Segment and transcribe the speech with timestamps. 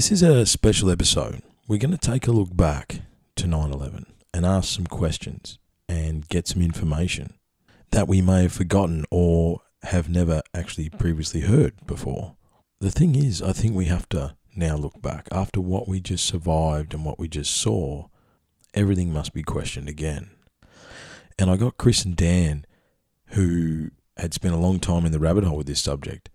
[0.00, 1.42] This is a special episode.
[1.68, 3.02] We're going to take a look back
[3.36, 5.58] to 9 11 and ask some questions
[5.90, 7.34] and get some information
[7.90, 12.34] that we may have forgotten or have never actually previously heard before.
[12.80, 15.28] The thing is, I think we have to now look back.
[15.30, 18.06] After what we just survived and what we just saw,
[18.72, 20.30] everything must be questioned again.
[21.38, 22.64] And I got Chris and Dan,
[23.32, 26.30] who had spent a long time in the rabbit hole with this subject,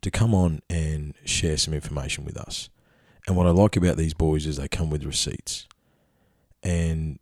[0.00, 2.70] to come on and share some information with us.
[3.26, 5.66] And what I like about these boys is they come with receipts.
[6.62, 7.18] And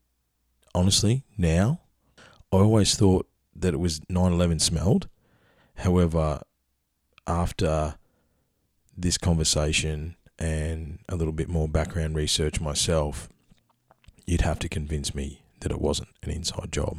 [0.74, 1.80] honestly, now,
[2.52, 5.08] I always thought that it was 9 11 smelled.
[5.76, 6.42] However,
[7.26, 7.96] after
[8.96, 13.28] this conversation and a little bit more background research myself,
[14.26, 16.98] you'd have to convince me that it wasn't an inside job.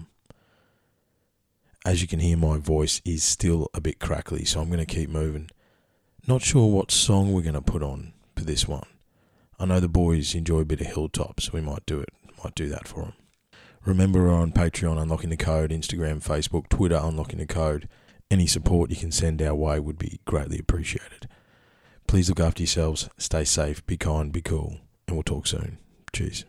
[1.85, 4.85] As you can hear, my voice is still a bit crackly, so I'm going to
[4.85, 5.49] keep moving.
[6.27, 8.87] Not sure what song we're going to put on for this one.
[9.59, 12.09] I know the boys enjoy a bit of Hilltop, so we might do it.
[12.43, 13.13] Might do that for them.
[13.85, 17.87] Remember, we're on Patreon, Unlocking the Code, Instagram, Facebook, Twitter, Unlocking the Code.
[18.31, 21.27] Any support you can send our way would be greatly appreciated.
[22.07, 25.77] Please look after yourselves, stay safe, be kind, be cool, and we'll talk soon.
[26.13, 26.45] Cheers.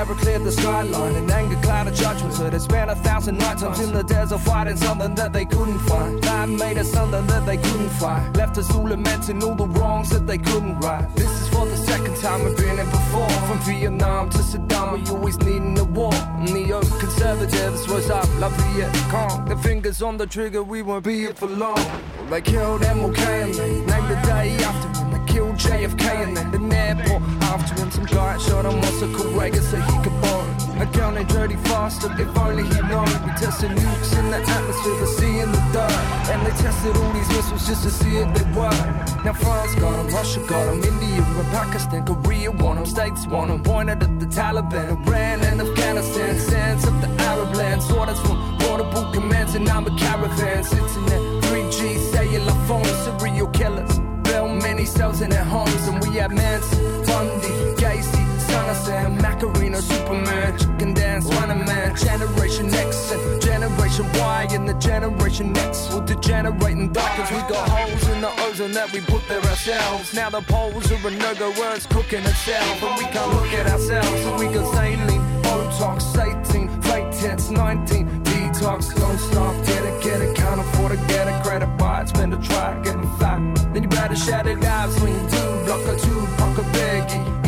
[0.00, 2.32] Terror cleared the skyline and anger clouded judgment.
[2.32, 6.22] So they spent a thousand nights in the desert fighting something that they couldn't find.
[6.22, 8.34] That made us something that they couldn't find.
[8.34, 11.06] Left us all lamenting all the wrongs that they couldn't right.
[11.16, 13.28] This is for the second time we've been in before.
[13.46, 16.14] From Vietnam to Saddam, we always needing a war.
[16.38, 19.44] Neo conservatives rose up, La Viet Cong.
[19.50, 21.74] The fingers on the trigger, we won't be here for long.
[21.74, 25.10] Well, they killed MLK and they named the day after him.
[25.12, 27.90] They killed JFK and then the airport after him.
[27.90, 30.46] Some guy shot him what's a Kuwait so he could borrow.
[30.80, 33.10] I counted dirty faster, if only he'd known.
[33.24, 35.96] We tested nukes in the atmosphere, sea in the dirt.
[36.32, 38.80] And they tested all these missiles just to see if they work.
[39.24, 43.48] Now France got them, Russia got them, India and Pakistan, Korea want them, States want
[43.50, 43.62] them.
[43.62, 46.38] Pointed at the Taliban, Iran and Afghanistan.
[46.38, 50.58] Sands of the Arab lands, orders from portable commands and I'm a caravan.
[50.58, 53.98] Internet, 3G, cellular phones, serial killers.
[54.22, 56.78] Built many cells in their homes and we have Manson,
[57.10, 64.06] Bundy, Gacy, Son of Sam, Macarena, Superman, Chicken Dance, Running Man, Generation X and Generation
[64.14, 68.30] Y and the Generation X will degenerate and die cause we got holes in the
[68.44, 70.14] ozone that we put there ourselves.
[70.14, 72.82] Now the poles are a no-go where it's cooking itself.
[72.82, 78.24] And we can't look at ourselves and we got saline, Botox, 18, fake tits, 19,
[78.24, 82.08] detox, don't stop, get it, get it, can't afford to get it, credit buy it,
[82.08, 83.40] spend a try, get it fat.
[83.72, 86.39] Then you better shut it out, swing two, block a two,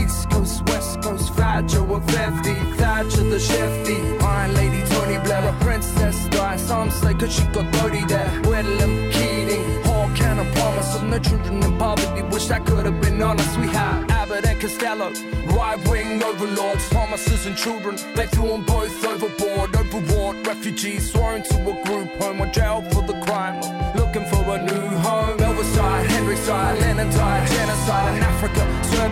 [0.00, 3.96] East Coast, West Coast, Fat Joe, a 50, Thatcher the shifty.
[4.18, 6.56] Iron Lady, Tony Blair, a princess die.
[6.56, 8.30] Some say cause she got 30 there.
[8.42, 10.82] Whitlam, Keating, Hawke and Palmer.
[10.82, 13.58] Some the children in poverty, wish I could have been honest.
[13.58, 15.10] We had Abbott and Costello,
[15.56, 17.96] right wing overlords, promises and children.
[18.14, 23.02] They threw them both overboard, overwrought refugees, sworn to a group home or jail for
[23.02, 23.60] the crime.
[23.96, 25.38] Looking for a new home.
[25.42, 28.31] Henry side, Lennon died, genocide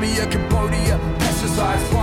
[0.01, 2.00] Serbia, Cambodia, pesticides,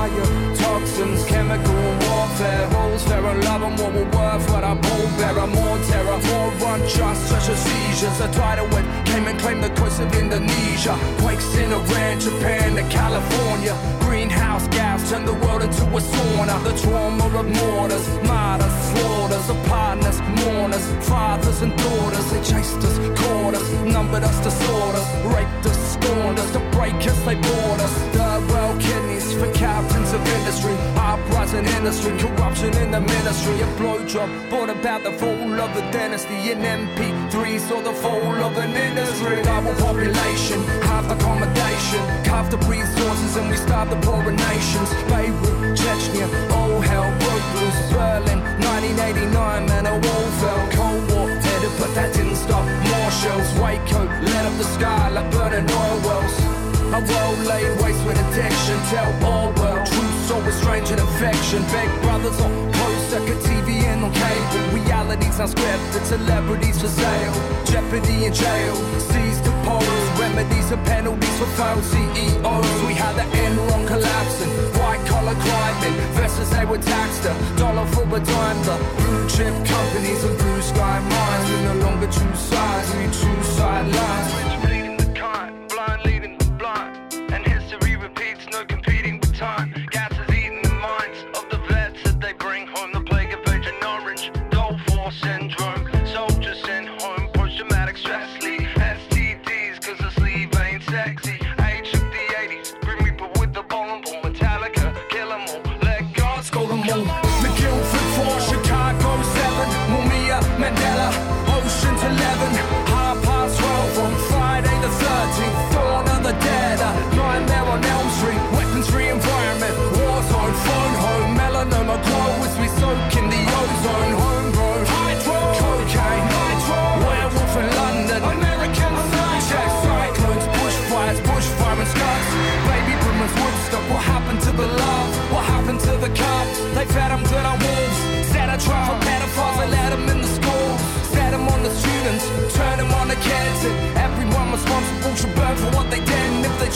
[3.80, 8.20] what we're worth, what I pull bearer, more terror, more unjust, such as seizures.
[8.20, 12.84] A tidal wave came and claimed the coast of Indonesia, quakes in Iran, Japan, to
[12.90, 16.56] California, greenhouse gas turned the world into a sauna.
[16.64, 22.26] The trauma of mortars, martyrs, slaughters, of partners, mourners, fathers and daughters.
[22.32, 27.20] They chased us, caught us, numbered us, disorders, raped us, scorned us, to break us,
[27.26, 27.94] they bought us.
[28.16, 29.07] Third world kidneys
[29.38, 33.56] for captains of industry, uprising industry, corruption in the ministry.
[33.62, 36.52] A blowjob brought about the fall of the dynasty.
[36.52, 39.42] In MP3 saw the fall of an industry.
[39.44, 44.90] Global population, half accommodation, carved the resources, and we starved the poorer nations.
[45.10, 47.82] Beirut, Chechnya, all hell broke loose.
[47.94, 50.62] Berlin, 1989, man, a wall fell.
[50.78, 52.66] Cold War headed, but that didn't stop.
[52.90, 56.47] More shells, Waco, lit up the sky like burning oil wells.
[56.88, 58.80] A world laid waste with addiction.
[58.88, 61.62] Tell all world truth, so strange and affection.
[61.68, 64.64] Big brothers on closed circuit TV and on cable.
[64.72, 67.34] Realities unscripted, celebrities for sale.
[67.66, 68.76] Jeopardy in jail,
[69.12, 69.84] seized the polls.
[70.18, 72.76] Remedies and penalties for failed CEOs.
[72.88, 74.50] We had the Enron collapsing.
[74.80, 77.26] White collar crime investors they were taxed.
[77.26, 78.60] A dollar for a dime.
[78.64, 81.50] The blue chip companies and blue sky mines.
[81.52, 84.57] We no longer choose sides, we choose sidelines.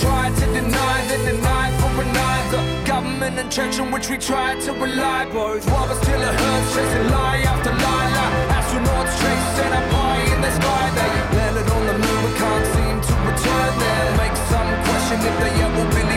[0.02, 2.44] tried to deny, then deny, for an eye.
[2.52, 5.64] The government and church on which we tried to rely both.
[5.72, 8.10] What was still it hurts, chasing lie after lie.
[8.18, 8.34] lie.
[8.58, 10.86] Astronauts chasing up high in the sky.
[10.98, 14.08] They landed on the moon, but can't seem to return there.
[14.24, 16.11] Make some question if they ever been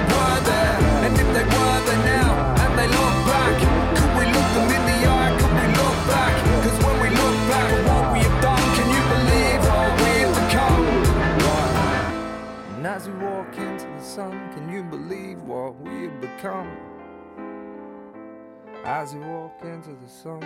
[18.84, 20.42] As we walk into the sun.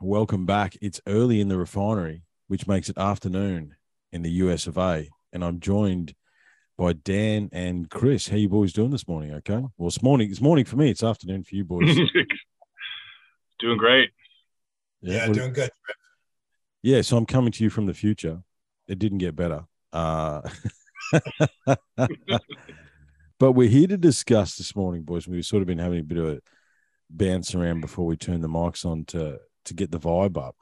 [0.00, 0.76] Welcome back.
[0.80, 3.74] It's early in the refinery, which makes it afternoon
[4.12, 5.08] in the US of A.
[5.32, 6.14] And I'm joined
[6.80, 8.26] by Dan and Chris.
[8.26, 9.34] How you boys doing this morning?
[9.34, 9.62] Okay.
[9.76, 10.30] Well, it's morning.
[10.30, 10.90] It's morning for me.
[10.90, 11.94] It's afternoon for you boys.
[13.60, 14.08] Doing great.
[15.02, 15.70] Yeah, well, doing good.
[16.80, 17.02] yeah.
[17.02, 18.42] So I'm coming to you from the future.
[18.88, 19.64] It didn't get better.
[19.92, 20.40] Uh,
[23.38, 25.28] but we're here to discuss this morning, boys.
[25.28, 26.40] We've sort of been having a bit of a
[27.10, 30.56] bounce around before we turn the mics on to to get the vibe up.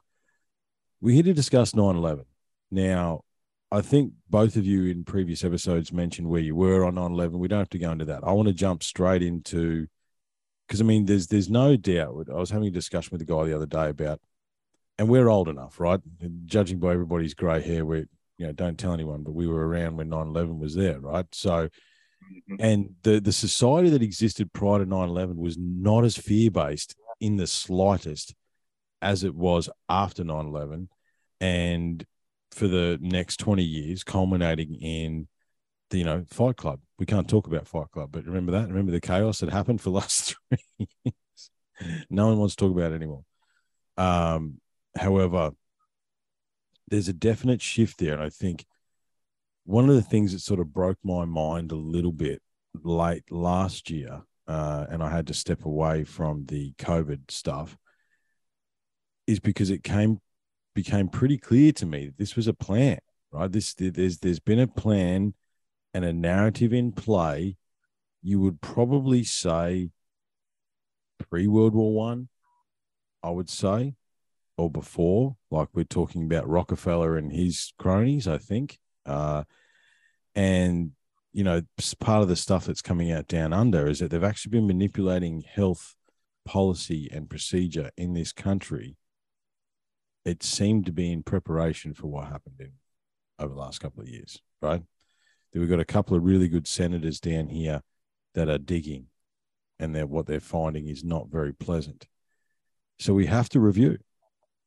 [0.99, 2.25] We're here to discuss 9/11.
[2.71, 3.21] Now,
[3.71, 7.37] I think both of you in previous episodes mentioned where you were on 9/11.
[7.37, 8.23] We don't have to go into that.
[8.23, 9.87] I want to jump straight into
[10.67, 12.27] because I mean, there's there's no doubt.
[12.29, 14.19] I was having a discussion with a guy the other day about,
[14.97, 15.99] and we're old enough, right?
[16.45, 18.05] Judging by everybody's grey hair, we
[18.37, 21.25] you know don't tell anyone, but we were around when 9/11 was there, right?
[21.31, 22.55] So, mm-hmm.
[22.59, 27.35] and the the society that existed prior to 9/11 was not as fear based in
[27.35, 28.33] the slightest
[29.01, 30.87] as it was after 9/11,
[31.39, 32.05] and
[32.51, 35.27] for the next 20 years, culminating in
[35.89, 36.79] the you know Fight Club.
[36.97, 38.67] We can't talk about Fight Club, but remember that.
[38.67, 41.49] Remember the chaos that happened for the last three years.
[42.09, 43.23] No one wants to talk about it anymore.
[43.97, 44.59] Um,
[44.97, 45.51] however,
[46.87, 48.65] there's a definite shift there, and I think
[49.65, 52.41] one of the things that sort of broke my mind a little bit
[52.83, 57.77] late last year, uh, and I had to step away from the COVID stuff,
[59.27, 60.19] is because it came
[60.83, 62.99] became pretty clear to me that this was a plan,
[63.33, 63.51] right?
[63.51, 65.33] This there's there's been a plan
[65.93, 67.57] and a narrative in play.
[68.21, 69.89] You would probably say
[71.17, 72.29] pre World War One,
[73.21, 73.95] I, I would say,
[74.57, 78.79] or before, like we're talking about Rockefeller and his cronies, I think.
[79.05, 79.43] Uh,
[80.33, 80.91] and
[81.33, 81.61] you know,
[81.99, 85.41] part of the stuff that's coming out down under is that they've actually been manipulating
[85.41, 85.95] health
[86.45, 88.95] policy and procedure in this country
[90.29, 92.71] it seemed to be in preparation for what happened in
[93.37, 94.81] over the last couple of years, right?
[95.51, 97.81] That we've got a couple of really good senators down here
[98.35, 99.07] that are digging,
[99.79, 102.07] and that what they're finding is not very pleasant.
[102.99, 103.97] So we have to review.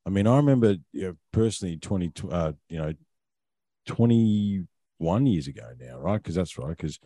[0.04, 2.92] I mean, I remember you know, personally twenty, uh, you know,
[3.86, 4.66] twenty
[4.98, 6.16] one years ago now, right?
[6.16, 6.98] Because that's right, because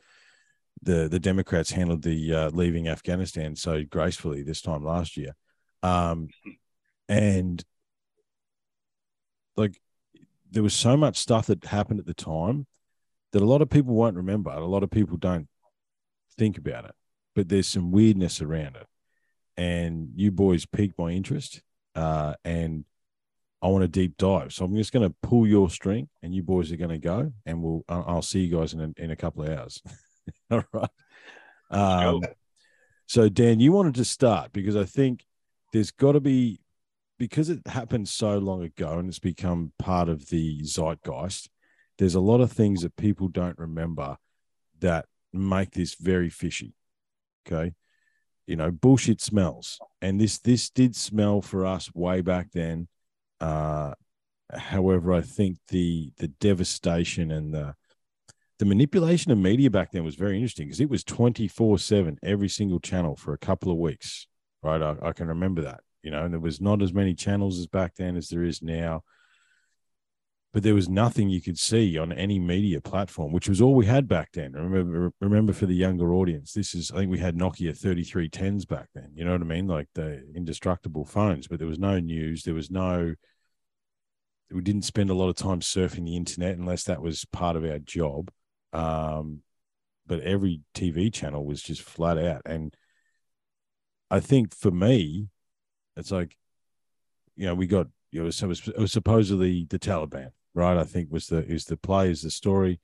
[0.82, 5.34] the the Democrats handled the uh, leaving Afghanistan so gracefully this time last year,
[5.82, 6.28] um,
[7.08, 7.64] and
[9.56, 9.80] like
[10.50, 12.66] there was so much stuff that happened at the time
[13.32, 14.50] that a lot of people won't remember.
[14.50, 15.48] A lot of people don't
[16.38, 16.94] think about it,
[17.34, 18.86] but there's some weirdness around it.
[19.56, 21.62] And you boys piqued my interest,
[21.94, 22.84] uh, and
[23.62, 24.52] I want a deep dive.
[24.52, 27.32] So I'm just going to pull your string, and you boys are going to go,
[27.46, 29.82] and we'll I'll see you guys in a, in a couple of hours.
[30.50, 30.90] All right.
[31.70, 32.20] Um,
[33.06, 35.24] so Dan, you wanted to start because I think
[35.72, 36.60] there's got to be
[37.18, 41.48] because it happened so long ago and it's become part of the zeitgeist,
[41.98, 44.16] there's a lot of things that people don't remember
[44.80, 46.74] that make this very fishy.
[47.46, 47.72] Okay.
[48.46, 49.78] You know, bullshit smells.
[50.02, 52.88] And this this did smell for us way back then.
[53.40, 53.94] Uh
[54.52, 57.74] however, I think the the devastation and the
[58.58, 62.48] the manipulation of media back then was very interesting because it was 24 7 every
[62.48, 64.26] single channel for a couple of weeks
[64.62, 67.58] right I, I, can remember that you know, and there was not as many channels
[67.58, 69.02] as back then as there is now.
[70.52, 73.84] But there was nothing you could see on any media platform, which was all we
[73.84, 74.52] had back then.
[74.52, 78.88] Remember, remember for the younger audience, this is I think we had Nokia 3310s back
[78.94, 79.10] then.
[79.14, 79.66] You know what I mean?
[79.66, 82.44] Like the indestructible phones, but there was no news.
[82.44, 83.14] There was no
[84.50, 87.64] we didn't spend a lot of time surfing the internet unless that was part of
[87.64, 88.30] our job.
[88.72, 89.42] Um,
[90.06, 92.42] but every TV channel was just flat out.
[92.46, 92.74] And
[94.10, 95.28] I think for me,
[95.96, 96.36] it's like,
[97.36, 100.76] you know, we got you know, so it was, it was supposedly the Taliban, right?
[100.76, 102.80] I think was the is the play is the story.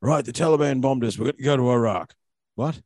[0.00, 1.18] Right, the Taliban bombed us.
[1.18, 2.14] We're going to go to Iraq.
[2.54, 2.80] What?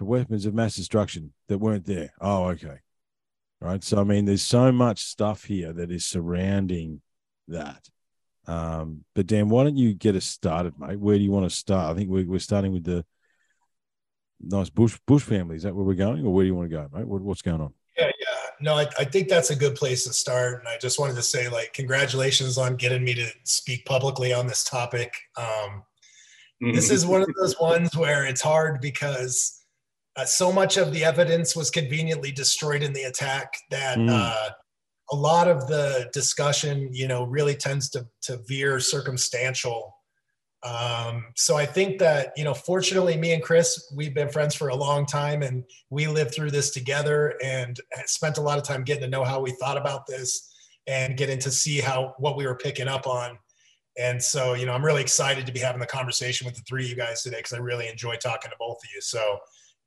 [0.00, 2.10] for weapons of mass destruction that weren't there.
[2.22, 2.78] Oh, okay.
[3.60, 3.84] Right.
[3.84, 7.02] So, I mean, there's so much stuff here that is surrounding
[7.48, 7.86] that.
[8.46, 10.98] Um, but Dan, why don't you get us started, mate?
[10.98, 11.90] Where do you want to start?
[11.90, 13.04] I think we're, we're starting with the
[14.40, 15.56] nice Bush Bush family.
[15.56, 17.06] Is that where we're going, or where do you want to go, mate?
[17.06, 17.74] What, what's going on?
[18.60, 20.60] No, I, I think that's a good place to start.
[20.60, 24.46] And I just wanted to say, like, congratulations on getting me to speak publicly on
[24.46, 25.14] this topic.
[25.36, 25.82] Um,
[26.60, 29.64] this is one of those ones where it's hard because
[30.16, 34.10] uh, so much of the evidence was conveniently destroyed in the attack that mm.
[34.10, 34.50] uh,
[35.10, 39.96] a lot of the discussion, you know, really tends to, to veer circumstantial
[40.62, 44.68] um, so I think that, you know, fortunately, me and Chris, we've been friends for
[44.68, 48.84] a long time and we lived through this together and spent a lot of time
[48.84, 50.52] getting to know how we thought about this
[50.86, 53.38] and getting to see how what we were picking up on.
[53.98, 56.84] And so, you know, I'm really excited to be having the conversation with the three
[56.84, 59.00] of you guys today because I really enjoy talking to both of you.
[59.00, 59.38] So,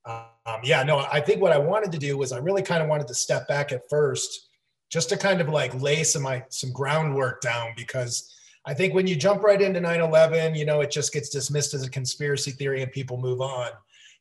[0.06, 2.90] um, yeah, no, I think what I wanted to do was I really kind of
[2.90, 4.50] wanted to step back at first
[4.90, 8.34] just to kind of like lay some my some groundwork down because
[8.66, 11.74] I think when you jump right into 9 11, you know, it just gets dismissed
[11.74, 13.70] as a conspiracy theory and people move on.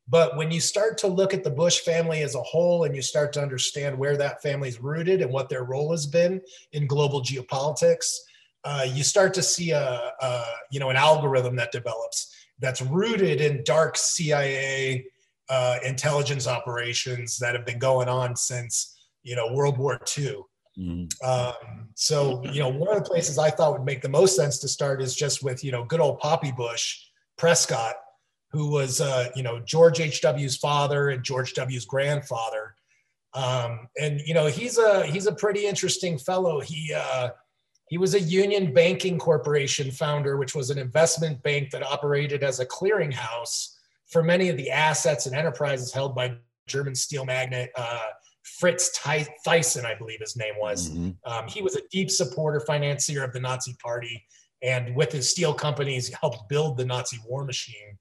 [0.09, 3.03] But when you start to look at the Bush family as a whole and you
[3.03, 6.41] start to understand where that family is rooted and what their role has been
[6.73, 8.17] in global geopolitics,
[8.65, 13.41] uh, you start to see a, a, you know an algorithm that develops that's rooted
[13.41, 15.05] in dark CIA
[15.49, 20.37] uh, intelligence operations that have been going on since you know World War II.
[20.79, 21.29] Mm-hmm.
[21.29, 24.59] Um, so, you know, one of the places I thought would make the most sense
[24.61, 26.99] to start is just with, you know, good old Poppy Bush
[27.37, 27.97] Prescott,
[28.51, 32.75] who was, uh, you know, George H.W.'s father and George W.'s grandfather.
[33.35, 36.61] Um, and, you know, he's a, he's a pretty interesting fellow.
[36.61, 37.31] He, uh,
[37.89, 42.61] he was a Union Banking Corporation founder, which was an investment bank that operated as
[42.61, 43.77] a clearinghouse
[44.07, 46.35] for many of the assets and enterprises held by
[46.67, 48.09] German steel magnate uh,
[48.43, 50.91] Fritz Thyssen, I believe his name was.
[50.91, 51.11] Mm-hmm.
[51.31, 54.25] Um, he was a deep supporter, financier of the Nazi Party,
[54.63, 57.99] and with his steel companies, helped build the Nazi war machine.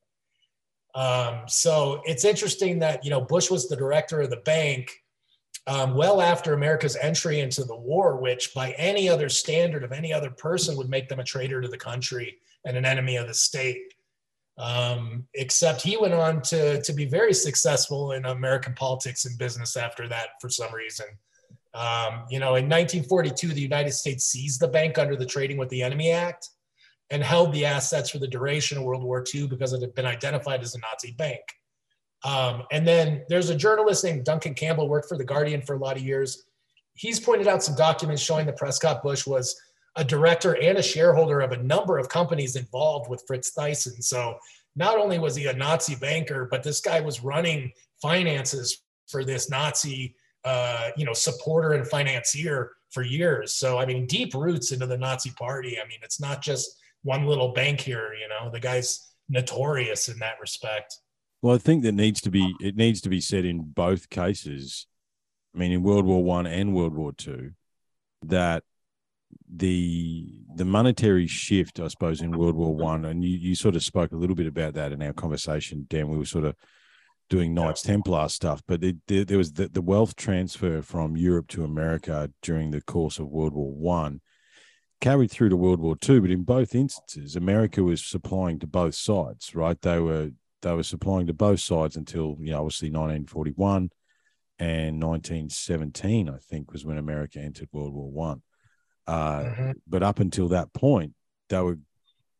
[0.93, 4.91] Um, so it's interesting that you know Bush was the director of the bank
[5.67, 10.11] um, well after America's entry into the war, which by any other standard of any
[10.11, 13.33] other person would make them a traitor to the country and an enemy of the
[13.33, 13.90] state.
[14.61, 19.75] Um, except he went on to, to be very successful in American politics and business
[19.75, 21.07] after that for some reason.
[21.73, 25.69] Um, you know, in 1942, the United States seized the bank under the Trading with
[25.69, 26.49] the Enemy Act
[27.09, 30.05] and held the assets for the duration of World War II because it had been
[30.05, 31.41] identified as a Nazi bank.
[32.23, 35.79] Um, and then there's a journalist named Duncan Campbell, worked for The Guardian for a
[35.79, 36.45] lot of years.
[36.93, 39.59] He's pointed out some documents showing that Prescott Bush was
[39.95, 44.01] a director and a shareholder of a number of companies involved with Fritz Thyssen.
[44.03, 44.37] So
[44.75, 47.71] not only was he a Nazi banker, but this guy was running
[48.01, 53.53] finances for this Nazi, uh, you know, supporter and financier for years.
[53.53, 55.77] So I mean, deep roots into the Nazi Party.
[55.83, 58.13] I mean, it's not just one little bank here.
[58.13, 60.97] You know, the guy's notorious in that respect.
[61.41, 64.87] Well, I think that needs to be it needs to be said in both cases.
[65.53, 67.51] I mean, in World War One and World War Two,
[68.23, 68.63] that
[69.53, 73.83] the the monetary shift, I suppose, in World War One, and you, you sort of
[73.83, 76.09] spoke a little bit about that in our conversation, Dan.
[76.09, 76.55] We were sort of
[77.29, 81.47] doing Knights Templar stuff, but it, there, there, was the, the wealth transfer from Europe
[81.49, 84.21] to America during the course of World War One
[84.99, 86.21] carried through to World War Two.
[86.21, 89.79] But in both instances, America was supplying to both sides, right?
[89.81, 90.31] They were
[90.61, 93.89] they were supplying to both sides until you know obviously 1941
[94.59, 98.43] and 1917, I think, was when America entered World War One.
[99.07, 99.71] Uh, mm-hmm.
[99.87, 101.13] But up until that point,
[101.49, 101.79] they were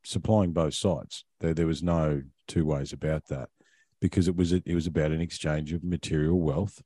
[0.04, 1.26] supplying both sides.
[1.40, 3.50] There, there was no two ways about that
[4.00, 6.82] because it was it was about an exchange of material wealth,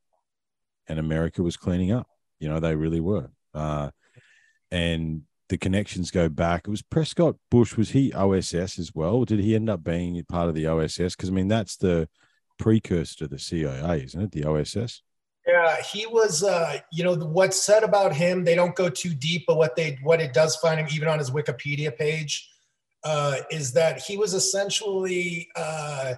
[0.87, 2.07] and America was cleaning up.
[2.39, 3.31] You know, they really were.
[3.53, 3.91] Uh,
[4.71, 6.63] and the connections go back.
[6.67, 7.77] It was Prescott Bush.
[7.77, 9.23] Was he OSS as well?
[9.25, 11.15] Did he end up being part of the OSS?
[11.15, 12.09] Because I mean, that's the
[12.57, 14.31] precursor to the CIA, isn't it?
[14.31, 15.01] The OSS.
[15.47, 16.43] Yeah, he was.
[16.43, 19.97] Uh, you know, what's said about him, they don't go too deep, but what they
[20.01, 22.49] what it does find him, even on his Wikipedia page,
[23.03, 26.15] uh, is that he was essentially uh,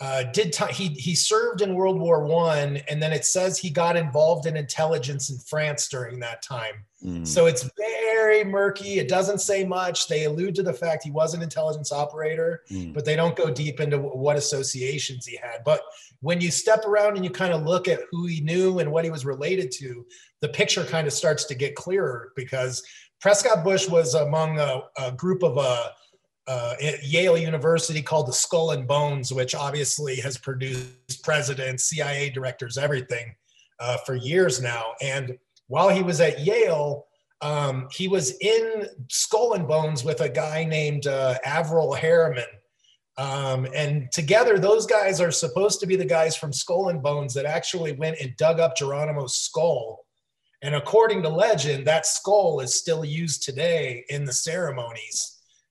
[0.00, 3.96] uh, did he he served in World War One, and then it says he got
[3.96, 6.86] involved in intelligence in France during that time.
[7.04, 7.26] Mm.
[7.26, 8.98] So it's very murky.
[8.98, 10.08] It doesn't say much.
[10.08, 12.94] They allude to the fact he was an intelligence operator, mm.
[12.94, 15.64] but they don't go deep into what associations he had.
[15.66, 15.82] But
[16.20, 19.04] when you step around and you kind of look at who he knew and what
[19.04, 20.06] he was related to,
[20.40, 22.82] the picture kind of starts to get clearer because
[23.20, 25.88] Prescott Bush was among a, a group of uh,
[26.50, 32.28] uh, at Yale University called the Skull and Bones, which obviously has produced presidents, CIA
[32.28, 33.36] directors, everything
[33.78, 34.94] uh, for years now.
[35.00, 35.38] And
[35.68, 37.06] while he was at Yale,
[37.40, 42.42] um, he was in Skull and Bones with a guy named uh, Averell Harriman.
[43.16, 47.32] Um, and together, those guys are supposed to be the guys from Skull and Bones
[47.34, 50.04] that actually went and dug up Geronimo's skull.
[50.62, 55.29] And according to legend, that skull is still used today in the ceremonies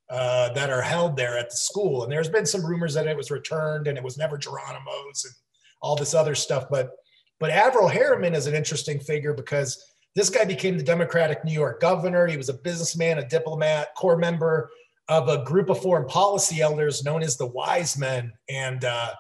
[0.10, 2.04] uh, that are held there at the school.
[2.04, 5.34] And there's been some rumors that it was returned and it was never Geronimo's and
[5.82, 6.66] all this other stuff.
[6.70, 6.92] But
[7.40, 9.82] but Averell Harriman is an interesting figure because
[10.16, 12.28] this guy became the Democratic New York governor.
[12.28, 14.70] He was a businessman, a diplomat, core member
[15.08, 18.34] of a group of foreign policy elders known as the Wise Men.
[18.50, 19.12] And uh,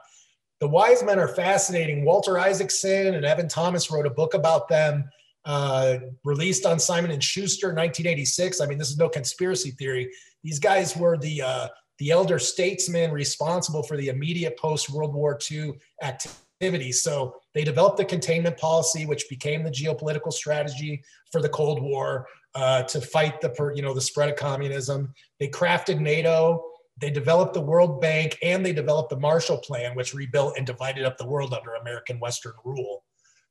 [0.59, 2.03] the Wise Men are fascinating.
[2.03, 5.09] Walter Isaacson and Evan Thomas wrote a book about them,
[5.45, 8.59] uh, released on Simon and Schuster, 1986.
[8.59, 10.11] I mean, this is no conspiracy theory.
[10.43, 11.67] These guys were the uh,
[11.99, 17.01] the elder statesmen responsible for the immediate post World War II activities.
[17.03, 22.25] So they developed the containment policy, which became the geopolitical strategy for the Cold War
[22.55, 25.13] uh, to fight the you know the spread of communism.
[25.39, 26.63] They crafted NATO.
[26.97, 31.05] They developed the World Bank and they developed the Marshall Plan, which rebuilt and divided
[31.05, 33.03] up the world under American Western rule.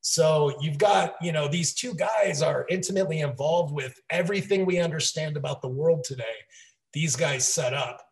[0.03, 5.37] So you've got, you know, these two guys are intimately involved with everything we understand
[5.37, 6.25] about the world today
[6.99, 8.03] these guys set up.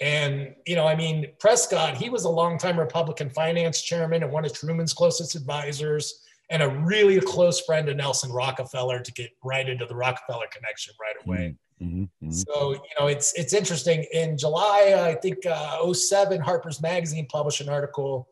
[0.00, 4.46] And, you know, I mean, Prescott, he was a longtime Republican finance chairman and one
[4.46, 9.68] of Truman's closest advisors and a really close friend of Nelson Rockefeller to get right
[9.68, 11.54] into the Rockefeller connection right away.
[11.82, 12.30] Mm-hmm, mm-hmm.
[12.30, 14.06] So, you know, it's it's interesting.
[14.12, 18.26] In July, I think uh, 07, Harper's Magazine published an article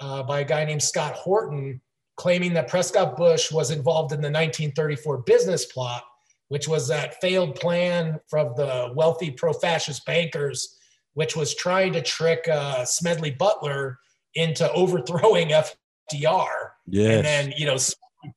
[0.00, 1.80] uh, by a guy named Scott Horton
[2.16, 6.02] claiming that Prescott Bush was involved in the 1934 business plot
[6.48, 10.78] which was that failed plan from the wealthy pro-fascist bankers,
[11.14, 13.98] which was trying to trick uh, Smedley Butler
[14.34, 15.48] into overthrowing
[16.12, 16.48] FDR.
[16.86, 17.16] Yes.
[17.16, 17.78] And then, you know,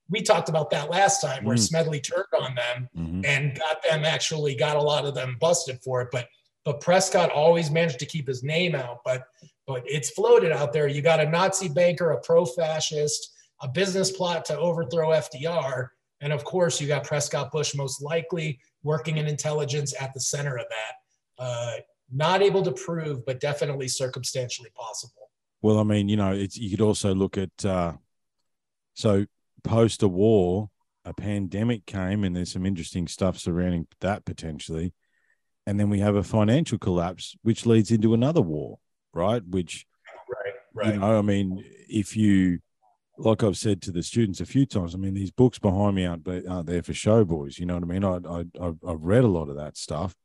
[0.10, 1.60] we talked about that last time where mm.
[1.60, 3.26] Smedley turned on them mm-hmm.
[3.26, 6.10] and got them actually got a lot of them busted for it.
[6.12, 6.28] But
[6.65, 9.00] but Prescott always managed to keep his name out.
[9.06, 9.24] But
[9.65, 10.88] but it's floated out there.
[10.88, 15.89] You got a Nazi banker, a pro-fascist, a business plot to overthrow FDR
[16.21, 20.58] and of course, you got Prescott Bush most likely working in intelligence at the center
[20.58, 21.43] of that.
[21.43, 21.73] Uh,
[22.12, 25.30] not able to prove, but definitely circumstantially possible.
[25.62, 27.93] Well, I mean, you know, it's you could also look at uh,
[28.93, 29.25] so
[29.63, 30.69] post a war,
[31.06, 34.93] a pandemic came, and there's some interesting stuff surrounding that potentially,
[35.65, 38.80] and then we have a financial collapse, which leads into another war,
[39.13, 39.43] right?
[39.47, 39.86] Which,
[40.30, 40.93] right, right.
[40.93, 42.60] You know, I mean, if you
[43.17, 46.06] like I've said to the students a few times, I mean, these books behind me
[46.06, 47.58] aren't, aren't there for show boys.
[47.58, 48.03] You know what I mean?
[48.03, 50.15] I, I, I've read a lot of that stuff.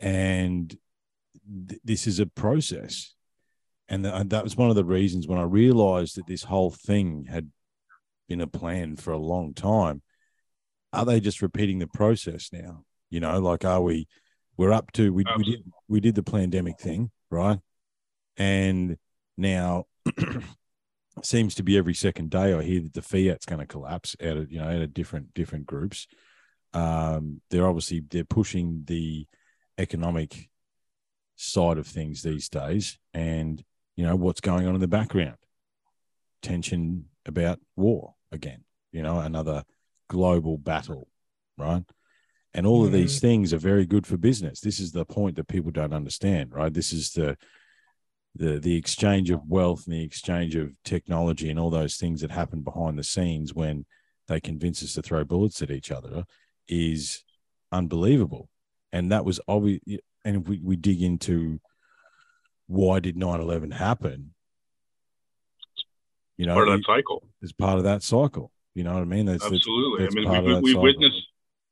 [0.00, 0.76] And
[1.68, 3.14] th- this is a process.
[3.88, 7.26] And, th- that was one of the reasons when I realized that this whole thing
[7.30, 7.50] had
[8.28, 10.02] been a plan for a long time.
[10.92, 12.84] Are they just repeating the process now?
[13.10, 14.08] You know, like, are we,
[14.56, 17.58] we're up to, we, we did, we did the pandemic thing, right?
[18.36, 18.96] And
[19.36, 19.84] now
[21.22, 24.36] seems to be every second day I hear that the fiat's going to collapse out
[24.36, 26.06] of you know out of different different groups.
[26.72, 29.26] Um, they're obviously they're pushing the
[29.78, 30.48] economic
[31.36, 33.62] side of things these days, and
[33.96, 35.36] you know what's going on in the background.
[36.42, 38.64] Tension about war again.
[38.92, 39.64] You know another
[40.08, 41.08] global battle,
[41.56, 41.84] right?
[42.52, 42.86] And all mm-hmm.
[42.86, 43.26] of these mm-hmm.
[43.26, 44.60] things are very good for business.
[44.60, 46.72] This is the point that people don't understand, right?
[46.72, 47.36] This is the
[48.36, 52.30] the the exchange of wealth and the exchange of technology and all those things that
[52.30, 53.86] happen behind the scenes when
[54.28, 56.24] they convince us to throw bullets at each other
[56.68, 57.22] is
[57.70, 58.48] unbelievable.
[58.92, 59.80] And that was obvious.
[60.24, 61.60] And if we, we dig into
[62.66, 64.32] why did 9-11 happen,
[66.38, 67.28] you know, part of that cycle.
[67.42, 68.50] It's part of that cycle.
[68.74, 69.26] You know what I mean?
[69.26, 70.04] That's, Absolutely.
[70.04, 71.26] That's, that's I mean, we, we witnessed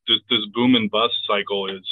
[0.07, 1.87] this, this boom and bust cycle is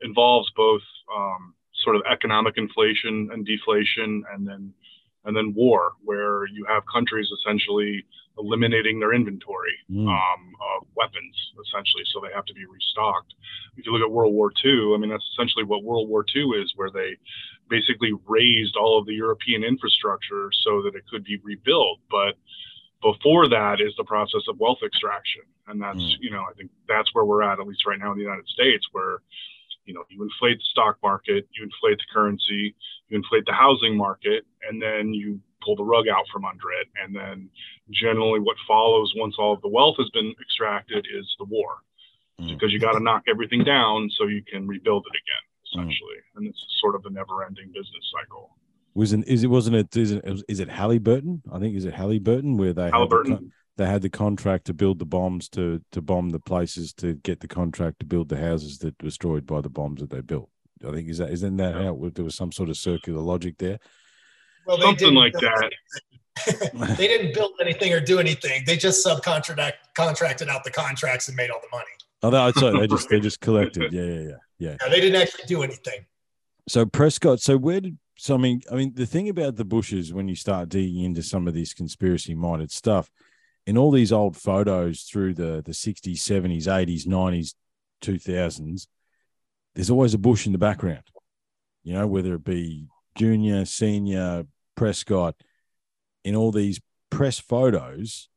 [0.00, 0.80] involves both
[1.14, 4.72] um, sort of economic inflation and deflation, and then
[5.24, 8.04] and then war, where you have countries essentially
[8.38, 10.08] eliminating their inventory mm.
[10.08, 13.34] um, of weapons, essentially, so they have to be restocked.
[13.76, 16.62] If you look at World War II, I mean, that's essentially what World War II
[16.62, 17.16] is, where they
[17.68, 22.00] basically razed all of the European infrastructure so that it could be rebuilt.
[22.10, 22.36] But
[23.02, 25.42] before that is the process of wealth extraction.
[25.68, 26.16] And that's, mm.
[26.20, 28.48] you know, I think that's where we're at, at least right now in the United
[28.48, 29.18] States, where
[29.84, 32.74] you know, you inflate the stock market, you inflate the currency,
[33.08, 36.88] you inflate the housing market, and then you pull the rug out from under it.
[37.02, 37.50] And then
[37.90, 41.76] generally what follows once all of the wealth has been extracted is the war.
[42.40, 42.48] Mm.
[42.48, 45.44] Because you got to knock everything down so you can rebuild it again.
[45.70, 46.36] essentially, mm.
[46.36, 48.56] and it's sort of a never-ending business cycle.
[48.94, 51.42] Was not is it wasn't it is it is it Halliburton?
[51.52, 53.52] I think is it Halliburton where they Halliburton.
[53.78, 56.92] Had the, they had the contract to build the bombs to to bomb the places
[56.94, 60.10] to get the contract to build the houses that were destroyed by the bombs that
[60.10, 60.50] they built.
[60.86, 61.84] I think is that isn't that yeah.
[61.84, 63.78] how there was some sort of circular logic there?
[64.66, 65.70] Well, something like that.
[66.96, 68.62] they didn't build anything or do anything.
[68.66, 71.90] They just subcontract contracted out the contracts and made all the money.
[72.22, 73.92] Oh, no, sorry, they just they just collected.
[73.92, 74.28] Yeah, yeah, yeah,
[74.58, 74.76] yeah.
[74.80, 76.06] yeah they didn't actually do anything.
[76.68, 77.40] So Prescott.
[77.40, 80.34] So where did so I mean I mean the thing about the Bushes when you
[80.34, 83.10] start digging into some of this conspiracy minded stuff,
[83.66, 87.54] in all these old photos through the the sixties, seventies, eighties, nineties,
[88.00, 88.88] two thousands,
[89.74, 91.04] there's always a bush in the background.
[91.82, 94.44] You know, whether it be junior, senior,
[94.76, 95.34] Prescott,
[96.24, 98.28] in all these press photos,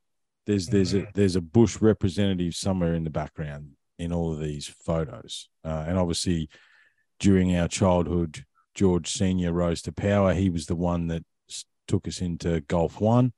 [0.46, 1.10] there's there's a mm-hmm.
[1.14, 5.98] there's a Bush representative somewhere in the background in all of these photos, uh, and
[5.98, 6.48] obviously
[7.20, 10.34] during our childhood, George Senior rose to power.
[10.34, 11.24] He was the one that
[11.86, 13.32] took us into Gulf One,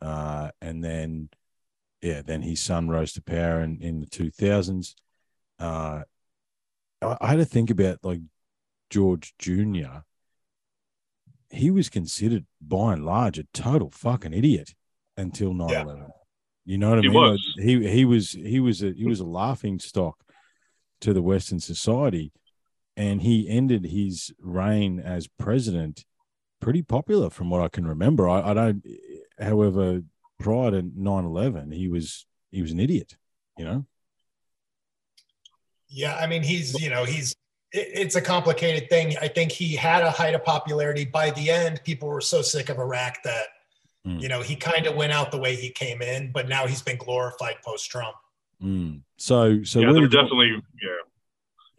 [0.00, 1.28] uh, and then
[2.02, 4.94] yeah, then his son rose to power in in the two thousands.
[5.58, 6.02] Uh,
[7.02, 8.20] I, I had to think about like
[8.90, 10.04] George Junior
[11.50, 14.74] he was considered by and large a total fucking idiot
[15.16, 15.70] until 9-11.
[15.70, 16.06] Yeah.
[16.64, 17.14] You know what I he mean?
[17.14, 17.54] Was.
[17.56, 20.22] Like he he was he was a he was a laughing stock
[21.00, 22.32] to the Western society.
[22.96, 26.04] And he ended his reign as president
[26.60, 28.28] pretty popular from what I can remember.
[28.28, 28.84] I, I don't
[29.40, 30.02] however,
[30.38, 33.16] prior to 9-11, he was he was an idiot,
[33.56, 33.84] you know?
[35.88, 37.34] Yeah, I mean he's you know, he's
[37.72, 39.14] it's a complicated thing.
[39.20, 41.04] I think he had a height of popularity.
[41.04, 43.46] By the end, people were so sick of Iraq that
[44.06, 44.20] mm.
[44.20, 46.32] you know he kind of went out the way he came in.
[46.32, 48.16] But now he's been glorified post Trump.
[48.62, 49.02] Mm.
[49.16, 50.88] So, so yeah, they're definitely yeah,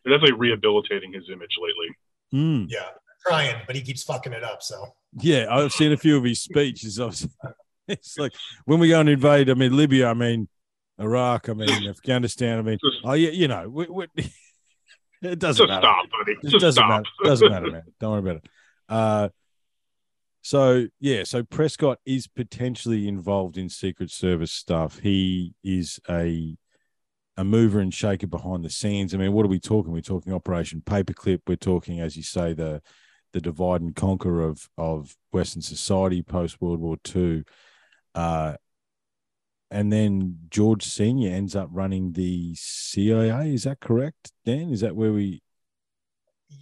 [0.03, 1.95] they're definitely rehabilitating his image lately.
[2.33, 2.67] Mm.
[2.69, 2.89] Yeah,
[3.25, 4.61] trying, but he keeps fucking it up.
[4.61, 6.99] So yeah, I've seen a few of his speeches.
[7.91, 8.33] It's like
[8.65, 9.49] when we go and invade.
[9.49, 10.09] I mean Libya.
[10.09, 10.47] I mean
[10.99, 11.49] Iraq.
[11.49, 12.59] I mean Afghanistan.
[12.59, 13.67] I mean, oh yeah, you know.
[13.67, 14.05] We, we,
[15.23, 15.81] it doesn't Just matter.
[15.81, 16.33] stop, buddy.
[16.33, 16.89] It Just doesn't stop.
[16.89, 17.03] matter.
[17.23, 17.83] Doesn't matter, man.
[17.99, 18.49] Don't worry about it.
[18.87, 19.29] Uh,
[20.43, 24.99] so yeah, so Prescott is potentially involved in Secret Service stuff.
[24.99, 26.57] He is a
[27.37, 29.13] a mover and shaker behind the scenes.
[29.13, 29.91] I mean, what are we talking?
[29.93, 31.41] We're talking Operation Paperclip.
[31.47, 32.81] We're talking, as you say, the
[33.33, 37.43] the divide and conquer of of Western society post World War II.
[38.15, 38.55] Uh,
[39.71, 43.53] and then George Senior ends up running the CIA.
[43.53, 44.71] Is that correct, Dan?
[44.71, 45.41] Is that where we?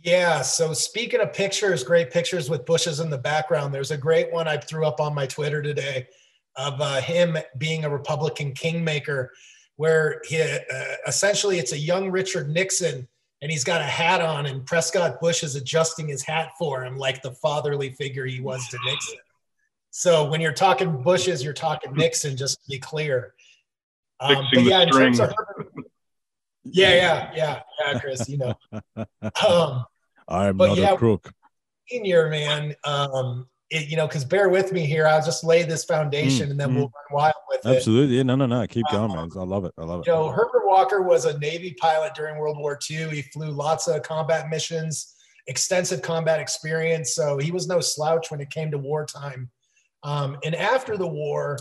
[0.03, 0.41] Yeah.
[0.41, 3.73] So speaking of pictures, great pictures with bushes in the background.
[3.73, 6.07] There's a great one I threw up on my Twitter today
[6.57, 9.31] of uh, him being a Republican kingmaker,
[9.77, 10.57] where he uh,
[11.07, 13.07] essentially it's a young Richard Nixon.
[13.41, 16.97] And he's got a hat on, and Prescott Bush is adjusting his hat for him
[16.97, 19.19] like the fatherly figure he was to Nixon.
[19.91, 23.33] So when you're talking bushes, you're talking Nixon, just to be clear.
[24.19, 25.33] Um, but yeah, in terms of
[26.71, 28.53] yeah, yeah, yeah, yeah, Chris, you know.
[29.47, 29.85] Um,
[30.27, 31.31] I'm not yeah, a crook.
[31.87, 35.07] Senior man, um, it, you know, because bear with me here.
[35.07, 36.75] I'll just lay this foundation, mm, and then mm.
[36.75, 37.73] we'll run wild with Absolutely.
[37.73, 37.77] it.
[37.77, 38.67] Absolutely, yeah, no, no, no.
[38.67, 39.29] Keep going, um, man.
[39.35, 39.73] I love it.
[39.77, 40.07] I love it.
[40.07, 43.09] You know, Herbert Walker was a Navy pilot during World War II.
[43.09, 45.15] He flew lots of combat missions,
[45.47, 47.13] extensive combat experience.
[47.13, 49.49] So he was no slouch when it came to wartime.
[50.03, 51.57] Um, and after the war,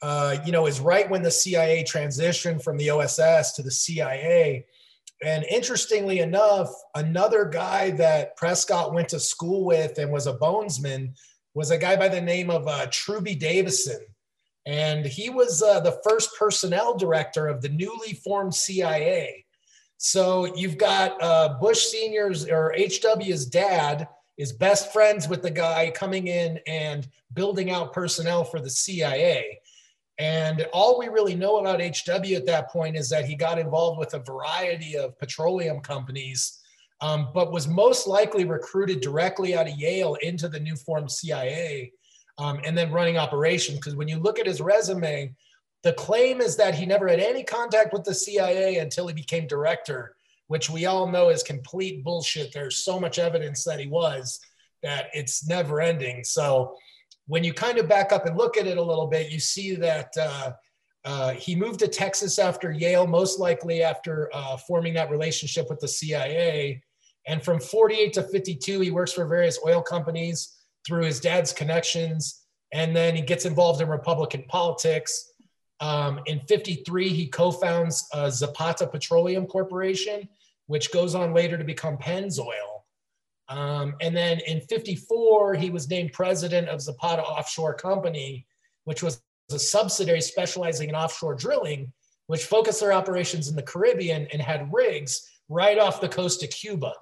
[0.00, 4.64] uh, you know, is right when the CIA transitioned from the OSS to the CIA.
[5.24, 11.14] And interestingly enough, another guy that Prescott went to school with and was a bonesman
[11.58, 13.98] was a guy by the name of uh, Trubee Davison.
[14.64, 19.44] And he was uh, the first personnel director of the newly formed CIA.
[19.96, 25.90] So you've got uh, Bush Senior's or HW's dad is best friends with the guy
[25.90, 29.58] coming in and building out personnel for the CIA.
[30.18, 33.98] And all we really know about HW at that point is that he got involved
[33.98, 36.57] with a variety of petroleum companies,
[37.00, 41.92] um, but was most likely recruited directly out of Yale into the new formed CIA
[42.38, 43.78] um, and then running operations.
[43.78, 45.34] Because when you look at his resume,
[45.82, 49.46] the claim is that he never had any contact with the CIA until he became
[49.46, 50.16] director
[50.48, 52.52] which we all know is complete bullshit.
[52.52, 54.40] There's so much evidence that he was
[54.82, 56.24] that it's never ending.
[56.24, 56.74] So
[57.26, 59.74] when you kind of back up and look at it a little bit, you see
[59.76, 60.52] that uh,
[61.04, 65.80] uh, he moved to Texas after Yale, most likely after uh, forming that relationship with
[65.80, 66.82] the CIA.
[67.28, 72.42] And from 48 to 52, he works for various oil companies through his dad's connections.
[72.72, 75.32] And then he gets involved in Republican politics.
[75.80, 80.28] Um, in 53, he co founds Zapata Petroleum Corporation
[80.68, 82.84] which goes on later to become Pennzoil.
[83.48, 88.46] Um, and then in 54, he was named president of Zapata Offshore Company,
[88.84, 91.90] which was a subsidiary specializing in offshore drilling,
[92.26, 96.50] which focused their operations in the Caribbean and had rigs right off the coast of
[96.50, 96.92] Cuba.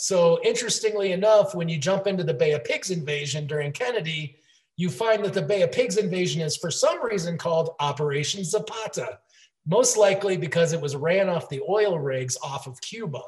[0.00, 4.36] So, interestingly enough, when you jump into the Bay of Pigs invasion during Kennedy,
[4.76, 9.18] you find that the Bay of Pigs invasion is for some reason called Operation Zapata,
[9.66, 13.22] most likely because it was ran off the oil rigs off of Cuba,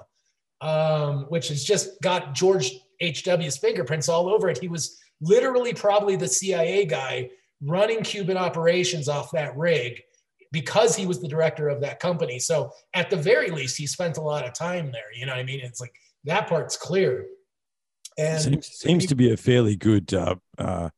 [0.60, 4.58] um, which has just got George H.W.'s fingerprints all over it.
[4.58, 7.30] He was literally probably the CIA guy
[7.60, 10.00] running Cuban operations off that rig
[10.52, 12.38] because he was the director of that company.
[12.38, 15.12] So at the very least, he spent a lot of time there.
[15.12, 15.60] You know what I mean?
[15.60, 17.26] It's like that part's clear.
[18.18, 20.90] And seems, seems to be a fairly good uh, uh,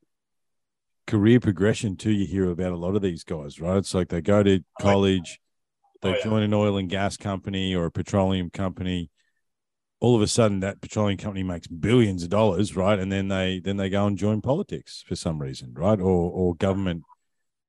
[1.06, 2.10] career progression too.
[2.10, 3.76] You hear about a lot of these guys, right?
[3.76, 5.40] It's like they go to college,
[6.00, 6.24] they oh, yeah.
[6.24, 9.10] join an oil and gas company or a petroleum company.
[10.00, 12.98] All of a sudden, that petroleum company makes billions of dollars, right?
[12.98, 16.00] And then they then they go and join politics for some reason, right?
[16.00, 17.04] Or or government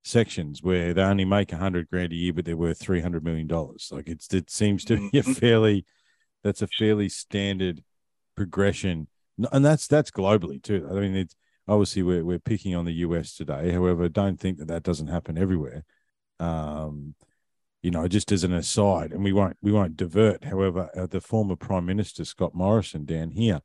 [0.02, 3.22] sections where they only make a hundred grand a year, but they're worth three hundred
[3.22, 3.88] million dollars.
[3.92, 5.32] Like it's it seems to be a mm-hmm.
[5.32, 5.84] fairly
[6.44, 7.82] that's a fairly standard
[8.36, 9.08] progression,
[9.50, 10.86] and that's that's globally too.
[10.90, 11.34] I mean, it's
[11.66, 13.72] obviously we're we're picking on the US today.
[13.72, 15.84] However, don't think that that doesn't happen everywhere.
[16.38, 17.14] Um,
[17.82, 20.44] you know, just as an aside, and we won't we won't divert.
[20.44, 23.60] However, uh, the former Prime Minister Scott Morrison down here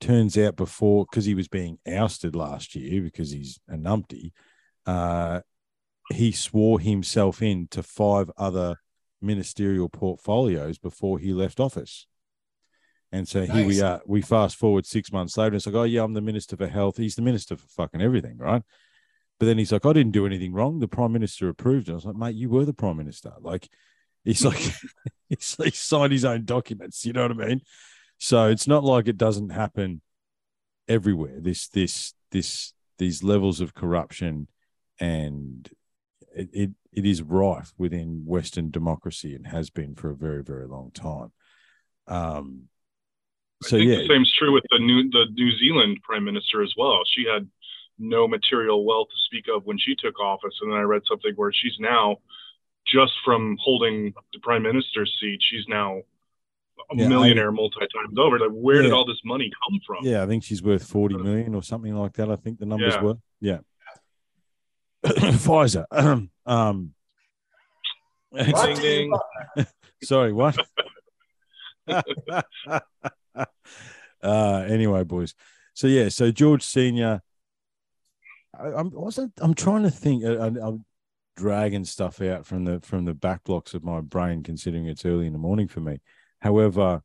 [0.00, 4.32] turns out before because he was being ousted last year because he's a numpty.
[4.86, 5.40] Uh,
[6.12, 8.76] he swore himself in to five other
[9.24, 12.06] ministerial portfolios before he left office.
[13.12, 13.52] And so nice.
[13.52, 14.02] here we are.
[14.06, 15.48] We fast forward six months later.
[15.48, 16.96] And it's like, oh, yeah, I'm the minister for health.
[16.96, 18.62] He's the minister for fucking everything, right?
[19.38, 20.80] But then he's like, I didn't do anything wrong.
[20.80, 21.92] The prime minister approved it.
[21.92, 23.32] I was like, mate, you were the prime minister.
[23.40, 23.68] Like,
[24.24, 24.58] he's like,
[25.28, 27.06] he's, he signed his own documents.
[27.06, 27.60] You know what I mean?
[28.18, 30.00] So it's not like it doesn't happen
[30.88, 31.40] everywhere.
[31.40, 34.48] This, this, this, these levels of corruption
[34.98, 35.68] and
[36.34, 40.66] it, it, it is rife within Western democracy and has been for a very, very
[40.66, 41.32] long time.
[42.06, 42.68] Um,
[43.62, 47.00] so yeah, the same's true with the new the New Zealand prime minister as well.
[47.06, 47.48] She had
[47.98, 51.32] no material wealth to speak of when she took office, and then I read something
[51.36, 52.16] where she's now
[52.86, 56.00] just from holding the prime minister's seat, she's now
[56.90, 58.38] a yeah, millionaire I, multi times over.
[58.38, 58.82] Like, where yeah.
[58.82, 60.04] did all this money come from?
[60.04, 62.30] Yeah, I think she's worth forty million or something like that.
[62.30, 63.02] I think the numbers yeah.
[63.02, 63.14] were.
[63.40, 63.58] Yeah.
[65.36, 65.84] Pfizer.
[66.46, 66.94] um.
[68.34, 69.12] Ding, ding.
[70.02, 70.56] Sorry, what?
[71.86, 72.02] uh,
[74.22, 75.34] anyway, boys.
[75.74, 77.20] So yeah, so George Senior.
[78.58, 79.32] I, am wasn't.
[79.38, 80.24] I'm trying to think.
[80.24, 80.84] I, am
[81.36, 85.26] dragging stuff out from the from the back blocks of my brain, considering it's early
[85.26, 86.00] in the morning for me.
[86.40, 87.02] However,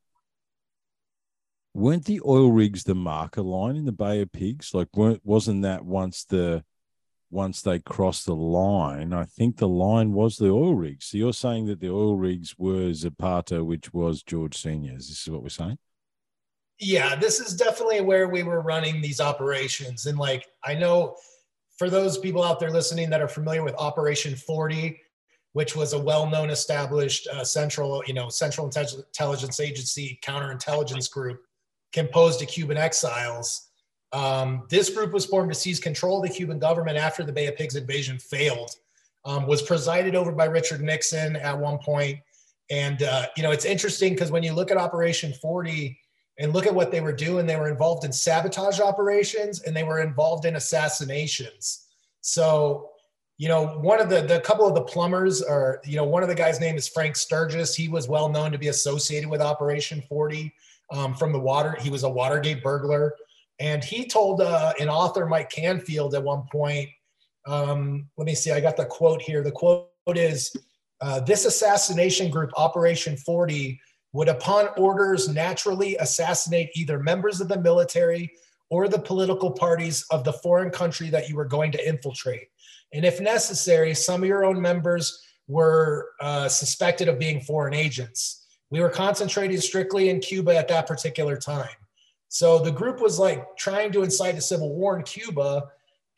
[1.74, 4.74] weren't the oil rigs the marker line in the Bay of Pigs?
[4.74, 6.64] Like, weren't wasn't that once the
[7.32, 11.06] once they crossed the line, I think the line was the oil rigs.
[11.06, 14.96] So you're saying that the oil rigs were Zapata, which was George Senior.
[14.96, 15.78] Is what we're saying?
[16.80, 20.06] Yeah, this is definitely where we were running these operations.
[20.06, 21.18] And like, I know
[21.78, 25.00] for those people out there listening that are familiar with Operation 40,
[25.54, 31.42] which was a well-known established uh, central, you know, Central Intelligence Agency counterintelligence group
[31.92, 33.69] composed of Cuban exiles
[34.12, 37.48] um, this group was formed to seize control of the Cuban government after the Bay
[37.48, 38.72] of Pigs invasion failed.
[39.26, 42.20] Um, was presided over by Richard Nixon at one point.
[42.70, 46.00] And, uh, you know, it's interesting because when you look at Operation 40
[46.40, 49.84] and look at what they were doing, they were involved in sabotage operations and they
[49.84, 51.88] were involved in assassinations.
[52.22, 52.92] So,
[53.38, 56.30] you know, one of the, the couple of the plumbers or, you know, one of
[56.30, 57.76] the guys' name is Frank Sturgis.
[57.76, 60.54] He was well known to be associated with Operation 40
[60.92, 61.76] um, from the water.
[61.80, 63.16] He was a Watergate burglar.
[63.60, 66.90] And he told uh, an author, Mike Canfield, at one point,
[67.46, 69.44] um, let me see, I got the quote here.
[69.44, 70.56] The quote is
[71.02, 73.80] uh, This assassination group, Operation 40,
[74.14, 78.32] would, upon orders, naturally assassinate either members of the military
[78.70, 82.48] or the political parties of the foreign country that you were going to infiltrate.
[82.94, 88.46] And if necessary, some of your own members were uh, suspected of being foreign agents.
[88.70, 91.68] We were concentrating strictly in Cuba at that particular time.
[92.30, 95.70] So the group was like trying to incite a civil war in Cuba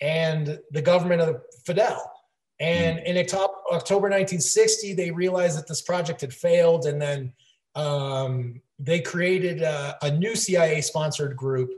[0.02, 2.12] and the government of Fidel.
[2.60, 3.06] And mm.
[3.06, 6.86] in October 1960, they realized that this project had failed.
[6.86, 7.34] And then
[7.76, 11.72] um, they created a, a new CIA sponsored group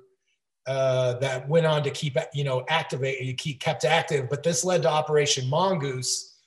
[0.66, 4.30] uh, that went on to keep, you know, activate, keep kept active.
[4.30, 6.38] But this led to Operation Mongoose,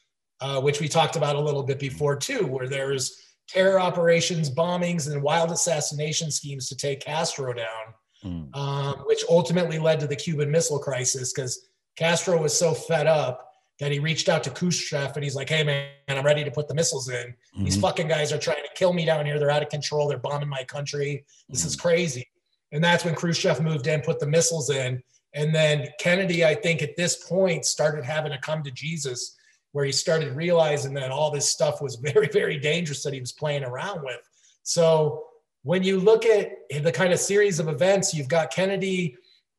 [0.40, 5.10] uh, which we talked about a little bit before too, where there's terror operations, bombings,
[5.10, 8.56] and wild assassination schemes to take Castro down, mm.
[8.56, 13.50] um, which ultimately led to the Cuban Missile Crisis because Castro was so fed up
[13.78, 16.68] that he reached out to Khrushchev and he's like, "Hey man, I'm ready to put
[16.68, 17.26] the missiles in.
[17.26, 17.64] Mm-hmm.
[17.64, 19.38] These fucking guys are trying to kill me down here.
[19.38, 20.08] They're out of control.
[20.08, 21.24] They're bombing my country.
[21.48, 21.68] This mm-hmm.
[21.68, 22.28] is crazy."
[22.72, 25.00] And that's when Khrushchev moved in, put the missiles in,
[25.36, 29.35] and then Kennedy, I think, at this point started having to come to Jesus,
[29.76, 33.32] where he started realizing that all this stuff was very, very dangerous that he was
[33.32, 34.22] playing around with.
[34.62, 35.26] So
[35.64, 39.18] when you look at the kind of series of events, you've got Kennedy.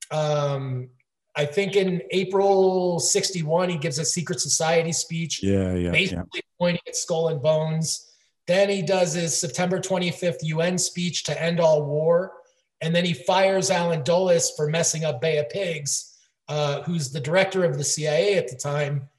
[0.10, 0.90] Um,
[1.36, 5.44] I think in April 61, he gives a secret society speech.
[5.44, 5.92] Yeah, yeah.
[5.92, 6.42] Basically yeah.
[6.58, 8.12] pointing at skull and bones.
[8.48, 12.34] Then he does his September 25th UN speech to end all war.
[12.82, 17.20] And then he fires Allen Dulles for messing up Bay of Pigs, uh, who's the
[17.20, 19.10] director of the CIA at the time.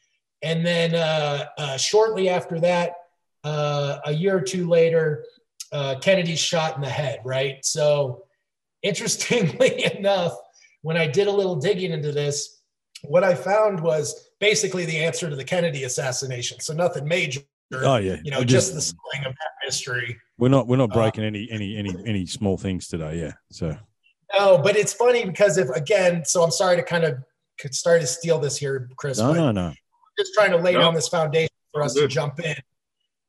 [0.43, 2.93] And then uh, uh, shortly after that,
[3.45, 5.25] uh, a year or two later,
[5.73, 7.65] uh, Kennedy's shot in the head, right?
[7.65, 8.25] So,
[8.83, 10.35] interestingly enough,
[10.83, 12.61] when I did a little digging into this,
[13.03, 16.61] what I found was basically the answer to the Kennedy assassination.
[16.61, 17.41] So, nothing major.
[17.71, 20.17] Oh yeah, you know, just, just the spelling of that mystery.
[20.39, 23.21] We're not we're not uh, breaking any any any any small things today.
[23.21, 23.33] Yeah.
[23.51, 23.77] So.
[24.35, 27.19] No, but it's funny because if again, so I'm sorry to kind of
[27.71, 29.19] start to steal this here, Chris.
[29.19, 29.73] No, no, no.
[30.19, 30.81] Just trying to lay no.
[30.81, 32.57] down this foundation for us to jump in.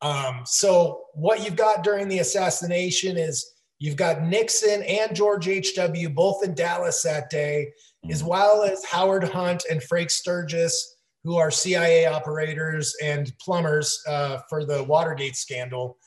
[0.02, 6.10] Um, so what you've got during the assassination is you've got Nixon and George H.W.
[6.10, 7.71] both in Dallas that day,
[8.06, 8.12] mm.
[8.12, 14.39] as well as Howard Hunt and Frank Sturgis, who are CIA operators and plumbers uh,
[14.49, 15.97] for the Watergate scandal.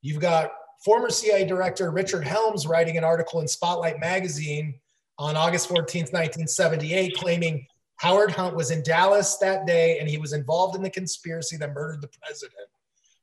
[0.00, 0.50] You've got
[0.84, 4.74] former CIA Director Richard Helms writing an article in Spotlight magazine
[5.18, 7.66] on August 14th, 1978, claiming
[8.02, 11.72] Howard Hunt was in Dallas that day and he was involved in the conspiracy that
[11.72, 12.68] murdered the president.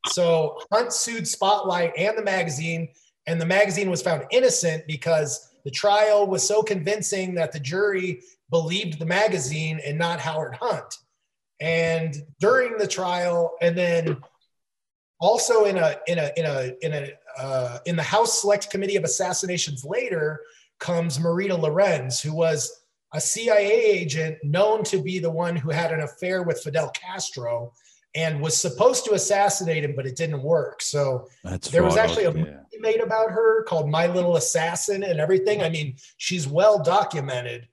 [0.07, 2.87] So Hunt sued Spotlight and the magazine,
[3.27, 8.21] and the magazine was found innocent because the trial was so convincing that the jury
[8.49, 10.95] believed the magazine and not Howard Hunt.
[11.59, 14.15] And during the trial, and then
[15.19, 18.95] also in a in a in a in a uh, in the House Select Committee
[18.95, 20.39] of Assassinations later
[20.79, 22.78] comes Marita Lorenz, who was
[23.13, 27.73] a CIA agent known to be the one who had an affair with Fidel Castro
[28.15, 30.81] and was supposed to assassinate him, but it didn't work.
[30.81, 35.19] So That's there was actually a movie made about her called My Little Assassin and
[35.19, 35.61] everything.
[35.61, 37.67] I mean, she's well documented.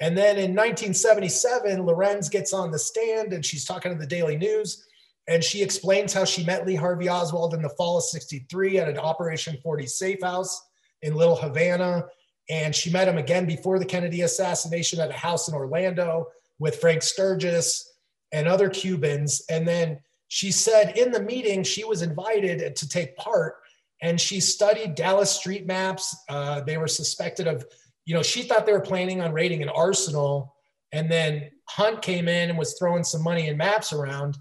[0.00, 4.36] And then in 1977, Lorenz gets on the stand and she's talking to the Daily
[4.36, 4.86] News
[5.28, 8.88] and she explains how she met Lee Harvey Oswald in the fall of 63 at
[8.88, 10.60] an Operation 40 safe house
[11.02, 12.04] in Little Havana.
[12.50, 16.26] And she met him again before the Kennedy assassination at a house in Orlando
[16.58, 17.88] with Frank Sturgis
[18.32, 19.42] and other Cubans.
[19.48, 23.56] And then she said in the meeting, she was invited to take part
[24.00, 26.16] and she studied Dallas street maps.
[26.28, 27.64] Uh, they were suspected of,
[28.04, 30.54] you know, she thought they were planning on raiding an arsenal.
[30.90, 34.36] And then Hunt came in and was throwing some money and maps around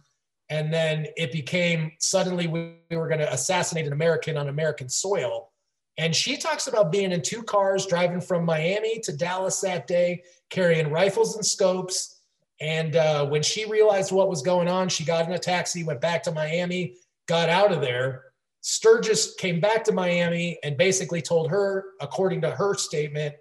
[0.52, 4.90] and then it became suddenly we, we were going to assassinate an American on American
[4.90, 5.50] soil.
[5.98, 10.24] And she talks about being in two cars driving from Miami to Dallas that day,
[10.50, 12.22] carrying rifles and scopes.
[12.60, 16.02] And uh, when she realized what was going on, she got in a taxi, went
[16.02, 16.96] back to Miami,
[17.28, 18.26] got out of there.
[18.62, 23.36] Sturgis came back to Miami and basically told her, according to her statement,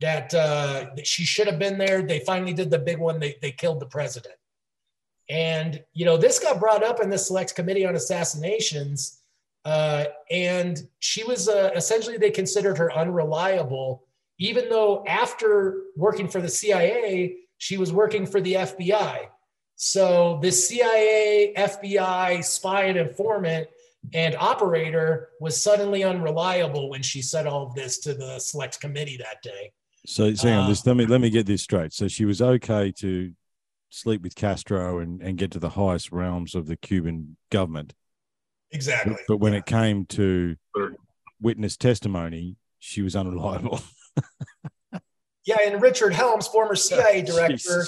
[0.00, 2.02] that, uh, that she should have been there.
[2.02, 3.18] They finally did the big one.
[3.18, 4.34] They, they killed the president.
[5.28, 9.22] And, you know, this got brought up in the select committee on assassinations.
[9.66, 14.04] Uh, and she was uh, essentially, they considered her unreliable,
[14.38, 19.26] even though after working for the CIA, she was working for the FBI.
[19.74, 23.66] So the CIA, FBI spy and informant
[24.14, 29.16] and operator was suddenly unreliable when she said all of this to the select committee
[29.16, 29.72] that day.
[30.06, 31.92] So, hang on, uh, this, let me let me get this straight.
[31.92, 33.32] So she was okay to
[33.90, 37.94] sleep with Castro and, and get to the highest realms of the Cuban government.
[38.72, 39.14] Exactly.
[39.14, 39.60] But, but when yeah.
[39.60, 40.56] it came to
[41.40, 43.80] witness testimony, she was unreliable.
[45.44, 47.86] yeah, and Richard Helms, former CIA director,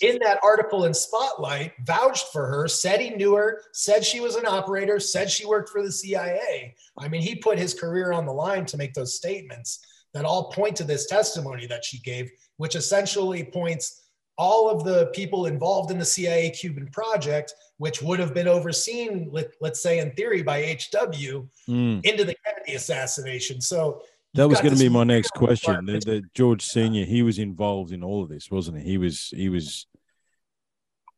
[0.00, 4.36] in that article in Spotlight, vouched for her, said he knew her, said she was
[4.36, 6.74] an operator, said she worked for the CIA.
[6.98, 9.80] I mean, he put his career on the line to make those statements
[10.14, 14.02] that all point to this testimony that she gave, which essentially points
[14.38, 19.28] all of the people involved in the CIA Cuban project, which would have been overseen,
[19.32, 22.04] let, us say in theory, by HW, mm.
[22.04, 23.60] into the Kennedy assassination.
[23.60, 24.02] So
[24.34, 25.86] that was going to be my next question.
[25.86, 28.84] The, the, George Senior, he was involved in all of this, wasn't he?
[28.84, 29.32] He was.
[29.34, 29.86] He was.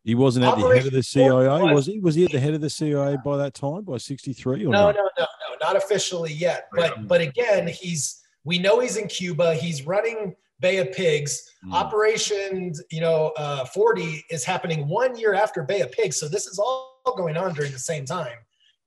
[0.04, 1.98] He wasn't at Operation the head of the CIA, was he?
[1.98, 4.62] Was he at the head of the CIA by that time, by '63?
[4.62, 5.26] no, no, no, no,
[5.60, 6.68] not officially yet.
[6.72, 9.54] But but again, he's we know he's in Cuba.
[9.54, 11.42] He's running Bay of Pigs.
[11.64, 11.72] Mm.
[11.72, 16.18] Operation, you know, uh, 40 is happening one year after Bay of Pigs.
[16.18, 18.38] So this is all going on during the same time.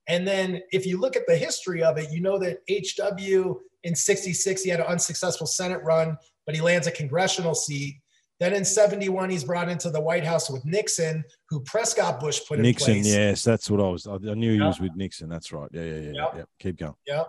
[0.08, 3.94] And then if you look at the history of it, you know that HW in
[3.94, 6.16] 66, he had an unsuccessful Senate run,
[6.46, 8.00] but he lands a congressional seat.
[8.40, 12.58] Then in 71, he's brought into the White House with Nixon, who Prescott Bush put
[12.58, 13.06] Nixon, in place.
[13.06, 14.06] Nixon, yes, that's what I was.
[14.06, 15.28] I knew he was with Nixon.
[15.28, 15.68] That's right.
[15.72, 16.12] Yeah, yeah, yeah.
[16.12, 16.32] Yep.
[16.36, 16.42] yeah.
[16.58, 16.94] Keep going.
[17.06, 17.24] Yeah.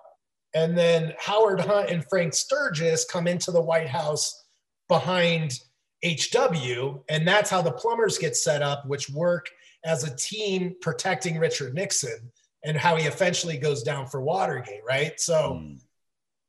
[0.53, 4.45] And then Howard Hunt and Frank Sturgis come into the White House
[4.87, 5.59] behind
[6.03, 6.99] HW.
[7.09, 9.49] And that's how the plumbers get set up, which work
[9.85, 12.31] as a team protecting Richard Nixon
[12.63, 15.19] and how he eventually goes down for Watergate, right?
[15.19, 15.79] So mm.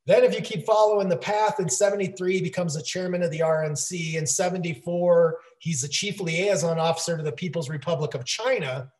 [0.06, 3.40] then if you keep following the path, in 73, he becomes the chairman of the
[3.40, 4.14] RNC.
[4.14, 8.90] In 74, he's the chief liaison officer to the People's Republic of China,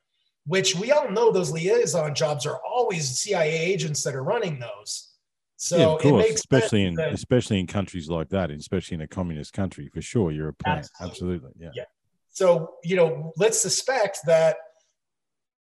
[0.47, 5.09] which we all know those liaison jobs are always CIA agents that are running those.
[5.57, 9.07] So yeah, of course, especially in that, especially in countries like that, especially in a
[9.07, 10.89] communist country, for sure, you're a plant.
[11.01, 11.37] Absolutely.
[11.37, 11.65] absolutely.
[11.65, 11.71] Yeah.
[11.75, 11.85] yeah.
[12.31, 14.57] So, you know, let's suspect that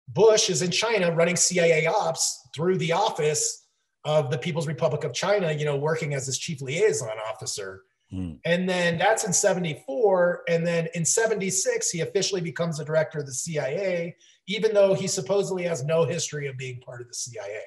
[0.09, 3.67] Bush is in China running CIA ops through the office
[4.05, 7.83] of the People's Republic of China, you know, working as his chief liaison officer.
[8.11, 8.35] Hmm.
[8.45, 10.43] And then that's in 74.
[10.49, 14.17] And then in 76, he officially becomes the director of the CIA,
[14.49, 17.63] even though he supposedly has no history of being part of the CIA.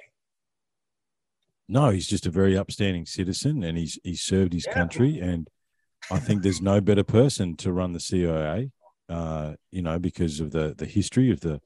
[1.69, 4.73] No, he's just a very upstanding citizen and he's he served his yeah.
[4.73, 5.19] country.
[5.19, 5.47] And
[6.09, 8.71] I think there's no better person to run the CIA,
[9.07, 11.61] uh, you know, because of the the history of the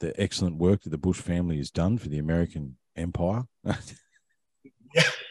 [0.00, 3.44] the excellent work that the Bush family has done for the American empire.
[3.64, 3.74] yeah,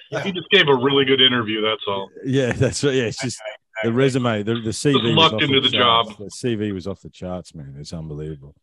[0.10, 0.24] yeah.
[0.24, 1.62] He just gave a really good interview.
[1.62, 2.10] That's all.
[2.26, 2.96] Yeah, that's right.
[2.96, 3.40] Yeah, it's just
[3.84, 4.94] the resume, the, the CV.
[4.94, 6.08] Just lucked into the, the job.
[6.18, 7.76] The CV was off the charts, man.
[7.78, 8.56] It's unbelievable.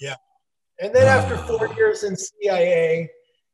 [0.00, 0.16] Yeah,
[0.80, 3.10] and then after four years in CIA,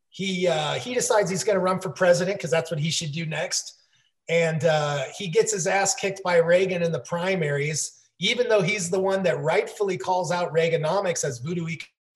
[0.09, 3.12] he uh, he decides he's going to run for president because that's what he should
[3.12, 3.80] do next,
[4.28, 8.90] and uh, he gets his ass kicked by Reagan in the primaries even though he's
[8.90, 11.66] the one that rightfully calls out Reaganomics as voodoo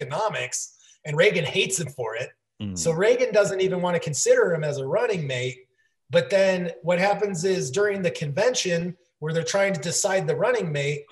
[0.00, 2.30] economics, and Reagan hates him for it.
[2.62, 2.76] Mm.
[2.76, 5.66] So Reagan doesn't even want to consider him as a running mate.
[6.10, 10.72] But then what happens is during the convention where they're trying to decide the running
[10.72, 11.04] mate,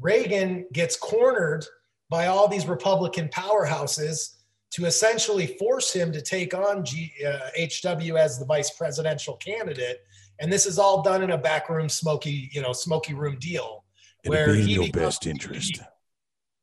[0.00, 1.64] Reagan gets cornered
[2.12, 4.34] by all these Republican powerhouses
[4.70, 10.02] to essentially force him to take on G, uh, HW as the vice presidential candidate.
[10.38, 13.84] And this is all done in a backroom smoky, you know, smoky room deal
[14.26, 15.80] where he in your best interest.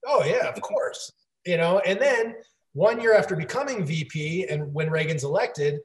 [0.05, 1.11] Oh yeah, of course.
[1.47, 2.35] You know, and then
[2.73, 5.79] one year after becoming VP, and when Reagan's elected,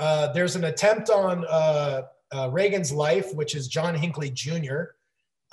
[0.00, 2.02] uh, there's an attempt on uh,
[2.34, 4.82] uh, Reagan's life, which is John Hinckley Jr.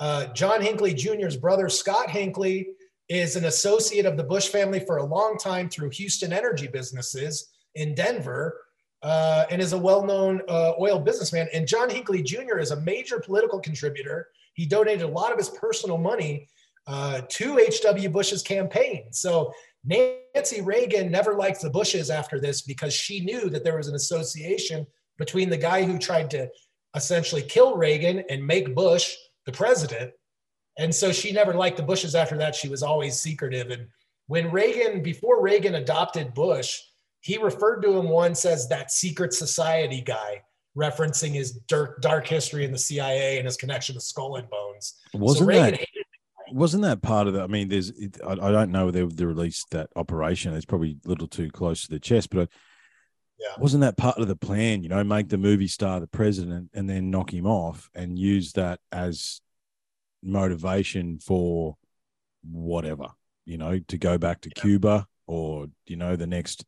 [0.00, 2.66] Uh, John Hinckley Jr.'s brother Scott Hinckley
[3.08, 7.50] is an associate of the Bush family for a long time through Houston Energy Businesses
[7.74, 8.58] in Denver.
[9.02, 11.48] Uh, and is a well-known uh, oil businessman.
[11.52, 12.60] And John Hinckley Jr.
[12.60, 16.48] is a major political contributor he donated a lot of his personal money
[16.86, 18.08] uh, to H.W.
[18.08, 19.12] Bush's campaign.
[19.12, 19.52] So
[19.84, 23.94] Nancy Reagan never liked the Bushes after this because she knew that there was an
[23.94, 24.86] association
[25.18, 26.48] between the guy who tried to
[26.94, 29.14] essentially kill Reagan and make Bush
[29.46, 30.12] the president.
[30.78, 32.54] And so she never liked the Bushes after that.
[32.54, 33.70] She was always secretive.
[33.70, 33.88] And
[34.26, 36.80] when Reagan, before Reagan adopted Bush,
[37.20, 40.42] he referred to him once as that secret society guy
[40.76, 44.94] referencing his dark dark history in the CIA and his connection to Skull and Bones.
[45.14, 45.80] Wasn't so that
[46.50, 47.42] wasn't that part of the?
[47.42, 47.92] I mean, there's
[48.26, 50.54] I, I, don't know whether they released that operation.
[50.54, 52.48] It's probably a little too close to the chest, but.
[53.38, 53.60] Yeah.
[53.60, 54.84] Wasn't that part of the plan?
[54.84, 58.52] You know, make the movie star the president and then knock him off and use
[58.52, 59.40] that as
[60.22, 61.76] motivation for
[62.42, 63.08] whatever,
[63.44, 64.62] you know, to go back to yeah.
[64.62, 66.64] Cuba or, you know, the next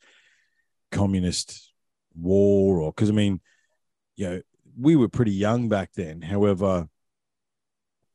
[0.91, 1.73] communist
[2.15, 3.41] war or because I mean,
[4.17, 4.43] you know,
[4.79, 6.23] we were pretty young back then.
[6.23, 6.89] However,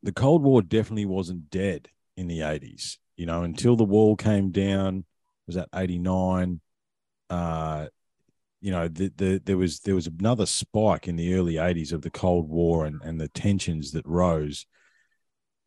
[0.02, 4.50] the Cold War definitely wasn't dead in the 80s, you know, until the wall came
[4.50, 5.04] down,
[5.46, 6.60] was that 89.
[7.28, 7.86] Uh,
[8.60, 12.02] you know, the, the, there was there was another spike in the early 80s of
[12.02, 14.66] the Cold War and, and the tensions that rose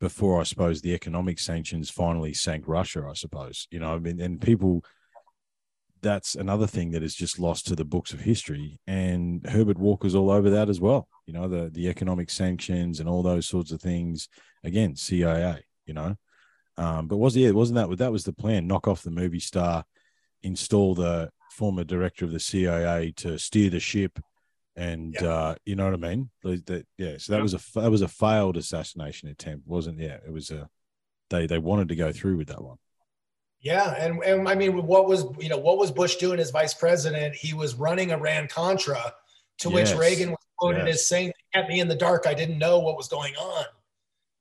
[0.04, 3.66] before I suppose the economic sanctions finally sank Russia, I suppose.
[3.70, 4.84] You know, I mean, and people
[6.02, 8.78] that's another thing that is just lost to the books of history.
[8.86, 11.08] And Herbert Walker's all over that as well.
[11.24, 14.28] You know, the the economic sanctions and all those sorts of things.
[14.62, 15.64] Again, CIA.
[15.86, 16.16] You know,
[16.76, 18.66] um, but was yeah, wasn't that that was the plan?
[18.66, 19.84] Knock off the movie star,
[20.42, 24.20] install the former director of the CIA to steer the ship,
[24.76, 25.28] and yeah.
[25.28, 26.30] uh, you know what I mean?
[26.42, 27.16] That, yeah.
[27.18, 29.98] So that was a that was a failed assassination attempt, wasn't?
[29.98, 30.68] Yeah, it was a
[31.30, 32.78] they they wanted to go through with that one.
[33.60, 36.74] Yeah, and, and I mean, what was you know what was Bush doing as vice
[36.74, 37.34] president?
[37.34, 39.14] He was running Iran Contra,
[39.60, 39.90] to yes.
[39.90, 40.96] which Reagan was quoted yes.
[40.96, 42.26] as saying, "Kept me in the dark.
[42.26, 43.64] I didn't know what was going on."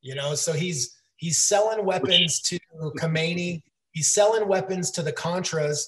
[0.02, 2.60] You know, so he's he's selling weapons to
[3.00, 3.62] Khomeini.
[3.92, 5.86] He's selling weapons to the Contras.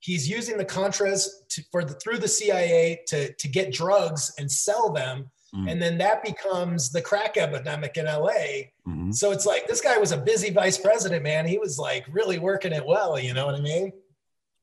[0.00, 4.50] He's using the Contras to, for the, through the CIA to to get drugs and
[4.50, 5.70] sell them Mm.
[5.70, 8.68] And then that becomes the crack epidemic in LA.
[8.86, 9.12] Mm-hmm.
[9.12, 11.46] So it's like this guy was a busy vice president, man.
[11.46, 13.92] He was like really working it well, you know what I mean?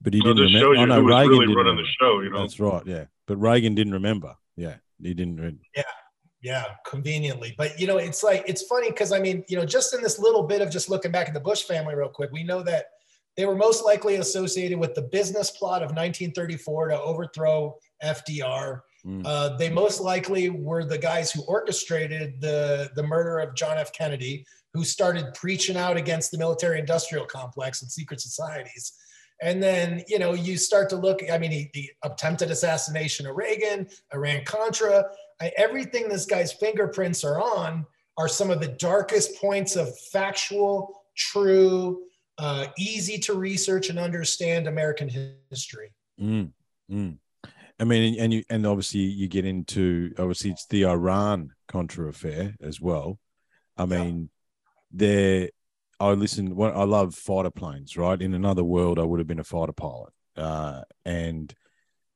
[0.01, 0.75] But he didn't remember.
[0.75, 2.41] Oh, no, Reagan really didn't running the show, you know.
[2.41, 3.05] That's right, yeah.
[3.25, 4.36] But Reagan didn't remember.
[4.57, 5.38] Yeah, he didn't.
[5.38, 5.84] Re- yeah,
[6.41, 7.55] yeah, conveniently.
[7.57, 10.19] But you know, it's like it's funny because I mean, you know, just in this
[10.19, 12.88] little bit of just looking back at the Bush family real quick, we know that
[13.36, 18.81] they were most likely associated with the business plot of 1934 to overthrow FDR.
[19.05, 19.23] Mm.
[19.25, 23.91] Uh, they most likely were the guys who orchestrated the, the murder of John F.
[23.91, 28.93] Kennedy, who started preaching out against the military industrial complex and secret societies.
[29.41, 33.88] And then, you know, you start to look, I mean, the attempted assassination of Reagan,
[34.13, 35.05] Iran Contra,
[35.57, 37.86] everything this guy's fingerprints are on
[38.17, 42.03] are some of the darkest points of factual, true,
[42.38, 45.93] uh, easy to research and understand American history.
[46.19, 46.51] Mm,
[46.91, 47.17] mm.
[47.79, 52.55] I mean, and you and obviously you get into obviously it's the Iran Contra affair
[52.61, 53.19] as well.
[53.77, 54.29] I mean,
[54.91, 55.07] yeah.
[55.07, 55.49] there.
[55.99, 56.59] I listen.
[56.59, 57.97] I love fighter planes.
[57.97, 60.13] Right in another world, I would have been a fighter pilot.
[60.36, 61.53] Uh, and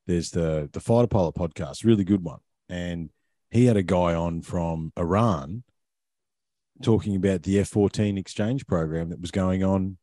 [0.06, 2.40] there's the the fighter pilot podcast, really good one.
[2.70, 3.10] And
[3.50, 5.64] he had a guy on from Iran
[6.84, 9.98] talking about the F-14 exchange program that was going on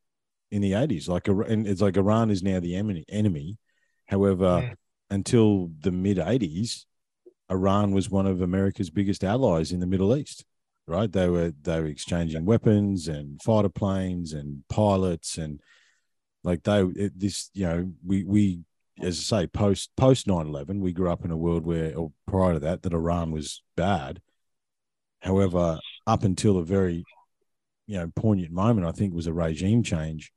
[0.54, 1.08] in the 80s.
[1.08, 3.04] Like, and it's like Iran is now the enemy.
[3.08, 3.58] enemy.
[4.06, 4.76] However, mm
[5.10, 6.86] until the mid 80s,
[7.50, 10.44] Iran was one of America's biggest allies in the Middle East.
[10.86, 11.12] Right?
[11.12, 15.60] They were they were exchanging weapons and fighter planes and pilots and
[16.42, 18.60] like they it, this you know we we
[19.00, 22.54] as I say post post 9/11 we grew up in a world where or prior
[22.54, 24.20] to that that Iran was bad.
[25.20, 27.04] However, up until a very
[27.86, 30.32] you know poignant moment, I think was a regime change.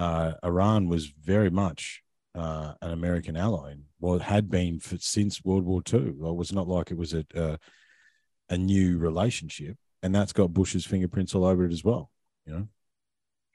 [0.00, 2.02] Uh, Iran was very much
[2.34, 6.12] uh, an American ally, well, had been for, since World War II.
[6.16, 7.58] Well, it was not like it was a, a,
[8.48, 12.10] a new relationship, and that's got Bush's fingerprints all over it as well.
[12.46, 12.68] You know.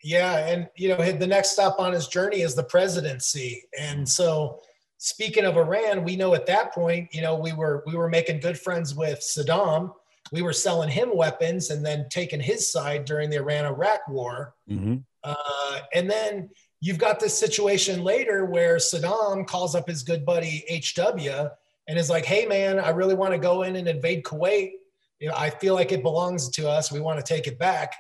[0.04, 4.60] Yeah, and you know the next stop on his journey is the presidency, and so
[4.98, 8.40] speaking of Iran, we know at that point, you know, we were we were making
[8.40, 9.94] good friends with Saddam.
[10.32, 14.56] We were selling him weapons and then taking his side during the Iran-Iraq War.
[14.70, 14.98] Mm-hmm.
[15.24, 16.50] Uh, and then
[16.82, 21.50] you've got this situation later where Saddam calls up his good buddy HW
[21.88, 24.72] and is like, "Hey man, I really want to go in and invade Kuwait.
[25.20, 26.92] You know, I feel like it belongs to us.
[26.92, 27.94] We want to take it back."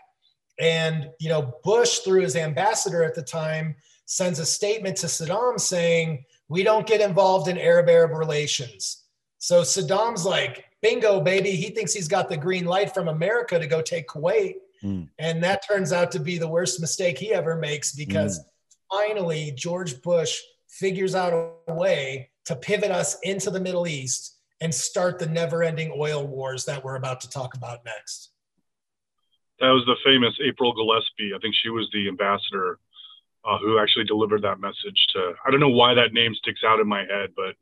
[0.59, 5.59] And you know, Bush, through his ambassador at the time, sends a statement to Saddam
[5.59, 9.03] saying, "We don't get involved in Arab-Arab relations."
[9.39, 13.67] So Saddam's like, "Bingo, baby!" He thinks he's got the green light from America to
[13.67, 14.55] go take Kuwait.
[14.83, 15.09] Mm.
[15.17, 18.43] And that turns out to be the worst mistake he ever makes because mm
[18.91, 21.33] finally George Bush figures out
[21.67, 26.25] a way to pivot us into the Middle East and start the never ending oil
[26.25, 28.31] wars that we're about to talk about next.
[29.59, 31.35] That was the famous April Glaspie.
[31.35, 32.79] I think she was the ambassador
[33.45, 36.79] uh, who actually delivered that message to, I don't know why that name sticks out
[36.79, 37.55] in my head, but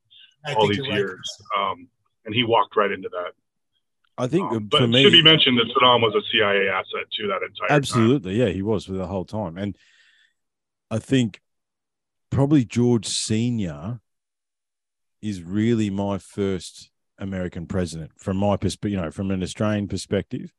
[0.46, 1.30] I all these years.
[1.56, 1.72] Right.
[1.72, 1.88] Um,
[2.26, 3.32] and he walked right into that.
[4.18, 7.10] I think, um, but me, it should be mentioned that Saddam was a CIA asset
[7.20, 7.72] to that entire.
[7.76, 8.48] Absolutely, time.
[8.48, 9.76] yeah, he was for the whole time, and
[10.92, 11.42] I think
[12.30, 14.00] probably George Senior
[15.22, 20.54] is really my first American president from my perspective, you know, from an Australian perspective,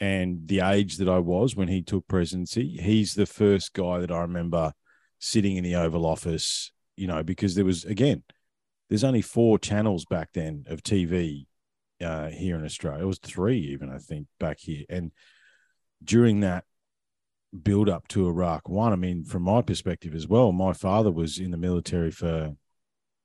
[0.00, 2.78] and the age that I was when he took presidency.
[2.80, 4.72] He's the first guy that I remember
[5.18, 8.22] sitting in the Oval Office, you know, because there was again,
[8.92, 11.46] there's only four channels back then of TV
[12.04, 13.02] uh, here in Australia.
[13.02, 15.12] It was three even, I think, back here, and
[16.04, 16.64] during that
[17.62, 18.92] build up to Iraq One.
[18.92, 22.54] I mean, from my perspective as well, my father was in the military for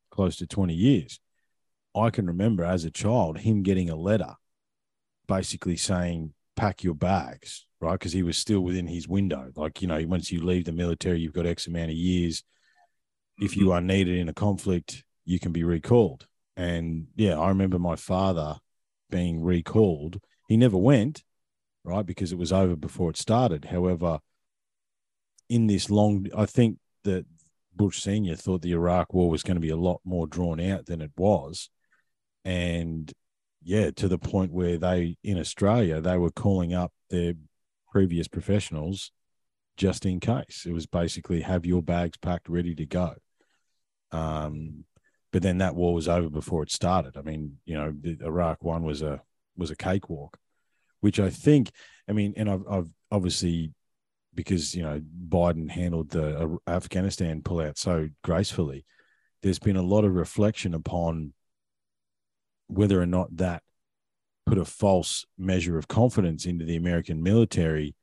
[0.10, 1.20] close to 20 years.
[1.94, 4.36] I can remember as a child him getting a letter
[5.28, 8.00] basically saying, pack your bags, right?
[8.00, 9.52] Because he was still within his window.
[9.54, 12.42] Like, you know, once you leave the military, you've got X amount of years.
[13.38, 13.72] If you mm-hmm.
[13.74, 16.26] are needed in a conflict, you can be recalled.
[16.56, 18.56] And yeah, I remember my father
[19.12, 20.20] being recalled.
[20.48, 21.24] He never went,
[21.84, 22.06] right?
[22.06, 23.66] Because it was over before it started.
[23.66, 24.20] However,
[25.50, 27.26] in this long, I think that
[27.76, 30.86] Bush Senior thought the Iraq War was going to be a lot more drawn out
[30.88, 31.70] than it was,
[32.44, 33.12] and
[33.62, 37.34] yeah, to the point where they in Australia they were calling up their
[37.92, 39.12] previous professionals
[39.76, 40.66] just in case.
[40.66, 43.16] It was basically have your bags packed, ready to go.
[44.12, 44.86] Um,
[45.38, 47.16] but then that war was over before it started.
[47.16, 49.22] I mean, you know, the Iraq one was a
[49.56, 50.36] was a cakewalk,
[51.02, 51.70] which I think.
[52.10, 53.72] I mean, and I've, I've obviously
[54.34, 58.84] because you know Biden handled the Afghanistan pullout so gracefully.
[59.44, 61.34] There's been a lot of reflection upon
[62.66, 63.62] whether or not that
[64.48, 67.94] put a false measure of confidence into the American military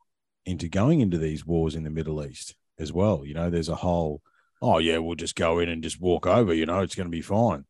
[0.47, 3.25] into going into these wars in the Middle East as well.
[3.27, 4.23] You know, there's a whole,
[4.63, 7.17] oh, yeah, we'll just go in and just walk over, you know, it's going to
[7.17, 7.65] be fine.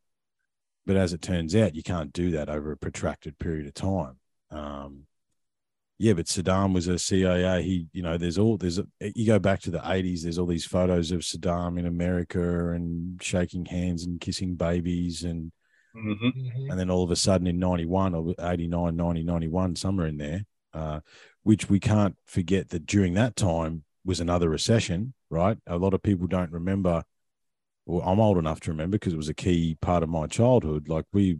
[0.86, 4.18] But as it turns out, you can't do that over a protracted period of time.
[4.50, 5.04] Um,
[5.98, 7.62] yeah, but Saddam was a CIA.
[7.62, 10.22] He, you know, there's all there's a, you go back to the 80s.
[10.22, 15.52] There's all these photos of Saddam in America and shaking hands and kissing babies and
[15.96, 16.26] Mm-hmm.
[16.26, 16.70] mm-hmm.
[16.70, 20.44] And then all of a sudden in 91 or 89, 90, 91, somewhere in there,
[20.72, 21.00] uh,
[21.42, 25.58] which we can't forget that during that time was another recession, right?
[25.66, 27.02] A lot of people don't remember.
[27.84, 30.88] Well, I'm old enough to remember because it was a key part of my childhood.
[30.88, 31.38] Like we,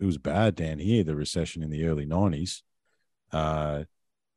[0.00, 2.62] it was bad down here, the recession in the early 90s.
[3.32, 3.84] Uh,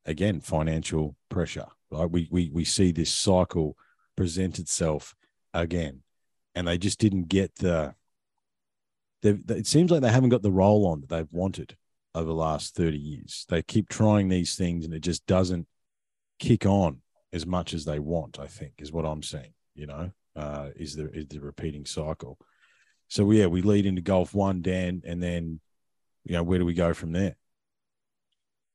[0.06, 2.10] again, financial pressure, right?
[2.10, 3.78] We, we, we see this cycle
[4.16, 5.16] present itself
[5.54, 6.02] again.
[6.56, 7.94] And they just didn't get the,
[9.22, 11.76] it seems like they haven't got the roll on that they've wanted
[12.16, 13.46] over the last 30 years.
[13.48, 15.68] They keep trying these things and it just doesn't
[16.40, 17.02] kick on
[17.34, 19.54] as much as they want, I think, is what I'm seeing.
[19.76, 22.38] you know, uh, is the is the repeating cycle.
[23.08, 25.60] So yeah, we lead into Gulf one, Dan, and then
[26.24, 27.36] you know, where do we go from there?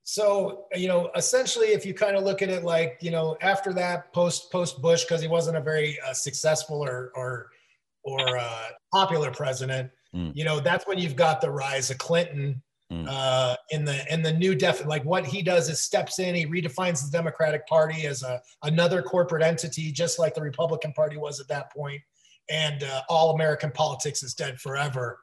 [0.05, 3.73] So, you know, essentially, if you kind of look at it like, you know, after
[3.75, 7.51] that post post Bush, because he wasn't a very uh, successful or or
[8.05, 10.33] or uh, popular president, Mm.
[10.35, 12.63] You know, that's when you've got the rise of Clinton
[12.93, 13.07] mm.
[13.09, 14.85] uh, in the in the new def.
[14.87, 19.03] Like what he does is steps in, he redefines the Democratic Party as a another
[19.03, 21.73] corporate entity, just like the Republican Party was at that.
[22.51, 25.21] And uh, all American politics is dead forever.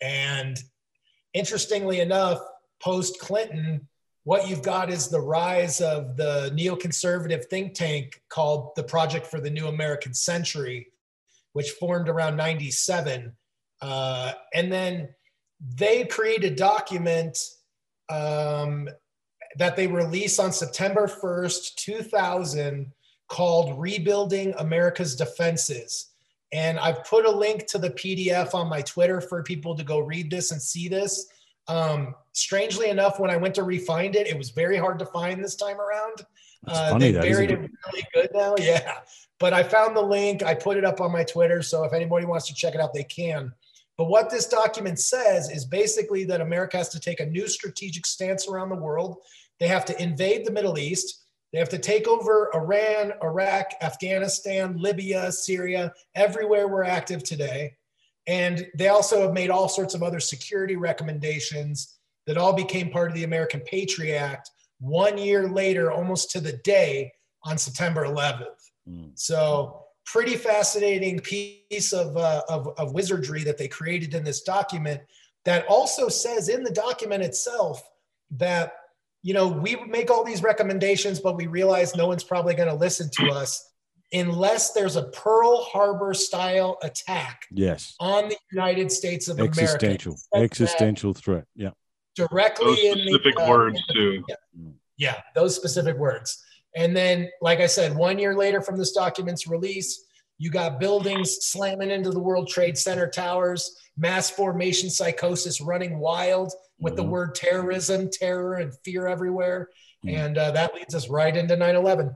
[0.00, 0.62] And
[1.34, 2.40] interestingly enough,
[2.80, 3.88] post Clinton,
[4.24, 9.40] what you've got is the rise of the neoconservative think tank called the Project for
[9.40, 10.88] the New American Century,
[11.54, 13.32] which formed around 97
[13.80, 15.08] uh, and then
[15.60, 17.38] they create a document
[18.10, 18.88] um,
[19.56, 22.92] that they release on September 1st, 2000,
[23.28, 26.12] called Rebuilding America's Defenses.
[26.52, 29.98] And I've put a link to the PDF on my Twitter for people to go
[29.98, 31.26] read this and see this.
[31.66, 35.44] Um, strangely enough, when I went to refind it, it was very hard to find
[35.44, 36.24] this time around.
[36.66, 38.54] Uh, funny, they buried it really good now.
[38.58, 39.00] Yeah.
[39.38, 40.42] But I found the link.
[40.42, 41.62] I put it up on my Twitter.
[41.62, 43.52] So if anybody wants to check it out, they can.
[43.98, 48.06] But what this document says is basically that America has to take a new strategic
[48.06, 49.16] stance around the world.
[49.58, 51.24] They have to invade the Middle East.
[51.52, 57.74] They have to take over Iran, Iraq, Afghanistan, Libya, Syria, everywhere we're active today.
[58.28, 63.10] And they also have made all sorts of other security recommendations that all became part
[63.10, 67.10] of the American Patriot Act one year later, almost to the day
[67.42, 68.44] on September 11th.
[68.88, 69.10] Mm.
[69.18, 75.00] So pretty fascinating piece of, uh, of, of wizardry that they created in this document
[75.44, 77.82] that also says in the document itself
[78.30, 78.72] that
[79.22, 82.74] you know we make all these recommendations but we realize no one's probably going to
[82.74, 83.72] listen to us
[84.12, 87.94] unless there's a pearl harbor style attack yes.
[88.00, 90.16] on the united states of existential.
[90.32, 91.70] America existential threat yeah.
[92.14, 94.22] directly those in specific the, uh, words too.
[94.28, 94.34] Yeah,
[94.96, 96.42] yeah those specific words
[96.76, 100.04] and then, like I said, one year later from this document's release,
[100.38, 106.52] you got buildings slamming into the World Trade Center towers, mass formation psychosis running wild
[106.78, 107.02] with mm-hmm.
[107.02, 109.68] the word terrorism, terror, and fear everywhere.
[110.06, 110.16] Mm-hmm.
[110.16, 112.14] And uh, that leads us right into 9 11.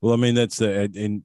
[0.00, 1.22] Well, I mean, that's the, and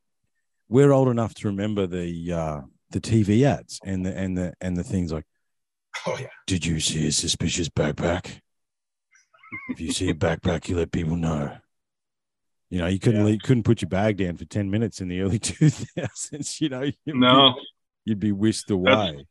[0.68, 2.62] we're old enough to remember the, uh,
[2.92, 5.26] the TV ads and the, and the, and the things like,
[6.06, 6.28] oh, yeah.
[6.46, 8.42] Did you see a suspicious backpack?
[9.70, 11.56] if you see a backpack, you let people know.
[12.74, 13.38] You know, you couldn't yeah.
[13.44, 16.60] couldn't put your bag down for ten minutes in the early two thousands.
[16.60, 17.62] You know, you'd no, be,
[18.06, 19.14] you'd be whisked away.
[19.16, 19.28] That's,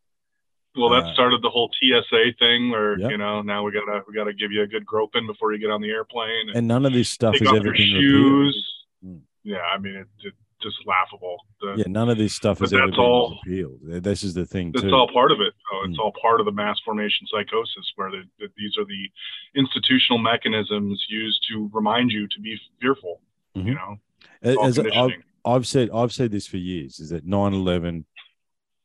[0.76, 3.10] well, that uh, started the whole TSA thing, where yep.
[3.10, 5.72] you know now we gotta we gotta give you a good groping before you get
[5.72, 6.50] on the airplane.
[6.50, 8.72] And, and none of this stuff has ever been shoes.
[9.04, 9.22] Mm.
[9.42, 11.38] Yeah, I mean it, it just laughable.
[11.60, 13.80] The, yeah, none of this stuff has ever been all, repealed.
[13.82, 14.70] This is the thing.
[14.72, 14.90] It's too.
[14.92, 15.52] all part of it.
[15.86, 16.00] It's mm.
[16.00, 19.10] all part of the mass formation psychosis, where the, the, these are the
[19.56, 23.20] institutional mechanisms used to remind you to be fearful.
[23.56, 23.68] Mm-hmm.
[23.68, 23.96] You know,
[24.42, 25.10] as I've,
[25.44, 28.04] I've said, I've said this for years: is that 9-11,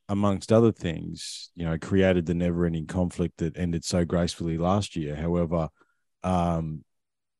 [0.09, 5.15] amongst other things, you know, created the never-ending conflict that ended so gracefully last year.
[5.15, 5.69] However,
[6.23, 6.83] um,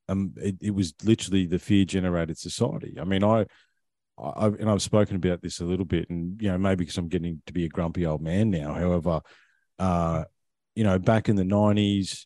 [0.10, 2.98] um, it, it was literally the fear generated society.
[3.00, 3.46] I mean, I,
[4.18, 7.10] I've, and I've spoken about this a little bit, and you know, maybe because I'm
[7.10, 8.74] getting to be a grumpy old man now.
[8.74, 9.22] However,
[9.80, 10.24] uh,
[10.76, 12.26] you know, back in the '90s,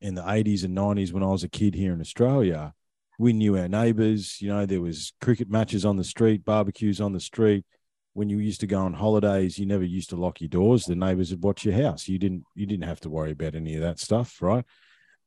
[0.00, 2.74] in the '80s and '90s, when I was a kid here in Australia,
[3.18, 4.40] we knew our neighbours.
[4.40, 7.64] You know, there was cricket matches on the street, barbecues on the street.
[8.12, 10.84] When you used to go on holidays, you never used to lock your doors.
[10.84, 12.06] The neighbours would watch your house.
[12.08, 12.44] You didn't.
[12.54, 14.64] You didn't have to worry about any of that stuff, right?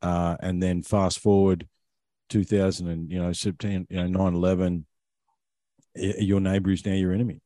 [0.02, 1.68] Uh, and then fast forward
[2.30, 4.86] 2000 and you know September, you know 9/11.
[5.96, 7.42] Your neighbour is now your enemy.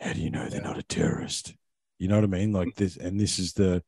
[0.00, 1.54] How do you know they're not a terrorist?
[1.98, 2.52] You know what I mean?
[2.52, 3.82] Like this, and this is the,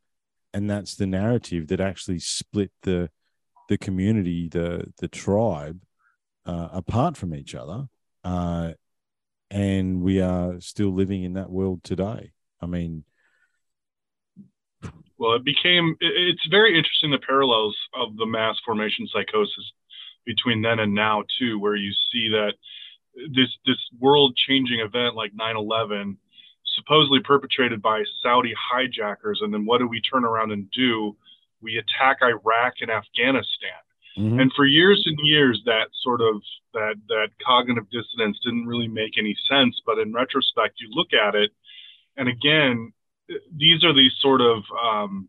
[0.52, 3.10] and that's the narrative that actually split the,
[3.68, 5.80] the community, the the tribe,
[6.46, 7.88] uh, apart from each other,
[8.24, 8.72] uh,
[9.50, 12.32] and we are still living in that world today.
[12.60, 13.04] I mean,
[15.18, 19.72] well, it became, it's very interesting the parallels of the mass formation psychosis
[20.26, 22.54] between then and now, too, where you see that
[23.30, 26.18] this, this world changing event like 9 11,
[26.76, 29.40] supposedly perpetrated by Saudi hijackers.
[29.40, 31.16] And then what do we turn around and do?
[31.64, 33.80] We attack Iraq and Afghanistan.
[34.18, 34.38] Mm-hmm.
[34.38, 36.40] And for years and years, that sort of
[36.72, 39.80] that that cognitive dissonance didn't really make any sense.
[39.84, 41.50] But in retrospect, you look at it,
[42.16, 42.92] and again,
[43.56, 45.28] these are these sort of um,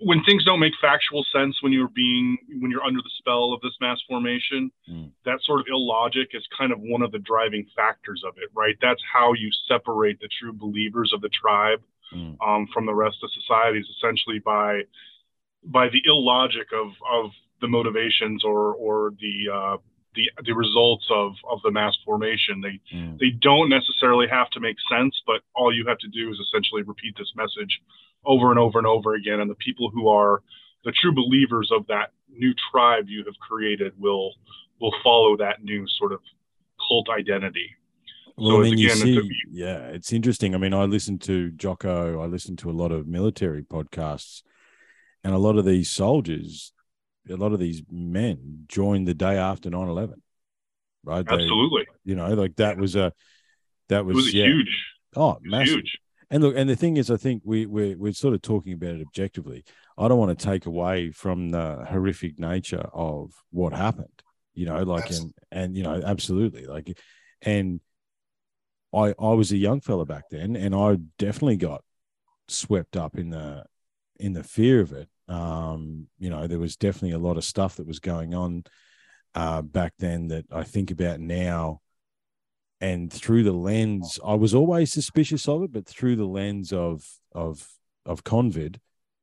[0.00, 3.60] when things don't make factual sense when you're being when you're under the spell of
[3.60, 5.10] this mass formation mm.
[5.24, 8.76] that sort of illogic is kind of one of the driving factors of it right
[8.82, 11.80] that's how you separate the true believers of the tribe
[12.14, 12.36] mm.
[12.46, 14.82] um, from the rest of society is essentially by
[15.64, 19.76] by the illogic of of the motivations or or the uh,
[20.14, 22.60] the the results of of the mass formation.
[22.60, 23.18] They mm.
[23.18, 26.82] they don't necessarily have to make sense, but all you have to do is essentially
[26.82, 27.80] repeat this message
[28.24, 30.42] over and over and over again, and the people who are
[30.84, 34.34] the true believers of that new tribe you have created will
[34.80, 36.20] will follow that new sort of
[36.88, 37.70] cult identity.
[38.36, 40.54] Well, so I mean, you see, it's a, yeah, it's interesting.
[40.54, 44.42] I mean, I listen to Jocko, I listen to a lot of military podcasts,
[45.22, 46.72] and a lot of these soldiers
[47.30, 50.14] a lot of these men joined the day after 9-11
[51.04, 53.12] right they, absolutely you know like that was a
[53.88, 54.46] that was, was yeah.
[54.46, 54.84] huge
[55.16, 55.98] oh massive huge.
[56.30, 58.94] and look and the thing is i think we we're, we're sort of talking about
[58.94, 59.64] it objectively
[59.98, 64.08] i don't want to take away from the horrific nature of what happened
[64.54, 66.96] you know like and and you know absolutely like
[67.42, 67.80] and
[68.94, 71.82] i i was a young fella back then and i definitely got
[72.48, 73.64] swept up in the
[74.20, 77.76] in the fear of it um, you know, there was definitely a lot of stuff
[77.76, 78.64] that was going on
[79.34, 81.80] uh, back then that I think about now.
[82.80, 87.06] And through the lens, I was always suspicious of it, but through the lens of
[87.32, 87.66] of
[88.04, 88.78] of Convid,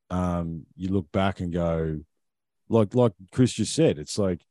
[0.09, 1.99] um, you look back and go,
[2.69, 4.41] like like Chris just said, it's like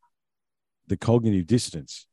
[0.87, 2.07] the cognitive dissonance.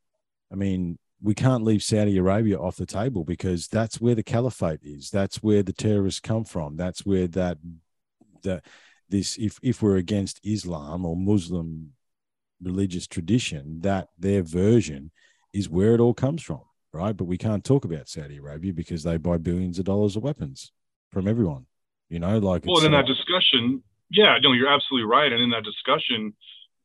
[0.51, 4.82] I mean, we can't leave Saudi Arabia off the table because that's where the caliphate
[4.84, 5.09] is.
[5.09, 6.78] That's where the terrorists come from.
[6.78, 7.57] That's where that
[8.43, 8.63] that
[9.09, 11.93] this if if we're against Islam or Muslim
[12.61, 15.11] religious tradition, that their version
[15.53, 16.61] is where it all comes from,
[16.93, 17.15] right?
[17.15, 20.72] But we can't talk about Saudi Arabia because they buy billions of dollars of weapons
[21.11, 21.65] from everyone.
[22.09, 25.32] You know, like well, in uh, that discussion, yeah, no, you're absolutely right.
[25.32, 26.34] And in that discussion,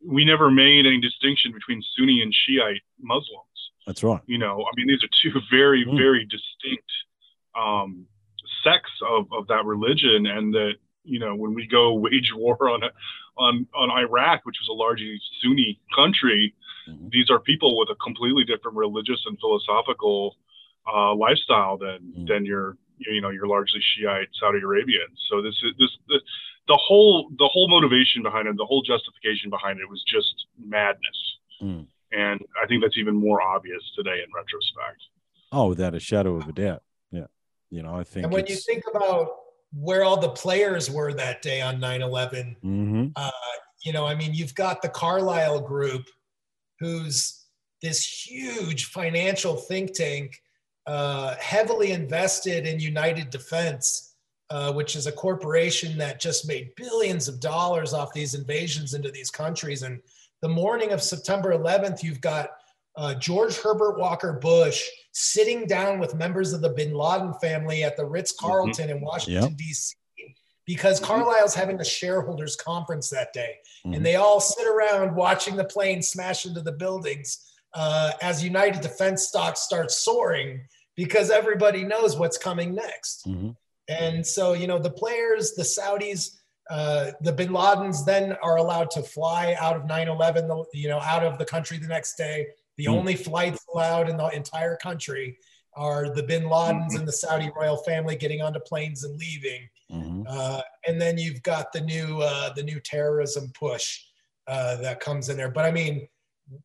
[0.05, 3.52] we never made any distinction between Sunni and Shiite Muslims.
[3.87, 4.21] That's right.
[4.27, 5.97] You know, I mean, these are two very, mm.
[5.97, 6.91] very distinct
[7.59, 8.07] um,
[8.65, 10.73] sects of, of that religion, and that
[11.05, 12.83] you know, when we go wage war on
[13.37, 16.55] on on Iraq, which was a largely Sunni country,
[16.89, 17.09] mm-hmm.
[17.11, 20.37] these are people with a completely different religious and philosophical
[20.93, 22.27] uh, lifestyle than mm-hmm.
[22.27, 25.19] than your you know your largely Shiite Saudi Arabians.
[25.31, 26.21] So this is this the,
[26.69, 31.19] the whole the whole motivation behind it, the whole justification behind it was just madness.
[31.61, 31.87] Mm.
[32.13, 35.03] And I think that's even more obvious today in retrospect.
[35.51, 36.83] Oh, without a shadow of a doubt.
[37.11, 37.27] Yeah.
[37.71, 38.25] You know, I think.
[38.25, 39.29] And when you think about
[39.73, 43.07] where all the players were that day on 9-11 mm-hmm.
[43.17, 43.31] uh,
[43.85, 46.05] you know i mean you've got the carlyle group
[46.79, 47.47] who's
[47.81, 50.41] this huge financial think tank
[50.87, 54.15] uh, heavily invested in united defense
[54.51, 59.11] uh, which is a corporation that just made billions of dollars off these invasions into
[59.11, 60.01] these countries and
[60.43, 62.51] the morning of september 11th you've got
[62.97, 67.97] uh, George Herbert Walker Bush sitting down with members of the Bin Laden family at
[67.97, 68.97] the Ritz Carlton mm-hmm.
[68.97, 69.57] in Washington, yep.
[69.57, 69.97] D.C.,
[70.67, 73.57] because Carlyle's having a shareholders conference that day.
[73.85, 73.95] Mm-hmm.
[73.95, 78.81] And they all sit around watching the plane smash into the buildings uh, as United
[78.81, 80.61] Defense stocks start soaring
[80.95, 83.27] because everybody knows what's coming next.
[83.27, 83.51] Mm-hmm.
[83.89, 86.37] And so, you know, the players, the Saudis,
[86.71, 91.25] uh, the bin Ladens then are allowed to fly out of 9/11, you know, out
[91.25, 92.47] of the country the next day.
[92.77, 92.97] The mm.
[92.97, 95.39] only flights allowed in the entire country
[95.75, 96.99] are the bin Ladens mm-hmm.
[96.99, 99.69] and the Saudi royal family getting onto planes and leaving.
[99.91, 100.23] Mm-hmm.
[100.29, 104.01] Uh, and then you've got the new uh, the new terrorism push
[104.47, 105.51] uh, that comes in there.
[105.51, 106.09] But I mean,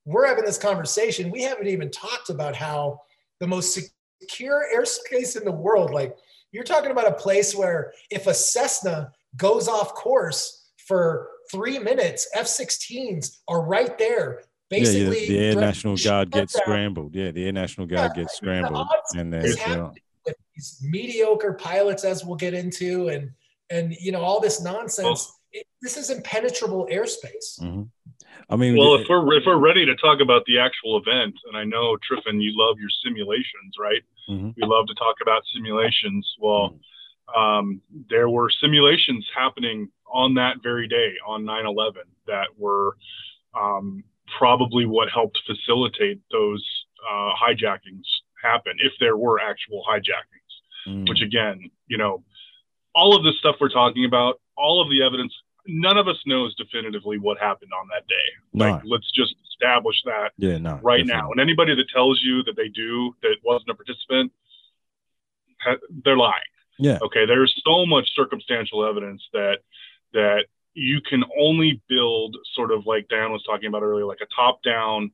[0.06, 1.32] we're having this conversation.
[1.32, 3.02] We haven't even talked about how
[3.40, 3.80] the most
[4.22, 6.16] secure airspace in the world, like
[6.52, 12.28] you're talking about a place where if a Cessna goes off course for three minutes,
[12.34, 16.62] F-16s are right there basically yeah, yeah, the air national guard gets down.
[16.62, 19.44] scrambled yeah the air national guard yeah, gets scrambled the and then
[20.26, 23.32] with these mediocre pilots as we'll get into and
[23.70, 27.84] and you know all this nonsense well, it, this is impenetrable airspace mm-hmm.
[28.50, 31.58] i mean well if we're if we're ready to talk about the actual event and
[31.58, 34.50] i know triffin you love your simulations right mm-hmm.
[34.58, 36.78] we love to talk about simulations well mm-hmm.
[37.36, 41.94] Um, there were simulations happening on that very day on 9-11
[42.28, 42.96] that were
[43.60, 44.04] um,
[44.38, 46.64] probably what helped facilitate those
[47.10, 48.06] uh, hijackings
[48.42, 50.88] happen if there were actual hijackings.
[50.88, 51.10] Mm.
[51.10, 52.24] Which again, you know,
[52.96, 55.34] all of this stuff we're talking about, all of the evidence,
[55.68, 58.28] none of us knows definitively what happened on that day.
[58.54, 58.72] No.
[58.72, 61.14] Like, let's just establish that yeah, no, right definitely.
[61.14, 61.32] now.
[61.32, 64.32] And anybody that tells you that they do that wasn't a participant,
[66.04, 66.34] they're lying.
[66.80, 67.00] Yeah.
[67.02, 67.26] Okay.
[67.26, 69.60] There's so much circumstantial evidence that
[70.14, 74.28] that you can only build sort of like Dan was talking about earlier, like a
[74.36, 75.12] top down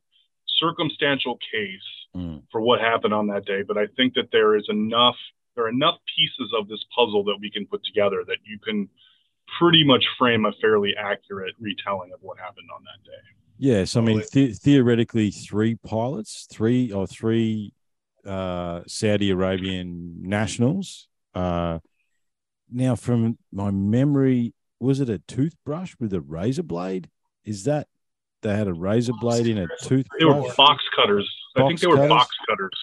[0.60, 1.80] circumstantial case
[2.16, 2.42] mm.
[2.52, 3.64] for what happened on that day.
[3.66, 5.16] But I think that there is enough,
[5.56, 8.90] there are enough pieces of this puzzle that we can put together that you can
[9.58, 13.22] pretty much frame a fairly accurate retelling of what happened on that day.
[13.58, 17.74] Yes, I mean th- theoretically, three pilots, three or three
[18.26, 21.08] uh, Saudi Arabian nationals.
[21.34, 21.80] Uh,
[22.72, 27.10] now, from my memory, was it a toothbrush with a razor blade?
[27.46, 27.88] Is that
[28.42, 30.20] they had a razor blade in a toothbrush?
[30.20, 31.30] They were box cutters.
[31.56, 32.10] Box I think they were cutters?
[32.10, 32.80] box cutters.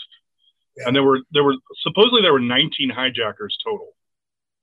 [0.76, 0.84] Yeah.
[0.86, 3.88] And there were there were supposedly there were 19 hijackers total.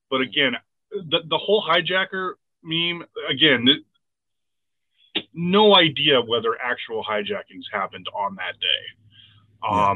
[0.09, 0.53] But again,
[0.91, 2.33] the the whole hijacker
[2.63, 3.67] meme again,
[5.33, 9.67] no idea whether actual hijackings happened on that day.
[9.69, 9.91] Yeah.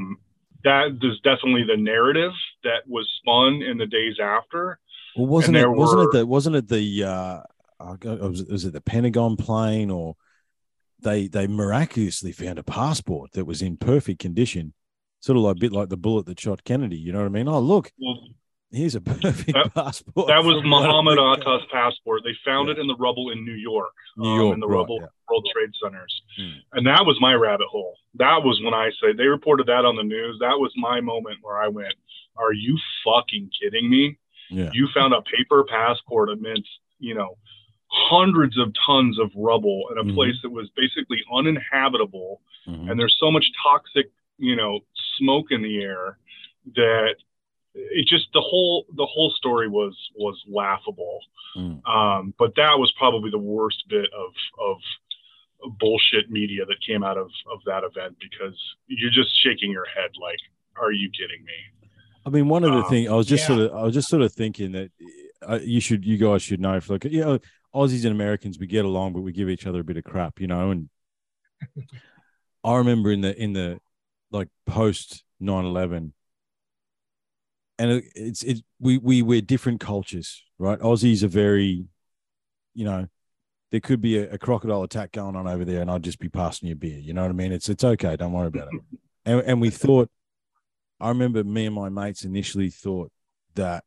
[0.63, 2.31] That is definitely the narrative
[2.63, 4.79] that was spun in the days after.
[5.15, 5.67] Well, wasn't it?
[5.69, 6.25] Wasn't it the?
[6.25, 7.03] Wasn't it the?
[7.03, 7.41] Uh,
[7.79, 10.15] was, was it the Pentagon plane or?
[11.03, 14.75] They they miraculously found a passport that was in perfect condition,
[15.19, 16.95] sort of like a bit like the bullet that shot Kennedy.
[16.95, 17.47] You know what I mean?
[17.47, 18.19] Oh look, well,
[18.71, 20.27] here's a perfect that, passport.
[20.27, 22.21] That was Muhammad Atta's passport.
[22.23, 22.75] They found yeah.
[22.75, 25.07] it in the rubble in New York, New York, um, in the right, rubble yeah.
[25.29, 26.77] World Trade Centers, hmm.
[26.77, 27.95] and that was my rabbit hole.
[28.15, 30.37] That was when I say they reported that on the news.
[30.39, 31.93] That was my moment where I went,
[32.37, 34.17] "Are you fucking kidding me?"
[34.51, 34.69] Yeah.
[34.73, 36.69] You found a paper passport amidst,
[36.99, 37.37] you know,
[37.87, 40.15] hundreds of tons of rubble in a mm-hmm.
[40.15, 42.41] place that was basically uninhabitable.
[42.67, 42.89] Mm-hmm.
[42.89, 44.79] And there's so much toxic, you know,
[45.17, 46.17] smoke in the air
[46.75, 47.15] that
[47.73, 51.19] it just the whole the whole story was was laughable.
[51.55, 51.85] Mm.
[51.87, 54.77] Um, but that was probably the worst bit of of
[55.79, 58.57] bullshit media that came out of of that event because
[58.87, 60.39] you're just shaking your head like,
[60.75, 61.53] are you kidding me?
[62.25, 63.55] I mean, one of the um, things I was just yeah.
[63.55, 64.91] sort of, I was just sort of thinking that
[65.47, 67.39] uh, you should, you guys should know, for like, you know,
[67.73, 70.39] Aussies and Americans, we get along, but we give each other a bit of crap,
[70.39, 70.69] you know.
[70.69, 70.89] And
[72.63, 73.79] I remember in the in the
[74.29, 76.11] like post 9-11
[77.81, 80.79] and it's it we we we're different cultures, right?
[80.79, 81.85] Aussies are very,
[82.75, 83.07] you know,
[83.71, 86.29] there could be a, a, crocodile attack going on over there, and I'd just be
[86.29, 86.99] passing you a beer.
[86.99, 87.51] You know what I mean?
[87.51, 88.81] It's it's okay, don't worry about it.
[89.25, 90.11] and and we thought
[90.99, 93.11] I remember me and my mates initially thought
[93.55, 93.83] that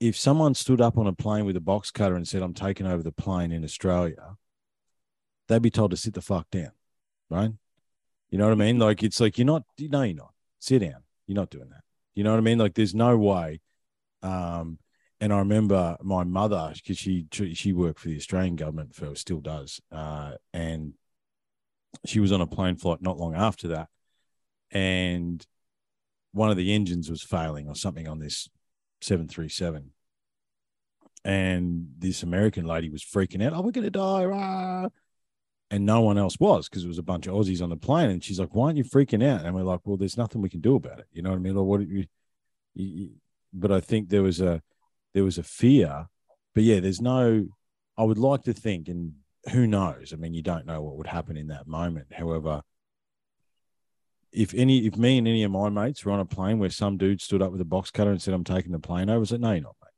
[0.00, 2.86] if someone stood up on a plane with a box cutter and said, I'm taking
[2.86, 4.36] over the plane in Australia,
[5.46, 6.72] they'd be told to sit the fuck down,
[7.30, 7.52] right?
[8.30, 8.80] You know what I mean?
[8.80, 10.32] Like, it's like, you're not, no, you're not.
[10.58, 11.04] Sit down.
[11.26, 11.83] You're not doing that.
[12.14, 12.58] You know what I mean?
[12.58, 13.60] Like, there's no way.
[14.22, 14.78] Um,
[15.20, 19.40] and I remember my mother, because she she worked for the Australian government for still
[19.40, 20.94] does, uh, and
[22.04, 23.88] she was on a plane flight not long after that,
[24.70, 25.46] and
[26.32, 28.48] one of the engines was failing or something on this
[29.00, 29.92] 737
[31.24, 34.88] and this american lady was freaking out oh we're to die rah.
[35.70, 38.10] And no one else was because it was a bunch of aussies on the plane
[38.10, 40.48] and she's like why aren't you freaking out and we're like well there's nothing we
[40.48, 42.04] can do about it you know what i mean like what you,
[42.74, 43.10] you
[43.52, 44.62] but i think there was a
[45.14, 46.06] there was a fear
[46.54, 47.46] but yeah there's no
[47.96, 49.12] i would like to think and
[49.52, 52.62] who knows i mean you don't know what would happen in that moment however
[54.34, 56.96] if any, if me and any of my mates were on a plane where some
[56.96, 59.24] dude stood up with a box cutter and said, "I'm taking the plane over," I
[59.24, 59.90] said, "No, you're not, mate.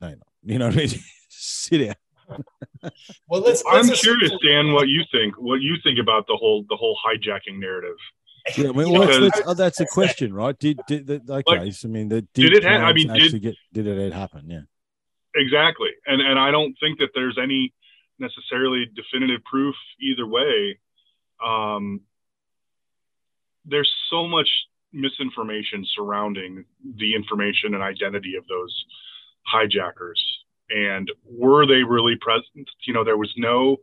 [0.00, 0.24] No, you're not.
[0.44, 0.88] You know what I mean?
[1.28, 1.94] sit down.
[3.28, 3.64] Well, let's.
[3.64, 5.34] let's I'm curious, Dan, what you think.
[5.36, 7.96] What you think about the whole the whole hijacking narrative?
[8.56, 10.58] Yeah, I mean, well, that's, that's, oh, that's a question, right?
[10.58, 11.58] Did did the, okay?
[11.58, 12.64] Like, so, I mean, the, did, did it?
[12.64, 14.48] Ha- I mean, did get did it happen?
[14.48, 14.60] Yeah,
[15.34, 15.90] exactly.
[16.06, 17.74] And and I don't think that there's any
[18.18, 20.78] necessarily definitive proof either way.
[21.44, 22.00] Um,
[23.64, 24.48] there's so much
[24.92, 26.64] misinformation surrounding
[26.96, 28.84] the information and identity of those
[29.46, 30.22] hijackers.
[30.70, 32.68] And were they really present?
[32.86, 33.78] You know, there was no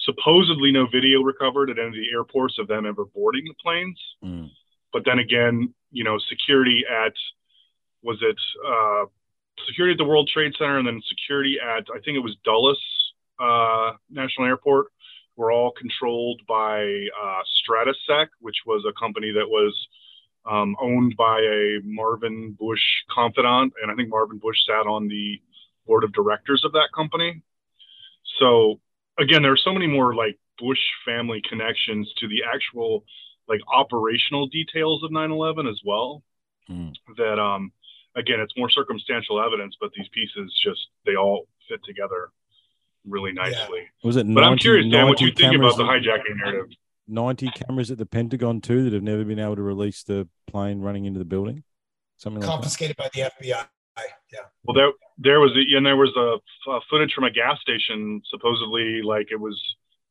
[0.00, 4.00] supposedly no video recovered at any of the airports of them ever boarding the planes.
[4.24, 4.50] Mm.
[4.92, 7.12] But then again, you know, security at
[8.02, 9.06] was it uh,
[9.66, 12.78] security at the World Trade Center and then security at I think it was Dulles
[13.40, 14.86] uh, National Airport
[15.36, 19.74] were all controlled by uh, Stratesec, which was a company that was
[20.48, 25.40] um, owned by a Marvin Bush confidant, and I think Marvin Bush sat on the
[25.86, 27.42] board of directors of that company.
[28.38, 28.80] So
[29.18, 33.04] again, there are so many more like Bush family connections to the actual
[33.48, 36.22] like operational details of 9/11 as well.
[36.70, 36.94] Mm.
[37.16, 37.72] That um,
[38.16, 42.30] again, it's more circumstantial evidence, but these pieces just they all fit together
[43.06, 43.80] really nicely.
[43.80, 44.02] Yeah.
[44.02, 44.26] Was it?
[44.26, 46.70] 90, but I'm curious, Dan, what you think about the hijacking narrative?
[47.06, 50.80] 90 cameras at the Pentagon too that have never been able to release the plane
[50.80, 51.62] running into the building.
[52.16, 53.66] Something confiscated like by the FBI.
[54.32, 54.46] Yeah.
[54.64, 58.20] Well, there there was a, and there was a, a, footage from a gas station
[58.30, 59.56] supposedly like it was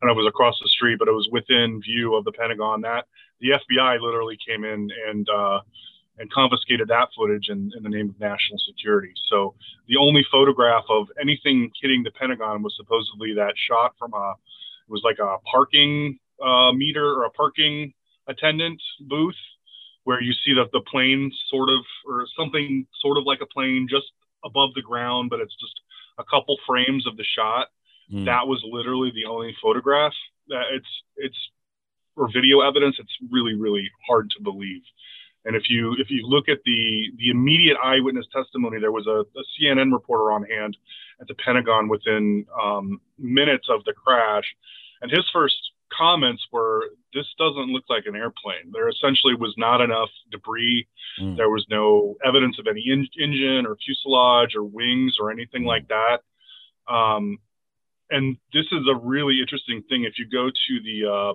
[0.01, 2.31] I don't know it was across the street, but it was within view of the
[2.31, 2.81] Pentagon.
[2.81, 3.05] That
[3.41, 5.59] the FBI literally came in and uh,
[6.17, 9.11] and confiscated that footage in, in the name of national security.
[9.29, 9.55] So
[9.87, 14.33] the only photograph of anything hitting the Pentagon was supposedly that shot from a
[14.87, 17.93] it was like a parking uh, meter or a parking
[18.27, 19.35] attendant booth
[20.03, 23.87] where you see that the plane sort of or something sort of like a plane
[23.89, 24.07] just
[24.43, 25.79] above the ground, but it's just
[26.17, 27.67] a couple frames of the shot.
[28.11, 28.25] Mm.
[28.25, 30.13] That was literally the only photograph.
[30.49, 31.37] That it's it's
[32.15, 32.97] or video evidence.
[32.99, 34.81] It's really really hard to believe.
[35.45, 39.23] And if you if you look at the the immediate eyewitness testimony, there was a,
[39.37, 40.77] a CNN reporter on hand
[41.19, 44.45] at the Pentagon within um, minutes of the crash,
[45.01, 45.55] and his first
[45.95, 48.71] comments were, "This doesn't look like an airplane.
[48.71, 50.87] There essentially was not enough debris.
[51.19, 51.37] Mm.
[51.37, 55.87] There was no evidence of any in- engine or fuselage or wings or anything like
[55.89, 56.21] that."
[56.87, 57.39] Um,
[58.09, 60.03] and this is a really interesting thing.
[60.03, 61.33] If you go to the uh,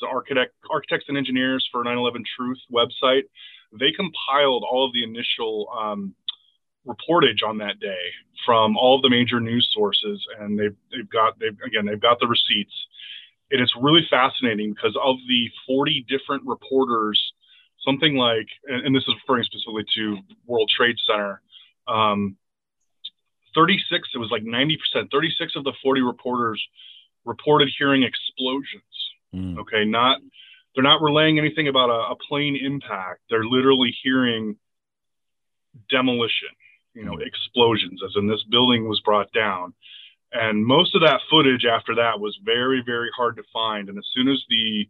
[0.00, 3.24] the architect, architects and engineers for 9/11 Truth website.
[3.72, 6.14] They compiled all of the initial um,
[6.86, 8.12] reportage on that day
[8.46, 12.18] from all of the major news sources, and they've they've got they've again they've got
[12.20, 12.72] the receipts.
[13.50, 17.20] And it's really fascinating because of the 40 different reporters,
[17.84, 21.40] something like, and, and this is referring specifically to World Trade Center,
[21.86, 22.36] um,
[23.54, 26.62] 36, it was like 90%, 36 of the 40 reporters
[27.24, 28.82] reported hearing explosions.
[29.34, 29.58] Mm.
[29.58, 30.20] Okay, not
[30.74, 33.20] they're not relaying anything about a, a, plane impact.
[33.28, 34.56] They're literally hearing
[35.90, 36.48] demolition,
[36.94, 37.26] you know, mm.
[37.26, 39.74] explosions, as in this building was brought down.
[40.32, 43.88] And most of that footage after that was very, very hard to find.
[43.88, 44.88] And as soon as the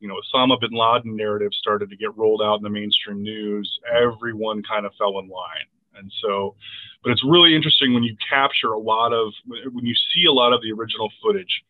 [0.00, 3.78] you know, Osama bin Laden narrative started to get rolled out in the mainstream news,
[3.90, 5.66] everyone kind of fell in line.
[5.96, 6.54] And so,
[7.02, 9.32] but it's really interesting when you capture a lot of,
[9.72, 11.62] when you see a lot of the original footage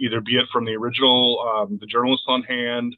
[0.00, 2.96] either be it from the original, um, the journalists on hand,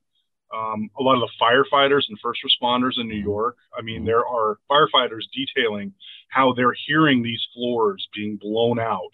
[0.56, 3.16] um, a lot of the firefighters and first responders in New.
[3.16, 3.56] York.
[3.76, 5.92] I mean, there are firefighters detailing
[6.28, 9.10] how they're hearing these floors being blown out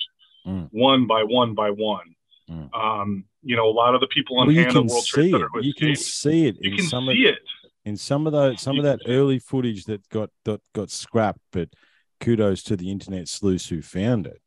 [0.46, 0.68] mm.
[0.70, 2.14] one by one by one.
[2.50, 2.74] Mm.
[2.74, 5.48] Um, you know, a lot of the people on well, hand at World Trade Center.
[5.60, 6.56] You can see it.
[6.60, 7.40] You can some see of, it
[7.84, 11.68] in some of the some of that early footage that got got, got scrapped, but
[12.20, 14.40] kudos to the internet sleuths who found it.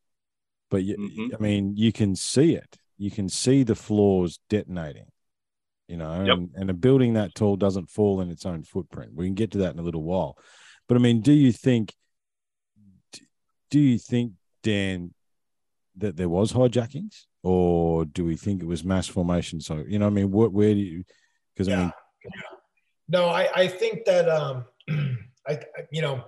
[0.70, 1.36] But you, mm-hmm.
[1.36, 5.08] I mean, you can see it you can see the floors detonating
[5.88, 6.38] you know yep.
[6.38, 9.52] and, and a building that tall doesn't fall in its own footprint we can get
[9.52, 10.38] to that in a little while
[10.88, 11.94] but i mean do you think
[13.70, 14.34] do you think
[14.64, 15.14] dan
[15.98, 20.08] that there was hijackings or do we think it was mass formation so you know
[20.08, 21.04] i mean what where do you
[21.54, 21.76] because yeah.
[21.76, 21.92] i mean
[22.24, 22.42] yeah.
[23.08, 24.66] no i i think that um
[25.48, 25.60] I,
[25.92, 26.24] you know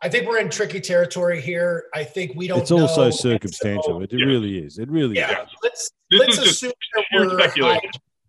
[0.00, 1.86] I think we're in tricky territory here.
[1.92, 2.60] I think we don't.
[2.60, 3.98] It's also circumstantial.
[3.98, 4.24] So, it yeah.
[4.24, 4.78] really is.
[4.78, 5.42] It really yeah.
[5.42, 5.48] is.
[5.62, 6.72] Let's this let's assume
[7.12, 7.80] there were high,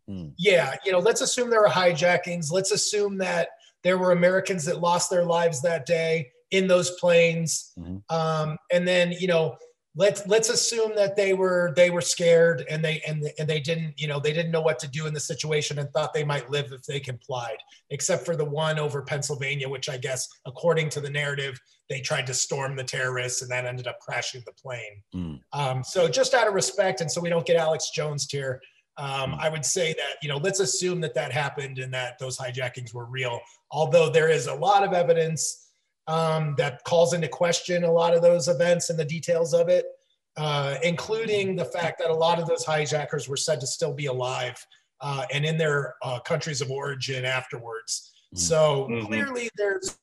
[0.08, 0.30] hmm.
[0.38, 2.52] yeah, you know, let's assume there were hijackings.
[2.52, 3.50] Let's assume that
[3.84, 7.72] there were Americans that lost their lives that day in those planes.
[7.78, 7.98] Mm-hmm.
[8.16, 9.56] Um, and then you know,
[9.96, 13.94] let's let's assume that they were they were scared and they and and they didn't
[13.98, 16.50] you know they didn't know what to do in the situation and thought they might
[16.50, 17.58] live if they complied
[17.90, 21.60] except for the one over pennsylvania which i guess according to the narrative
[21.90, 25.40] they tried to storm the terrorists and that ended up crashing the plane mm.
[25.54, 28.62] um, so just out of respect and so we don't get alex jones here
[28.98, 32.38] um, I would say that, you know, let's assume that that happened and that those
[32.38, 33.40] hijackings were real.
[33.72, 35.69] Although there is a lot of evidence
[36.10, 39.86] um, that calls into question a lot of those events and the details of it,
[40.38, 44.08] uh, including the fact that a lot of those hijackers were said to still be
[44.08, 44.58] alive
[45.02, 48.12] uh, and in their uh, countries of origin afterwards.
[48.34, 48.40] Mm-hmm.
[48.40, 49.06] So mm-hmm.
[49.06, 50.00] clearly there's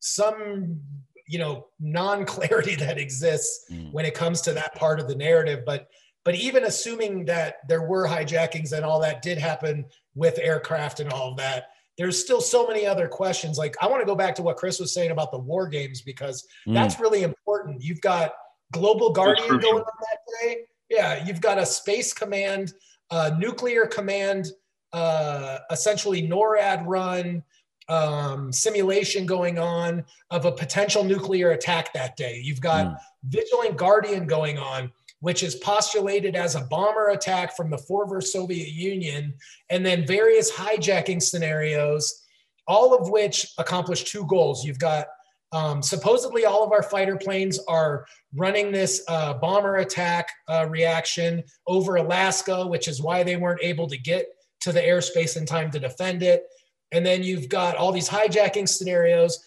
[0.00, 0.78] some,
[1.26, 3.90] you know, non-clarity that exists mm-hmm.
[3.90, 5.60] when it comes to that part of the narrative.
[5.64, 5.88] But
[6.24, 11.12] but even assuming that there were hijackings and all that did happen with aircraft and
[11.12, 13.58] all of that, there's still so many other questions.
[13.58, 16.02] Like I want to go back to what Chris was saying about the war games
[16.02, 16.74] because mm.
[16.74, 17.82] that's really important.
[17.82, 18.32] You've got
[18.72, 20.56] Global Guardian going on that day.
[20.88, 22.72] Yeah, you've got a Space Command,
[23.10, 24.46] uh, Nuclear Command,
[24.92, 27.42] uh, essentially NORAD run
[27.88, 32.40] um, simulation going on of a potential nuclear attack that day.
[32.42, 32.96] You've got mm.
[33.24, 34.90] Vigilant Guardian going on
[35.22, 39.32] which is postulated as a bomber attack from the former Soviet Union,
[39.70, 42.24] and then various hijacking scenarios,
[42.66, 44.64] all of which accomplish two goals.
[44.64, 45.06] You've got
[45.52, 48.04] um, supposedly all of our fighter planes are
[48.34, 53.86] running this uh, bomber attack uh, reaction over Alaska, which is why they weren't able
[53.86, 54.26] to get
[54.62, 56.46] to the airspace in time to defend it.
[56.90, 59.38] And then you've got all these hijacking scenarios,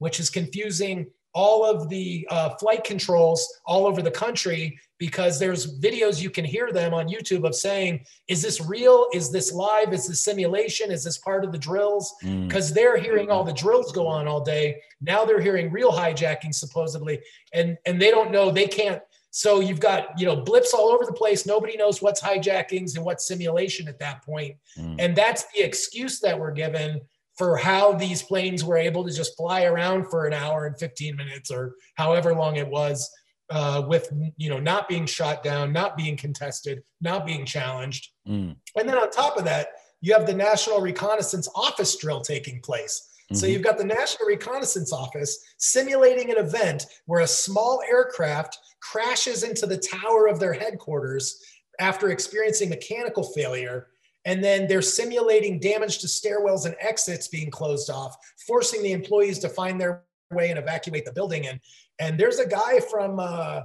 [0.00, 5.80] which is confusing all of the uh, flight controls all over the country because there's
[5.80, 9.08] videos you can hear them on YouTube of saying, is this real?
[9.12, 9.92] Is this live?
[9.92, 10.92] Is this simulation?
[10.92, 12.14] Is this part of the drills?
[12.22, 12.74] Because mm.
[12.74, 14.80] they're hearing all the drills go on all day.
[15.00, 17.20] Now they're hearing real hijacking supposedly,
[17.52, 19.02] and and they don't know they can't.
[19.30, 21.44] So you've got you know blips all over the place.
[21.44, 24.56] Nobody knows what's hijackings and what's simulation at that point.
[24.78, 24.96] Mm.
[25.00, 27.00] And that's the excuse that we're given
[27.36, 31.16] for how these planes were able to just fly around for an hour and 15
[31.16, 33.10] minutes or however long it was
[33.50, 38.10] uh, with you know not being shot down, not being contested, not being challenged.
[38.26, 38.56] Mm.
[38.76, 39.68] And then on top of that,
[40.00, 43.10] you have the National Reconnaissance Office drill taking place.
[43.24, 43.36] Mm-hmm.
[43.36, 49.42] So you've got the National Reconnaissance Office simulating an event where a small aircraft crashes
[49.42, 51.42] into the tower of their headquarters
[51.80, 53.88] after experiencing mechanical failure.
[54.24, 59.38] And then they're simulating damage to stairwells and exits being closed off, forcing the employees
[59.40, 61.46] to find their way and evacuate the building.
[61.46, 61.60] And
[61.98, 63.62] and there's a guy from, uh,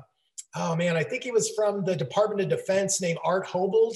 [0.55, 3.95] oh man, I think he was from the Department of Defense named Art Haubold,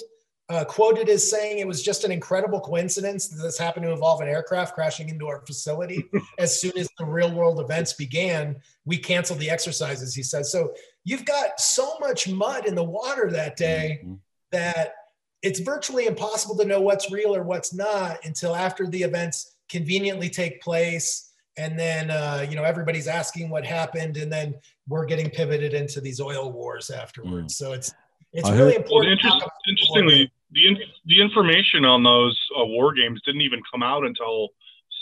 [0.50, 4.22] uh, quoted as saying it was just an incredible coincidence that this happened to involve
[4.22, 6.04] an aircraft crashing into our facility.
[6.40, 10.74] as soon as the real world events began, we canceled the exercises, he says So
[11.04, 14.16] you've got so much mud in the water that day mm-hmm.
[14.52, 14.96] that
[15.44, 20.30] it's virtually impossible to know what's real or what's not until after the events conveniently
[20.30, 21.32] take place.
[21.58, 24.56] And then uh, you know everybody's asking what happened and then
[24.88, 27.54] we're getting pivoted into these oil wars afterwards.
[27.54, 27.58] Mm.
[27.58, 27.94] so it's
[28.32, 32.66] it's I really heard, important well, interest, interestingly the, in, the information on those uh,
[32.66, 34.50] war games didn't even come out until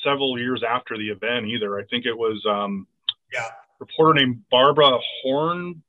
[0.04, 1.78] several years after the event either.
[1.78, 2.88] I think it was um,
[3.32, 3.48] yeah.
[3.80, 5.82] reporter named barbara horn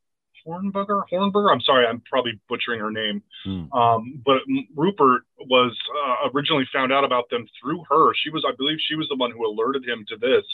[0.46, 1.02] Hornberger.
[1.12, 1.52] Hornberger.
[1.52, 3.22] I'm sorry, I'm probably butchering her name.
[3.46, 3.72] Mm.
[3.72, 4.38] Um, but
[4.76, 8.12] Ruppert was uh, originally found out about them through her.
[8.22, 10.44] She was, I believe, she was the one who alerted him to this.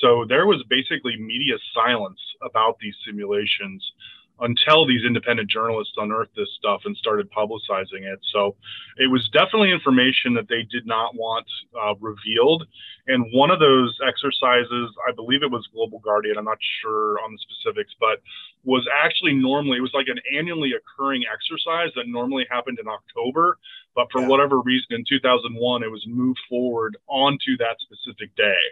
[0.00, 3.84] So there was basically media silence about these simulations
[4.40, 8.18] until these independent journalists unearthed this stuff and started publicizing it.
[8.32, 8.56] So
[8.96, 11.46] it was definitely information that they did not want
[11.80, 12.66] uh, revealed.
[13.06, 17.32] And one of those exercises, I believe it was Global Guardian, I'm not sure on
[17.32, 18.20] the specifics, but
[18.64, 23.58] was actually normally, it was like an annually occurring exercise that normally happened in October.
[23.94, 24.28] But for yeah.
[24.28, 28.62] whatever reason, in 2001, it was moved forward onto that specific day.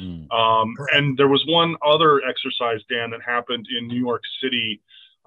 [0.00, 0.32] Mm.
[0.32, 4.80] Um, and there was one other exercise, Dan, that happened in New York City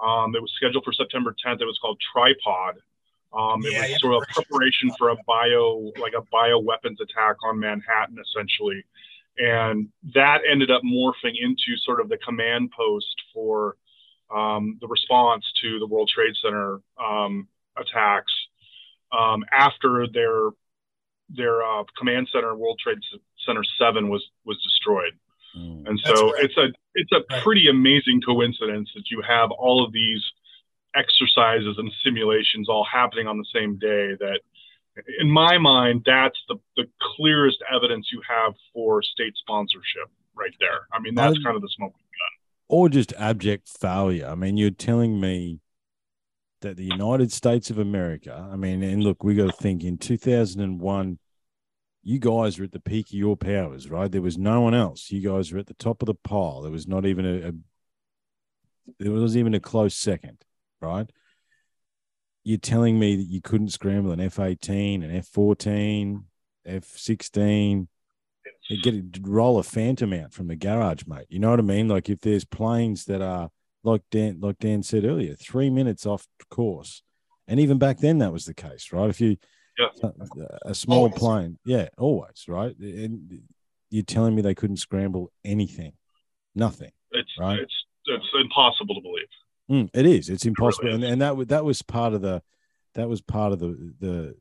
[0.04, 1.62] um, it was scheduled for September 10th.
[1.62, 2.76] It was called Tripod.
[3.34, 7.00] Um, it yeah, was yeah, sort of preparation for a bio, like a bio weapons
[7.02, 8.84] attack on Manhattan, essentially.
[9.38, 13.76] And that ended up morphing into sort of the command post for
[14.34, 17.48] um, the response to the World Trade Center um,
[17.78, 18.32] attacks
[19.12, 20.50] um, after their
[21.30, 23.00] their uh, command center, World Trade
[23.46, 25.14] Center Seven, was was destroyed.
[25.58, 25.88] Mm.
[25.88, 27.44] And so it's a it's a right.
[27.44, 30.24] pretty amazing coincidence that you have all of these
[30.96, 34.40] exercises and simulations all happening on the same day that
[35.20, 36.86] in my mind that's the, the
[37.16, 41.62] clearest evidence you have for state sponsorship right there i mean that's I, kind of
[41.62, 44.28] the smoking gun or just abject failure.
[44.28, 45.60] I mean, you're telling me
[46.62, 49.98] that the United States of America, I mean, and look, we got to think in
[49.98, 51.20] 2001,
[52.04, 54.12] you guys were at the peak of your powers, right?
[54.12, 55.12] There was no one else.
[55.12, 56.62] You guys were at the top of the pile.
[56.62, 57.52] There was not even a, a
[59.00, 60.44] there was even a close second,
[60.82, 61.10] right?
[62.44, 66.24] You're telling me that you couldn't scramble an F 18, an F 14,
[66.66, 67.90] F 16,
[68.76, 71.28] get a, roll a phantom out from the garage, mate.
[71.30, 71.88] You know what I mean?
[71.88, 73.50] Like if there's planes that are
[73.84, 77.04] like Dan, like Dan said earlier, three minutes off course,
[77.48, 79.10] and even back then that was the case, right?
[79.10, 79.38] If you
[79.78, 79.88] yeah.
[80.66, 81.16] a, a small always.
[81.16, 82.78] plane, yeah, always, right?
[82.78, 83.42] And
[83.90, 85.94] you're telling me they couldn't scramble anything,
[86.56, 86.92] nothing.
[87.12, 87.60] It's right.
[87.60, 87.74] It's
[88.06, 89.28] it's impossible to believe.
[89.70, 90.30] Mm, it is.
[90.30, 92.42] It's impossible, it really and, and that that was part of the
[92.96, 94.36] that was part of the the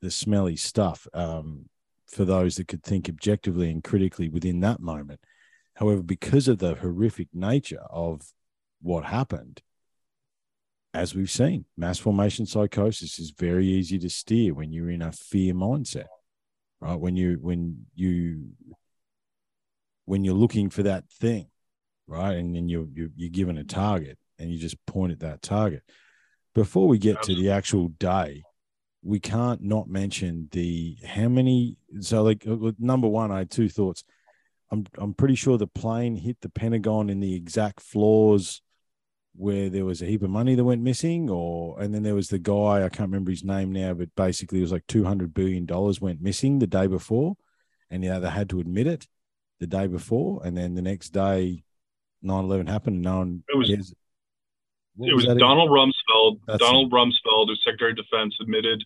[0.00, 1.06] the smelly stuff.
[1.12, 1.66] Um,
[2.10, 5.20] for those that could think objectively and critically within that moment.
[5.74, 8.22] However, because of the horrific nature of
[8.82, 9.62] what happened,
[10.92, 15.12] as we've seen, mass formation psychosis is very easy to steer when you're in a
[15.12, 16.06] fear mindset,
[16.80, 16.98] right?
[16.98, 18.48] When you when you
[20.04, 21.46] when you're looking for that thing,
[22.06, 25.42] right, and then you you you're given a target and you just point at that
[25.42, 25.82] target.
[26.54, 28.42] Before we get to the actual day,
[29.02, 31.76] we can't not mention the how many.
[32.00, 32.44] So, like
[32.78, 34.02] number one, I had two thoughts.
[34.72, 38.62] I'm I'm pretty sure the plane hit the Pentagon in the exact floors
[39.40, 42.28] where there was a heap of money that went missing, or and then there was
[42.28, 45.32] the guy I can't remember his name now, but basically it was like two hundred
[45.32, 47.36] billion dollars went missing the day before,
[47.90, 49.06] and yeah, they had to admit it
[49.58, 51.62] the day before, and then the next day,
[52.24, 53.94] 9-11 happened, and no one it was, cares.
[54.98, 56.40] It was, was Donald Rumsfeld.
[56.46, 56.94] That's Donald it.
[56.94, 58.84] Rumsfeld, who's Secretary of Defense, admitted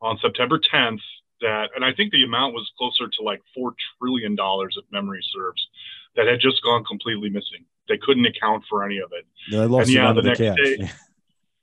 [0.00, 1.00] on September 10th
[1.40, 5.24] that, and I think the amount was closer to like four trillion dollars, if memory
[5.32, 5.66] serves,
[6.14, 7.64] that had just gone completely missing.
[7.88, 9.26] They couldn't account for any of it.
[9.48, 10.56] Yeah, they lost and yeah, the, the next couch.
[10.56, 10.90] day.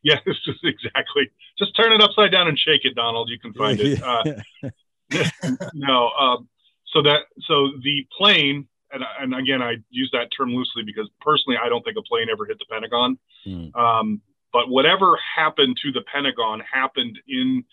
[0.26, 1.30] Just exactly.
[1.58, 3.30] Just turn it upside down and shake it, Donald.
[3.30, 4.02] You can find it.
[5.14, 5.20] Uh,
[5.74, 6.48] no, um,
[6.88, 11.58] so that so the plane and, and again, I use that term loosely because personally,
[11.62, 13.18] I don't think a plane ever hit the Pentagon.
[13.46, 13.76] Mm.
[13.76, 14.22] Um,
[14.54, 17.64] but whatever happened to the Pentagon happened in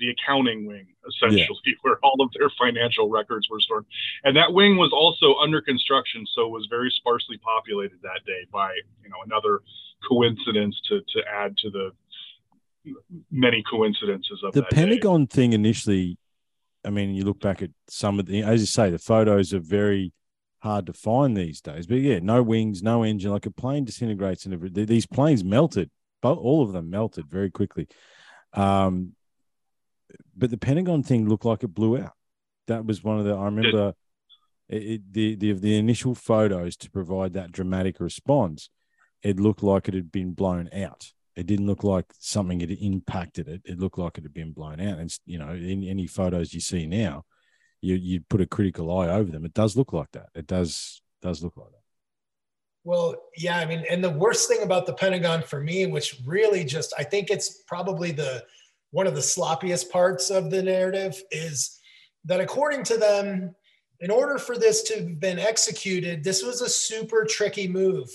[0.00, 1.74] the accounting wing, essentially, yeah.
[1.82, 3.84] where all of their financial records were stored.
[4.24, 8.72] And that wing was also under construction, so was very sparsely populated that day by
[9.04, 9.60] you know another
[10.08, 11.92] coincidence to to add to the
[13.30, 15.34] many coincidences of the Pentagon day.
[15.34, 16.16] thing initially.
[16.84, 19.60] I mean, you look back at some of the, as you say, the photos are
[19.60, 20.14] very
[20.60, 21.86] hard to find these days.
[21.86, 23.30] But yeah, no wings, no engine.
[23.30, 25.90] Like a plane disintegrates, and these planes melted.
[26.22, 27.88] But all of them melted very quickly.
[28.52, 29.14] Um,
[30.36, 32.12] but the Pentagon thing looked like it blew out.
[32.66, 33.34] That was one of the.
[33.34, 33.94] I remember
[34.68, 38.70] it, it, the the the initial photos to provide that dramatic response.
[39.22, 41.12] It looked like it had been blown out.
[41.36, 43.62] It didn't look like something had impacted it.
[43.64, 44.98] It looked like it had been blown out.
[44.98, 47.24] And you know, in any photos you see now,
[47.80, 49.44] you you put a critical eye over them.
[49.44, 50.28] It does look like that.
[50.34, 51.76] It does does look like that.
[52.82, 56.64] Well, yeah, I mean, and the worst thing about the Pentagon for me, which really
[56.64, 58.44] just I think it's probably the
[58.90, 61.78] one of the sloppiest parts of the narrative, is
[62.24, 63.54] that according to them,
[64.00, 68.08] in order for this to have been executed, this was a super tricky move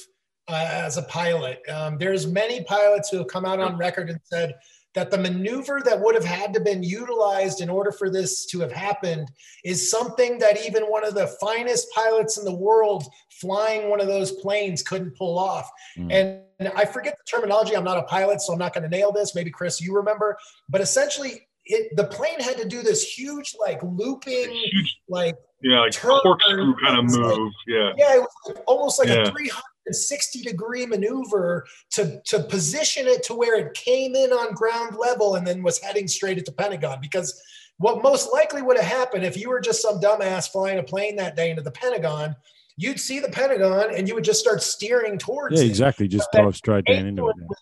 [0.47, 1.61] uh, as a pilot.
[1.69, 4.55] Um, there's many pilots who have come out on record and said
[4.95, 8.59] that the maneuver that would have had to been utilized in order for this to
[8.61, 9.29] have happened
[9.63, 14.07] is something that even one of the finest pilots in the world flying one of
[14.07, 15.69] those planes couldn't pull off.
[15.97, 16.41] Mm.
[16.59, 17.75] And I forget the terminology.
[17.75, 19.35] I'm not a pilot, so I'm not going to nail this.
[19.35, 20.37] Maybe Chris, you remember,
[20.69, 25.81] but essentially it, the plane had to do this huge, like looping, huge, like yeah,
[25.81, 27.37] like corkscrew kind of move.
[27.37, 29.23] Like, yeah, yeah, it was like, almost like yeah.
[29.23, 29.61] a 300
[29.93, 35.35] 60 degree maneuver to, to position it to where it came in on ground level
[35.35, 36.99] and then was heading straight at the Pentagon.
[37.01, 37.41] Because
[37.77, 41.15] what most likely would have happened if you were just some dumbass flying a plane
[41.17, 42.35] that day into the Pentagon,
[42.77, 46.07] you'd see the Pentagon and you would just start steering towards yeah, exactly.
[46.07, 47.35] Just dive straight down into it.
[47.37, 47.59] Which,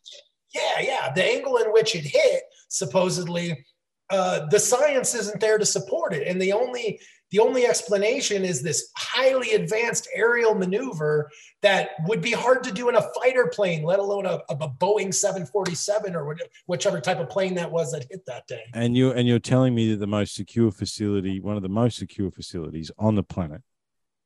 [0.53, 1.13] yeah, yeah.
[1.13, 3.65] The angle in which it hit supposedly
[4.09, 6.27] uh, the science isn't there to support it.
[6.27, 6.99] And the only
[7.33, 11.31] the only explanation is this highly advanced aerial maneuver
[11.63, 15.11] that would be hard to do in a fighter plane, let alone a, a Boeing
[15.11, 16.37] 747 or
[16.67, 18.61] whichever type of plane that was that hit that day.
[18.75, 21.97] And you and you're telling me that the most secure facility, one of the most
[21.97, 23.61] secure facilities on the planet,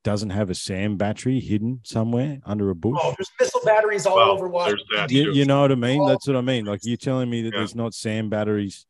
[0.04, 3.00] doesn't have a SAM battery hidden somewhere under a bush.
[3.02, 5.08] Oh, there's missile batteries all well, over Washington.
[5.08, 6.06] You, you, know what I mean?
[6.06, 6.66] That's what I mean.
[6.66, 7.60] Like you're telling me that yeah.
[7.60, 8.86] there's not SAM batteries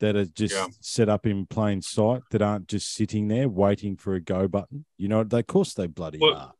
[0.00, 0.66] that are just yeah.
[0.80, 4.84] set up in plain sight that aren't just sitting there waiting for a go button.
[4.96, 6.52] You know, they, of course they bloody well, are.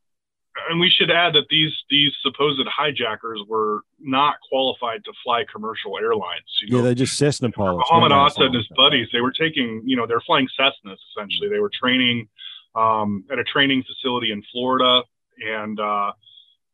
[0.71, 5.99] and we should add that these these supposed hijackers were not qualified to fly commercial
[5.99, 6.45] airlines.
[6.63, 7.89] You know, yeah, they just Cessna pilots.
[7.91, 11.49] Muhammad Atta and his buddies, they were taking, you know, they're flying Cessnas essentially.
[11.49, 12.29] They were training
[12.75, 15.03] um, at a training facility in Florida,
[15.47, 16.13] and uh,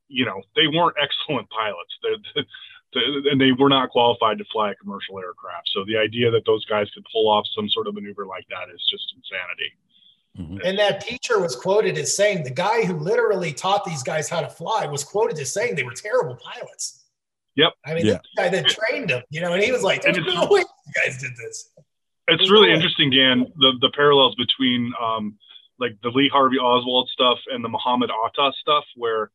[0.08, 1.92] you know, they weren't excellent pilots.
[2.02, 2.46] They, they,
[2.94, 5.70] and they were not qualified to fly a commercial aircraft.
[5.72, 8.72] So the idea that those guys could pull off some sort of maneuver like that
[8.74, 9.72] is just insanity.
[10.38, 10.66] Mm-hmm.
[10.66, 14.40] And that teacher was quoted as saying the guy who literally taught these guys how
[14.40, 17.04] to fly was quoted as saying they were terrible pilots.
[17.56, 17.72] Yep.
[17.86, 18.18] I mean, yeah.
[18.34, 20.92] the guy that trained them, you know, and he was like, "There's no way you
[21.04, 21.70] guys did this."
[22.26, 25.38] It's There's really no interesting, Dan, the the parallels between um,
[25.78, 29.30] like the Lee Harvey Oswald stuff and the Muhammad Atta stuff, where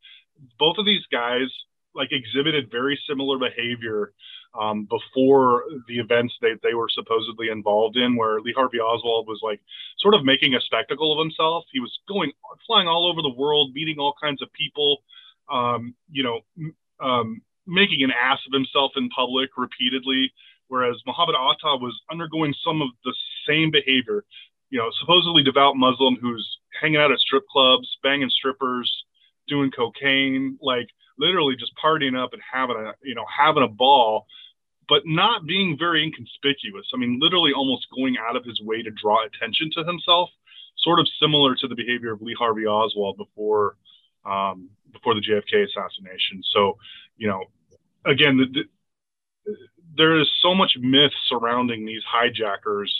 [0.57, 1.47] both of these guys
[1.95, 4.13] like exhibited very similar behavior
[4.59, 9.39] um, before the events that they were supposedly involved in, where Lee Harvey Oswald was
[9.43, 9.61] like
[9.99, 11.65] sort of making a spectacle of himself.
[11.71, 12.31] He was going
[12.65, 15.03] flying all over the world, meeting all kinds of people,
[15.51, 16.39] um, you know,
[16.99, 20.31] um, making an ass of himself in public repeatedly.
[20.67, 23.13] Whereas Muhammad Atta was undergoing some of the
[23.47, 24.23] same behavior,
[24.69, 26.47] you know, supposedly devout Muslim who's
[26.79, 28.91] hanging out at strip clubs, banging strippers,
[29.47, 30.87] doing cocaine, like
[31.19, 34.25] literally just partying up and having a you know having a ball
[34.87, 36.87] but not being very inconspicuous.
[36.93, 40.29] I mean literally almost going out of his way to draw attention to himself
[40.77, 43.75] sort of similar to the behavior of lee harvey oswald before
[44.25, 46.41] um, before the jfk assassination.
[46.53, 46.77] So
[47.17, 47.43] you know
[48.05, 48.63] again the, the,
[49.95, 52.93] there is so much myth surrounding these hijackers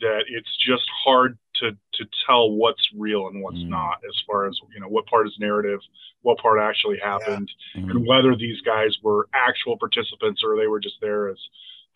[0.00, 3.68] that it's just hard to to tell what's real and what's mm.
[3.68, 5.80] not as far as you know what part is narrative
[6.22, 7.82] what part actually happened yeah.
[7.82, 7.90] mm-hmm.
[7.90, 11.38] and whether these guys were actual participants or they were just there as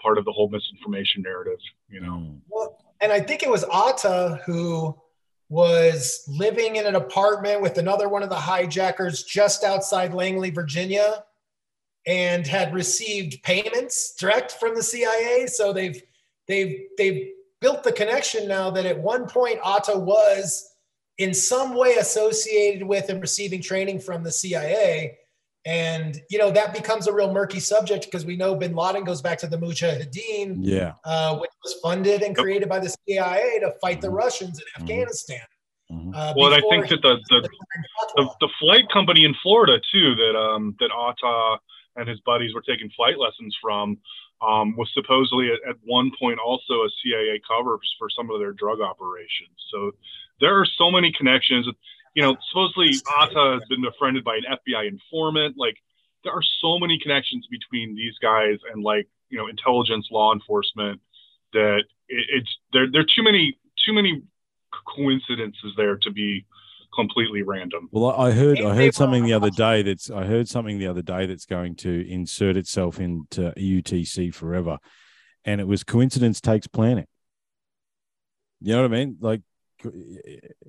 [0.00, 1.58] part of the whole misinformation narrative
[1.88, 2.38] you know mm.
[2.48, 4.96] well and i think it was atta who
[5.50, 11.24] was living in an apartment with another one of the hijackers just outside langley virginia
[12.06, 16.02] and had received payments direct from the cia so they've
[16.46, 17.28] they've they've
[17.60, 20.74] built the connection now that at one point Atta was
[21.18, 25.18] in some way associated with and receiving training from the CIA.
[25.66, 29.20] And, you know, that becomes a real murky subject because we know bin Laden goes
[29.20, 30.94] back to the Mujahideen, yeah.
[31.04, 34.16] Uh, which was funded and created by the CIA to fight the mm-hmm.
[34.16, 34.82] Russians in mm-hmm.
[34.82, 35.40] Afghanistan.
[35.92, 36.14] Mm-hmm.
[36.14, 37.48] Uh, well, I think that the the,
[38.16, 41.56] the, the, flight company in Florida too that um, that Atta
[41.96, 43.96] and his buddies were taking flight lessons from
[44.40, 48.52] um, was supposedly at, at, one point also a CIA cover for some of their
[48.52, 49.56] drug operations.
[49.70, 49.92] So
[50.40, 51.66] there are so many connections.
[52.14, 52.90] You know, supposedly
[53.20, 55.56] Atta has been befriended by an FBI informant.
[55.58, 55.76] Like
[56.24, 61.00] there are so many connections between these guys and like you know intelligence, law enforcement
[61.52, 62.90] that it, it's there.
[62.90, 64.22] There are too many too many
[64.94, 66.44] coincidences there to be
[66.94, 67.88] completely random.
[67.92, 71.02] Well, I heard I heard something the other day that's I heard something the other
[71.02, 74.78] day that's going to insert itself into UTC forever,
[75.44, 77.06] and it was coincidence takes planning.
[78.60, 79.16] You know what I mean?
[79.20, 79.42] Like,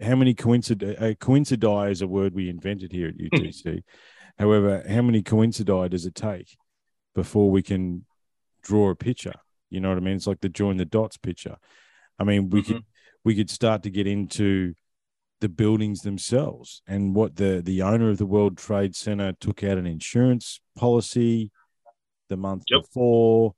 [0.01, 3.83] how many coincid uh, coincidi is a word we invented here at UTC.
[4.37, 6.57] However, how many coincidi does it take
[7.15, 8.05] before we can
[8.61, 9.33] draw a picture?
[9.69, 10.15] You know what I mean?
[10.15, 11.57] It's like the join the dots picture.
[12.17, 12.73] I mean, we mm-hmm.
[12.73, 12.83] could
[13.23, 14.73] we could start to get into
[15.41, 19.77] the buildings themselves and what the the owner of the World Trade Center took out
[19.77, 21.51] an insurance policy
[22.27, 22.81] the month yep.
[22.81, 23.55] before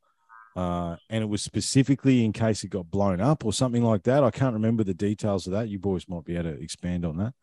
[0.55, 4.23] uh, and it was specifically in case it got blown up or something like that.
[4.23, 5.69] I can't remember the details of that.
[5.69, 7.33] You boys might be able to expand on that.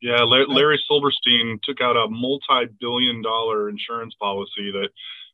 [0.00, 4.90] Yeah, Larry Silverstein took out a multi-billion dollar insurance policy that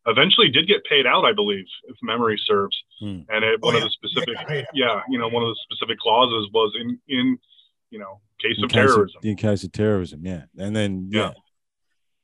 [0.06, 2.76] eventually did get paid out, I believe, if memory serves.
[2.98, 3.20] Hmm.
[3.28, 3.84] And it, one oh, yeah.
[3.84, 7.38] of the specific, yeah, yeah, you know, one of the specific clauses was in in
[7.94, 9.18] you know, case in of case terrorism.
[9.18, 10.42] Of, in case of terrorism, yeah.
[10.58, 11.20] And then yeah.
[11.20, 11.32] yeah.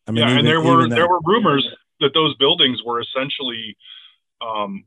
[0.08, 1.66] I mean, yeah, even, and there were that, there were rumors
[2.00, 3.76] that those buildings were essentially
[4.40, 4.84] um,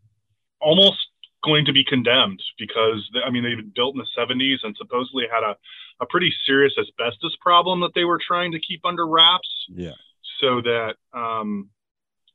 [0.60, 0.98] almost
[1.42, 5.24] going to be condemned because I mean they've been built in the 70s and supposedly
[5.32, 5.56] had a,
[6.02, 9.50] a pretty serious asbestos problem that they were trying to keep under wraps.
[9.70, 9.96] Yeah.
[10.42, 11.70] So that um,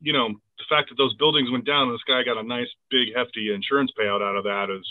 [0.00, 2.68] you know the fact that those buildings went down and this guy got a nice
[2.90, 4.86] big hefty insurance payout out of that is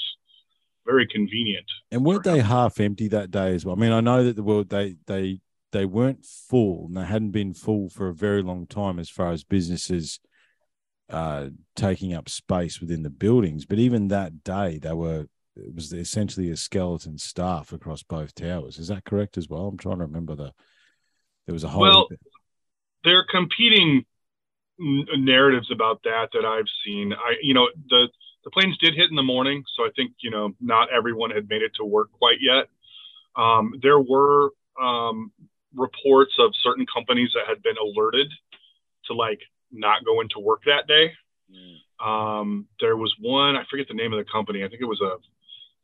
[0.88, 1.66] very convenient.
[1.92, 3.76] And weren't they half empty that day as well?
[3.76, 5.42] I mean, I know that the world they they
[5.72, 9.32] they weren't full and they hadn't been full for a very long time as far
[9.32, 10.20] as businesses
[11.10, 13.66] uh, taking up space within the buildings.
[13.66, 18.78] But even that day, they were it was essentially a skeleton staff across both towers.
[18.78, 19.68] Is that correct as well?
[19.68, 20.54] I'm trying to remember the
[21.46, 21.82] there was a whole.
[21.82, 22.08] Well,
[23.04, 24.06] there are competing
[24.80, 27.14] narratives about that that I've seen.
[27.14, 28.10] I you know the
[28.48, 31.50] the planes did hit in the morning, so I think you know not everyone had
[31.50, 32.70] made it to work quite yet.
[33.36, 34.52] Um, there were
[34.82, 35.34] um,
[35.76, 38.32] reports of certain companies that had been alerted
[39.08, 41.12] to like not go into work that day.
[41.52, 42.06] Mm.
[42.08, 44.64] Um, there was one, I forget the name of the company.
[44.64, 45.18] I think it was a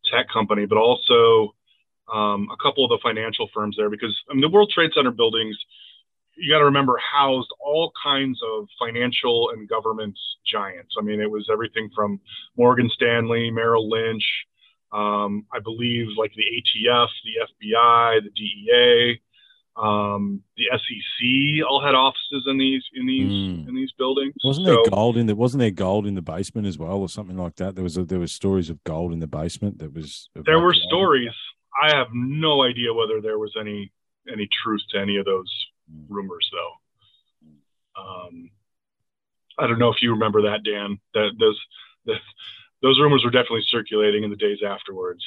[0.10, 1.54] tech company, but also
[2.14, 5.12] um, a couple of the financial firms there because I mean, the World Trade Center
[5.12, 5.58] buildings,
[6.36, 10.96] you got to remember, housed all kinds of financial and government giants.
[10.98, 12.20] I mean, it was everything from
[12.58, 14.24] Morgan Stanley, Merrill Lynch,
[14.92, 19.22] um, I believe like the ATF, the FBI, the DEA,
[19.76, 23.68] um, the SEC all had offices in these in these mm.
[23.68, 24.36] in these buildings.
[24.44, 27.10] Wasn't so, there gold in the wasn't there gold in the basement as well, or
[27.10, 27.74] something like that?
[27.74, 29.80] There was a, there was stories of gold in the basement.
[29.80, 31.34] That was there were stories.
[31.82, 33.92] I have no idea whether there was any
[34.32, 35.52] any truth to any of those.
[36.10, 38.02] Rumors, though.
[38.02, 38.50] Um,
[39.58, 41.00] I don't know if you remember that, Dan.
[41.14, 41.60] That those
[42.06, 42.20] that,
[42.82, 45.24] those rumors were definitely circulating in the days afterwards.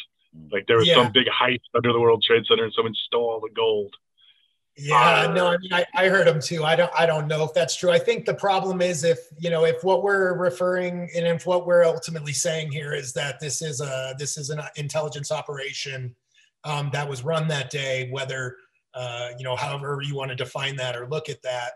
[0.53, 0.95] Like there was yeah.
[0.95, 3.95] some big heist under the World Trade Center, and someone stole all the gold.
[4.79, 6.63] Yeah, no, I mean, I, I heard them too.
[6.63, 7.91] I don't, I don't know if that's true.
[7.91, 11.67] I think the problem is if you know, if what we're referring and if what
[11.67, 16.15] we're ultimately saying here is that this is a, this is an intelligence operation
[16.65, 18.57] um, that was run that day, whether
[18.97, 21.73] uh, you know, however you want to define that or look at that,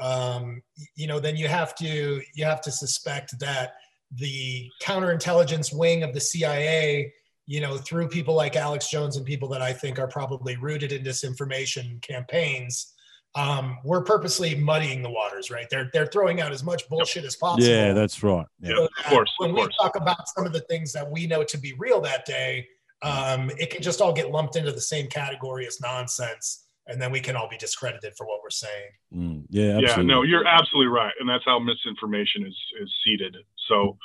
[0.00, 0.62] um,
[0.94, 3.74] you know, then you have to, you have to suspect that
[4.12, 7.12] the counterintelligence wing of the CIA
[7.46, 10.92] you know, through people like Alex Jones and people that I think are probably rooted
[10.92, 12.92] in disinformation campaigns,
[13.36, 15.66] um, we're purposely muddying the waters, right?
[15.70, 17.68] They're they're throwing out as much bullshit as possible.
[17.68, 18.46] Yeah, that's right.
[18.60, 19.32] Yeah, so of course.
[19.38, 22.00] When of we talk about some of the things that we know to be real
[22.00, 22.66] that day,
[23.02, 27.12] um, it can just all get lumped into the same category as nonsense, and then
[27.12, 28.90] we can all be discredited for what we're saying.
[29.14, 30.04] Mm, yeah, absolutely.
[30.04, 30.14] yeah.
[30.14, 33.36] No, you're absolutely right, and that's how misinformation is is seeded.
[33.68, 33.98] So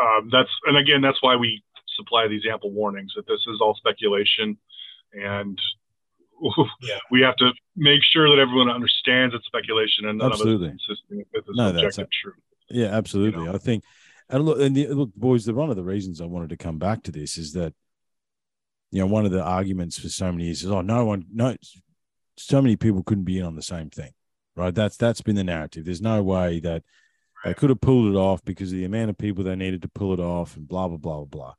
[0.00, 1.62] um, that's and again, that's why we
[1.96, 4.56] supply these ample warnings that this is all speculation
[5.12, 5.58] and
[6.82, 6.98] yeah.
[7.10, 10.68] we have to make sure that everyone understands it's speculation and none absolutely.
[10.68, 12.42] of us insisting that this no, objective a, truth.
[12.70, 13.40] Yeah, absolutely.
[13.40, 13.54] You know?
[13.54, 13.84] I think,
[14.28, 16.78] and look, and the, look, boys, the one of the reasons I wanted to come
[16.78, 17.74] back to this is that,
[18.90, 21.54] you know, one of the arguments for so many years is, oh, no one, no,
[22.36, 24.12] so many people couldn't be in on the same thing,
[24.56, 24.74] right?
[24.74, 25.84] That's that's been the narrative.
[25.84, 26.84] There's no way that
[27.44, 29.88] they could have pulled it off because of the amount of people they needed to
[29.88, 31.54] pull it off, and blah blah blah blah blah.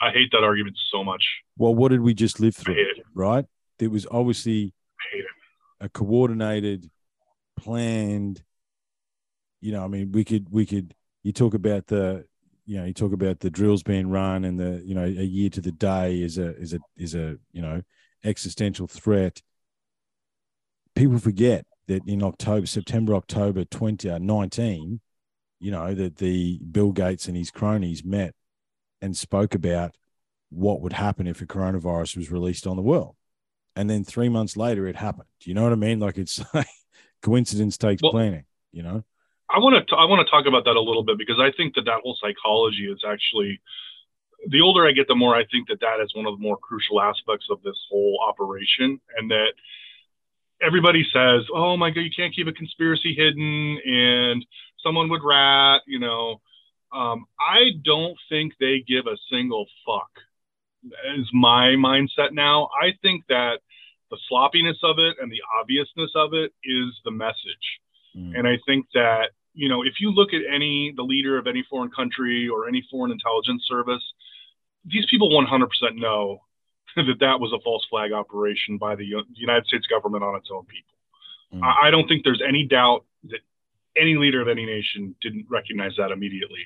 [0.00, 1.24] I hate that argument so much.
[1.56, 2.76] Well, what did we just live through?
[3.14, 3.44] Right?
[3.78, 4.74] There was obviously
[5.80, 6.90] a coordinated,
[7.56, 8.42] planned.
[9.60, 10.94] You know, I mean, we could we could.
[11.24, 12.24] You talk about the,
[12.68, 15.48] you know, you talk about the drills being run and the, you know, a year
[15.48, 17.80] to the day is a is a is a you know
[18.22, 19.40] existential threat.
[20.94, 25.04] People forget that in October, September, October 2019, uh,
[25.60, 28.34] you know, that the Bill Gates and his cronies met
[29.00, 29.96] and spoke about
[30.50, 33.16] what would happen if a coronavirus was released on the world.
[33.76, 35.28] And then three months later, it happened.
[35.40, 36.00] Do you know what I mean?
[36.00, 36.68] Like it's like
[37.22, 39.04] coincidence takes well, planning, you know?
[39.50, 41.74] I want to I want to talk about that a little bit because I think
[41.74, 43.60] that that whole psychology is actually
[44.46, 46.56] the older I get, the more I think that that is one of the more
[46.56, 49.52] crucial aspects of this whole operation, and that
[50.62, 54.44] everybody says, "Oh my God, you can't keep a conspiracy hidden," and
[54.82, 56.40] someone would rat, you know.
[56.92, 60.10] Um, I don't think they give a single fuck.
[61.16, 62.70] Is my mindset now.
[62.80, 63.60] I think that
[64.10, 67.66] the sloppiness of it and the obviousness of it is the message.
[68.16, 68.38] Mm.
[68.38, 71.66] And I think that, you know, if you look at any, the leader of any
[71.68, 74.02] foreign country or any foreign intelligence service,
[74.84, 76.38] these people 100% know
[76.96, 80.64] that that was a false flag operation by the United States government on its own
[80.66, 80.94] people.
[81.52, 81.74] Mm.
[81.82, 83.40] I don't think there's any doubt that
[83.96, 86.62] any leader of any nation didn't recognize that immediately.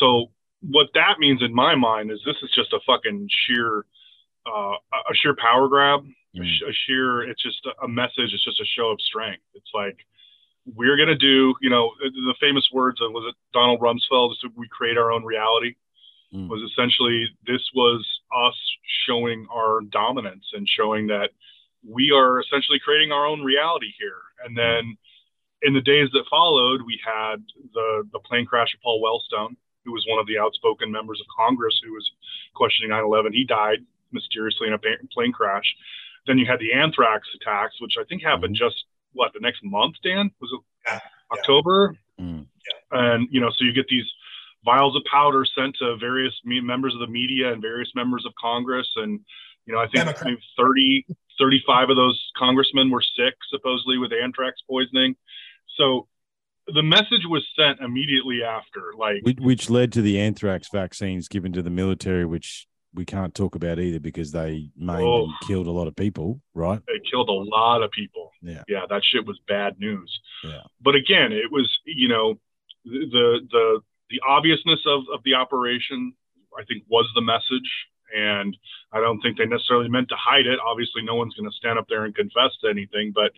[0.00, 0.32] So
[0.62, 3.86] what that means in my mind is this is just a fucking sheer
[4.46, 4.74] uh,
[5.10, 6.00] a sheer power grab,
[6.36, 6.40] mm.
[6.40, 8.34] a, sheer it's just a message.
[8.34, 9.42] It's just a show of strength.
[9.54, 9.98] It's like
[10.74, 14.34] we're gonna do, you know, the famous words of was it Donald Rumsfeld?
[14.56, 15.74] We create our own reality.
[16.34, 16.48] Mm.
[16.48, 18.04] Was essentially this was
[18.36, 18.56] us
[19.06, 21.30] showing our dominance and showing that
[21.88, 24.20] we are essentially creating our own reality here.
[24.44, 24.60] And mm.
[24.60, 24.96] then
[25.62, 29.92] in the days that followed, we had the the plane crash of Paul Wellstone, who
[29.92, 32.10] was one of the outspoken members of Congress who was
[32.54, 33.32] questioning 9/11.
[33.32, 34.78] He died mysteriously in a
[35.12, 35.76] plane crash.
[36.26, 38.66] Then you had the anthrax attacks, which I think happened mm-hmm.
[38.66, 38.84] just
[39.16, 39.96] what the next month.
[40.02, 41.00] Dan was it yeah,
[41.32, 41.96] October?
[42.18, 42.24] Yeah.
[42.24, 42.46] Mm.
[42.92, 44.06] And you know, so you get these
[44.64, 48.88] vials of powder sent to various members of the media and various members of Congress,
[48.96, 49.20] and
[49.66, 50.38] you know, I think Democrat.
[50.56, 51.06] 30,
[51.38, 55.16] 35 of those congressmen were sick supposedly with anthrax poisoning.
[55.76, 56.06] So
[56.68, 61.52] the message was sent immediately after, like which, which led to the anthrax vaccines given
[61.52, 62.66] to the military, which
[62.96, 66.40] we can't talk about either because they maimed oh, and killed a lot of people,
[66.54, 66.80] right?
[66.86, 68.30] They killed a lot of people.
[68.42, 70.20] Yeah, yeah, that shit was bad news.
[70.42, 72.34] Yeah, but again, it was you know
[72.84, 76.14] the the the obviousness of of the operation.
[76.58, 77.70] I think was the message,
[78.16, 78.56] and
[78.90, 80.58] I don't think they necessarily meant to hide it.
[80.64, 83.32] Obviously, no one's going to stand up there and confess to anything, but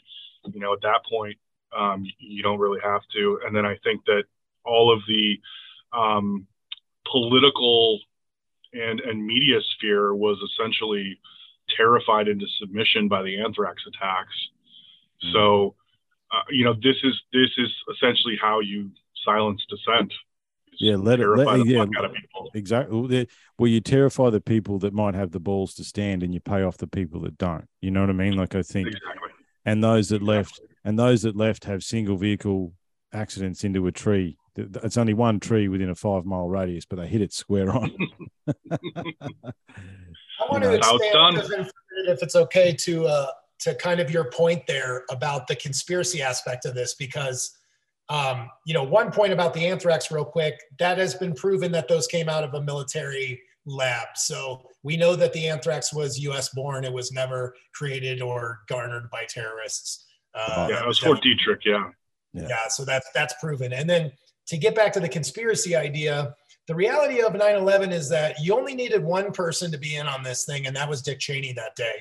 [0.54, 1.36] you know, at that point,
[1.76, 3.40] um, you don't really have to.
[3.44, 4.24] And then I think that
[4.64, 5.40] all of the
[5.92, 6.46] um,
[7.10, 8.00] political
[8.72, 11.18] and and media sphere was essentially
[11.76, 14.34] terrified into submission by the anthrax attacks.
[15.24, 15.32] Mm-hmm.
[15.32, 15.74] So,
[16.32, 18.90] uh, you know, this is this is essentially how you
[19.24, 20.12] silence dissent.
[20.80, 21.26] Yeah, let it.
[21.26, 21.86] Let, yeah,
[22.54, 23.26] exactly.
[23.58, 26.62] Well, you terrify the people that might have the balls to stand, and you pay
[26.62, 27.66] off the people that don't.
[27.80, 28.36] You know what I mean?
[28.36, 29.30] Like I think, exactly.
[29.64, 32.74] and those that left, and those that left have single vehicle
[33.12, 37.06] accidents into a tree it's only one tree within a five mile radius, but they
[37.06, 37.96] hit it square on.
[40.40, 41.70] I want to expand
[42.06, 43.26] if it's okay to uh,
[43.60, 47.56] to kind of your point there about the conspiracy aspect of this, because
[48.08, 51.88] um, you know one point about the anthrax, real quick, that has been proven that
[51.88, 54.08] those came out of a military lab.
[54.16, 56.50] So we know that the anthrax was U.S.
[56.50, 60.06] born; it was never created or garnered by terrorists.
[60.34, 61.64] Uh, yeah, it was Fort Detrick.
[61.64, 61.90] Yeah.
[62.32, 62.46] yeah.
[62.48, 62.68] Yeah.
[62.68, 64.12] So that's that's proven, and then
[64.48, 66.34] to get back to the conspiracy idea,
[66.66, 70.06] the reality of 9 11 is that you only needed one person to be in
[70.06, 71.94] on this thing, and that was Dick Cheney that day.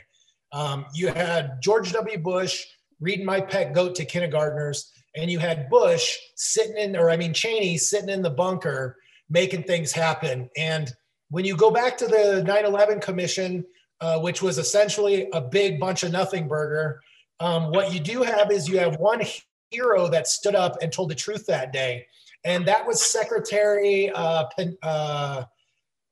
[0.52, 2.18] Um, you had George W.
[2.18, 2.66] Bush
[3.00, 7.34] reading My Pet Goat to kindergartners, and you had Bush sitting in, or I mean,
[7.34, 8.98] Cheney sitting in the bunker
[9.30, 10.50] making things happen.
[10.58, 10.92] And
[11.30, 13.66] when you go back to the 9 11 Commission,
[14.00, 17.02] uh, which was essentially a big bunch of nothing burger,
[17.40, 19.22] um, what you do have is you have one
[19.70, 22.06] hero that stood up and told the truth that day
[22.44, 24.10] and that was Secretary.
[24.12, 24.46] Uh,
[24.84, 25.44] uh,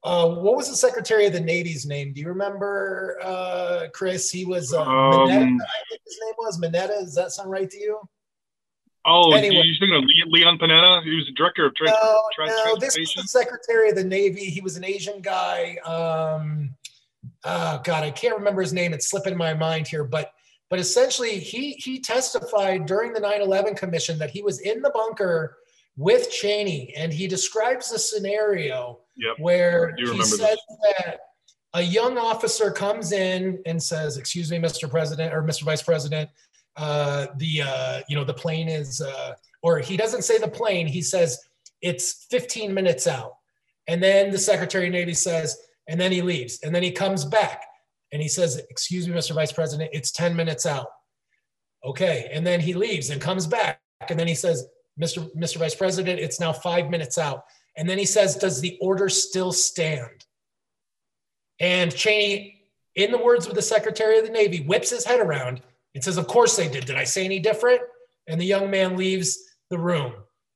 [0.04, 2.14] uh, what was the Secretary of the Navy's name?
[2.14, 4.30] Do you remember, uh, Chris?
[4.30, 7.00] He was uh, um, Mineta, I think his name was Mineta.
[7.00, 8.00] Does that sound right to you?
[9.08, 11.04] Oh, anyway, you thinking of Leon Panetta?
[11.04, 14.04] He was the director of trans- no, trans- no, this was the Secretary of the
[14.04, 14.46] Navy.
[14.46, 15.78] He was an Asian guy.
[15.86, 16.76] Um,
[17.44, 18.94] oh God, I can't remember his name.
[18.94, 20.34] It's slipping my mind here, but
[20.72, 25.58] but essentially, he he testified during the 9/11 Commission that he was in the bunker
[25.98, 29.36] with Cheney, and he describes the scenario yep.
[29.40, 30.60] where he says this.
[30.98, 31.20] that
[31.74, 34.90] a young officer comes in and says, "Excuse me, Mr.
[34.90, 35.64] President or Mr.
[35.64, 36.30] Vice President,
[36.76, 40.88] uh, the uh, you know the plane is," uh, or he doesn't say the plane.
[40.88, 41.40] He says
[41.82, 43.36] it's 15 minutes out,
[43.88, 45.58] and then the Secretary of Navy says,
[45.88, 47.64] and then he leaves, and then he comes back
[48.12, 49.34] and he says, "Excuse me, Mr.
[49.34, 50.88] Vice President, it's 10 minutes out."
[51.86, 54.66] Okay, and then he leaves and comes back, and then he says,
[55.00, 55.30] Mr.
[55.36, 55.58] Mr.
[55.58, 57.44] Vice President, it's now five minutes out.
[57.78, 60.26] And then he says, Does the order still stand?
[61.60, 62.62] And Cheney,
[62.96, 65.62] in the words of the Secretary of the Navy, whips his head around
[65.94, 66.86] and says, Of course they did.
[66.86, 67.82] Did I say any different?
[68.28, 69.38] And the young man leaves
[69.70, 70.14] the room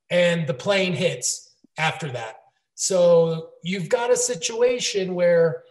[0.10, 2.36] and the plane hits after that.
[2.76, 5.64] So you've got a situation where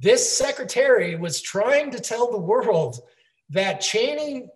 [0.00, 3.00] this secretary was trying to tell the world
[3.50, 4.48] that Cheney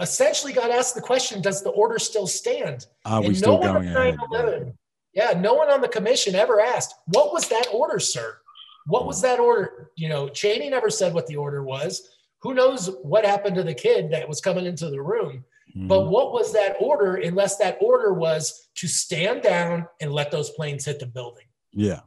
[0.00, 2.86] essentially got asked the question, does the order still stand?
[3.04, 4.74] Are we and still no going ahead?
[5.14, 8.38] Yeah, no one on the commission ever asked, what was that order, sir?
[8.86, 9.90] What was that order?
[9.94, 12.08] You know, Cheney never said what the order was.
[12.40, 15.44] Who knows what happened to the kid that was coming into the room?
[15.76, 15.86] Mm-hmm.
[15.86, 20.50] But what was that order unless that order was to stand down and let those
[20.50, 21.44] planes hit the building?
[21.72, 22.00] Yeah.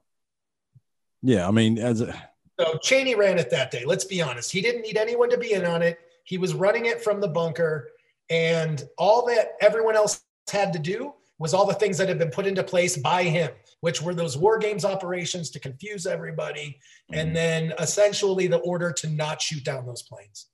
[1.21, 1.47] Yeah.
[1.47, 2.13] I mean, as a.
[2.59, 3.85] So Cheney ran it that day.
[3.85, 4.51] Let's be honest.
[4.51, 5.99] He didn't need anyone to be in on it.
[6.26, 7.89] He was running it from the bunker,
[8.30, 10.22] and all that everyone else
[10.52, 13.52] had to do was all the things that had been put into place by him,
[13.81, 16.80] which were those war games operations to confuse everybody,
[17.11, 17.19] mm-hmm.
[17.19, 20.47] and then essentially the order to not shoot down those planes.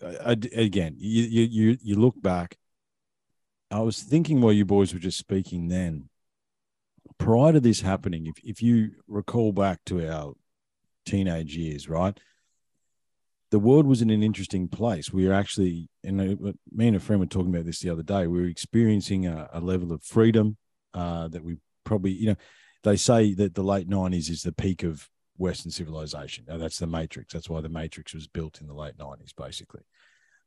[0.00, 2.56] again, you you you look back.
[3.70, 6.08] I was thinking while you boys were just speaking then.
[7.18, 10.34] Prior to this happening, if if you recall back to our
[11.06, 12.18] teenage years, right?
[13.52, 15.12] The world was in an interesting place.
[15.12, 16.16] We were actually, and
[16.72, 18.26] me and a friend were talking about this the other day.
[18.26, 20.56] We were experiencing a, a level of freedom
[20.94, 22.36] uh, that we probably, you know,
[22.82, 25.06] they say that the late '90s is the peak of
[25.36, 26.46] Western civilization.
[26.48, 27.34] Now, that's the Matrix.
[27.34, 29.82] That's why the Matrix was built in the late '90s, basically.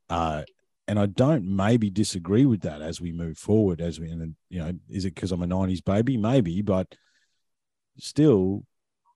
[0.09, 0.41] Uh,
[0.87, 3.81] and I don't maybe disagree with that as we move forward.
[3.81, 6.17] As we, and you know, is it because I'm a '90s baby?
[6.17, 6.95] Maybe, but
[7.99, 8.65] still,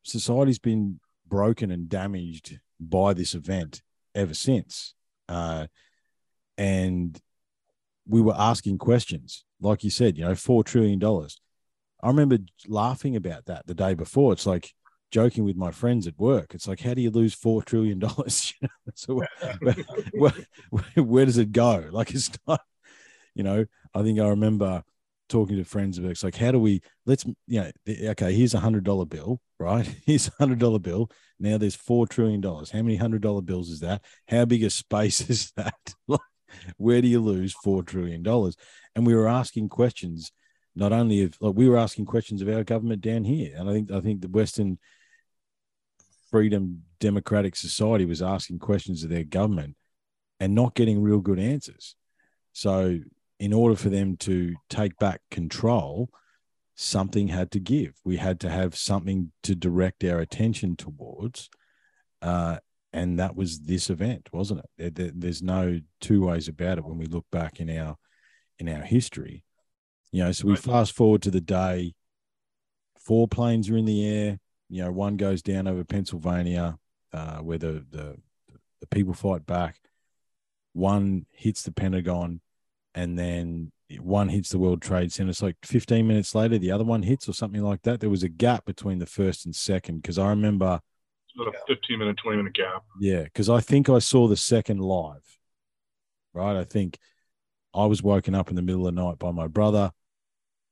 [0.03, 3.81] society's been broken and damaged by this event
[4.15, 4.93] ever since.
[5.27, 5.67] Uh,
[6.57, 7.19] and
[8.07, 11.01] we were asking questions, like you said, you know, $4 trillion.
[12.01, 12.37] I remember
[12.67, 14.33] laughing about that the day before.
[14.33, 14.73] It's like,
[15.11, 16.53] joking with my friends at work.
[16.53, 18.53] It's like, how do you lose four trillion dollars?
[18.95, 19.29] so where,
[20.11, 20.33] where,
[20.69, 21.85] where, where, does it go?
[21.91, 22.61] Like it's not,
[23.33, 23.65] you know.
[23.93, 24.83] I think I remember
[25.29, 26.81] talking to friends about it's like, how do we?
[27.05, 27.71] Let's, you know,
[28.11, 28.33] okay.
[28.33, 29.87] Here's a hundred dollar bill, right?
[30.05, 31.09] Here's a hundred dollar bill.
[31.39, 32.71] Now there's four trillion dollars.
[32.71, 34.03] How many hundred dollar bills is that?
[34.27, 35.95] How big a space is that?
[36.77, 38.55] where do you lose four trillion dollars?
[38.95, 40.31] And we were asking questions
[40.75, 43.73] not only of like we were asking questions of our government down here, and I
[43.73, 44.79] think I think the Western
[46.31, 49.75] Freedom Democratic Society was asking questions of their government
[50.39, 51.95] and not getting real good answers.
[52.53, 52.99] So,
[53.39, 56.09] in order for them to take back control,
[56.75, 57.93] something had to give.
[58.03, 61.49] We had to have something to direct our attention towards.
[62.21, 62.57] Uh,
[62.91, 65.19] and that was this event, wasn't it?
[65.19, 67.97] There's no two ways about it when we look back in our
[68.57, 69.43] in our history.
[70.11, 71.93] You know, so we fast forward to the day,
[72.99, 74.39] four planes are in the air.
[74.69, 76.77] You know, one goes down over Pennsylvania,
[77.13, 78.15] uh, where the, the
[78.79, 79.79] the people fight back.
[80.73, 82.41] One hits the Pentagon,
[82.95, 85.29] and then one hits the World Trade Center.
[85.29, 87.99] It's like 15 minutes later, the other one hits, or something like that.
[87.99, 90.79] There was a gap between the first and second because I remember
[91.35, 92.83] about a 15 minute, 20 minute gap.
[92.99, 95.37] Yeah, because I think I saw the second live.
[96.33, 96.97] Right, I think
[97.73, 99.91] I was woken up in the middle of the night by my brother.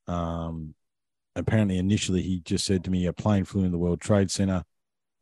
[0.06, 0.74] Um,
[1.34, 4.64] apparently, initially, he just said to me, A plane flew in the World Trade Center.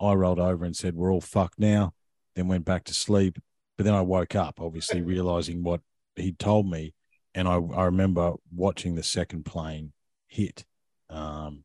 [0.01, 1.95] I rolled over and said, We're all fucked now.
[2.35, 3.39] Then went back to sleep.
[3.77, 5.81] But then I woke up, obviously, realizing what
[6.17, 6.95] he'd told me.
[7.35, 9.93] And I, I remember watching the second plane
[10.27, 10.65] hit.
[11.11, 11.65] Um,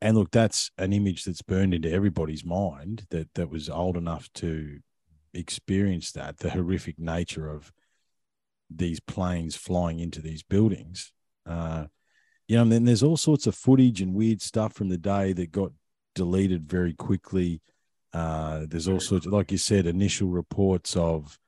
[0.00, 4.32] and look, that's an image that's burned into everybody's mind that that was old enough
[4.34, 4.78] to
[5.34, 7.72] experience that the horrific nature of
[8.70, 11.12] these planes flying into these buildings.
[11.46, 11.86] Uh,
[12.46, 15.32] you know, and then there's all sorts of footage and weird stuff from the day
[15.32, 15.72] that got
[16.14, 17.60] deleted very quickly.
[18.12, 21.38] Uh, there's all sorts, of, like you said, initial reports of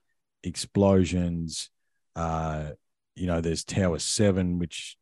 [0.43, 1.71] explosions.
[2.17, 2.71] Uh,
[3.15, 4.97] you know, there's Tower Seven, which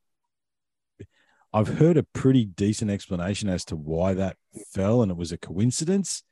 [1.53, 4.37] I've heard a pretty decent explanation as to why that
[4.73, 6.23] fell, and it was a coincidence.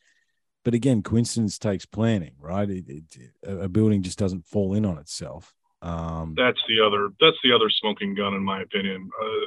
[0.64, 2.68] But again, coincidence takes planning, right?
[2.68, 5.54] It, it, a building just doesn't fall in on itself.
[5.80, 7.10] Um, that's the other.
[7.20, 9.08] That's the other smoking gun, in my opinion.
[9.22, 9.46] Uh,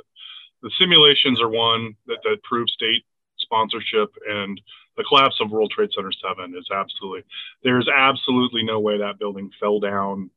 [0.62, 3.04] the simulations are one that that prove state
[3.38, 4.60] sponsorship, and
[5.00, 7.24] the collapse of World Trade Center Seven is absolutely.
[7.64, 10.30] There's absolutely no way that building fell down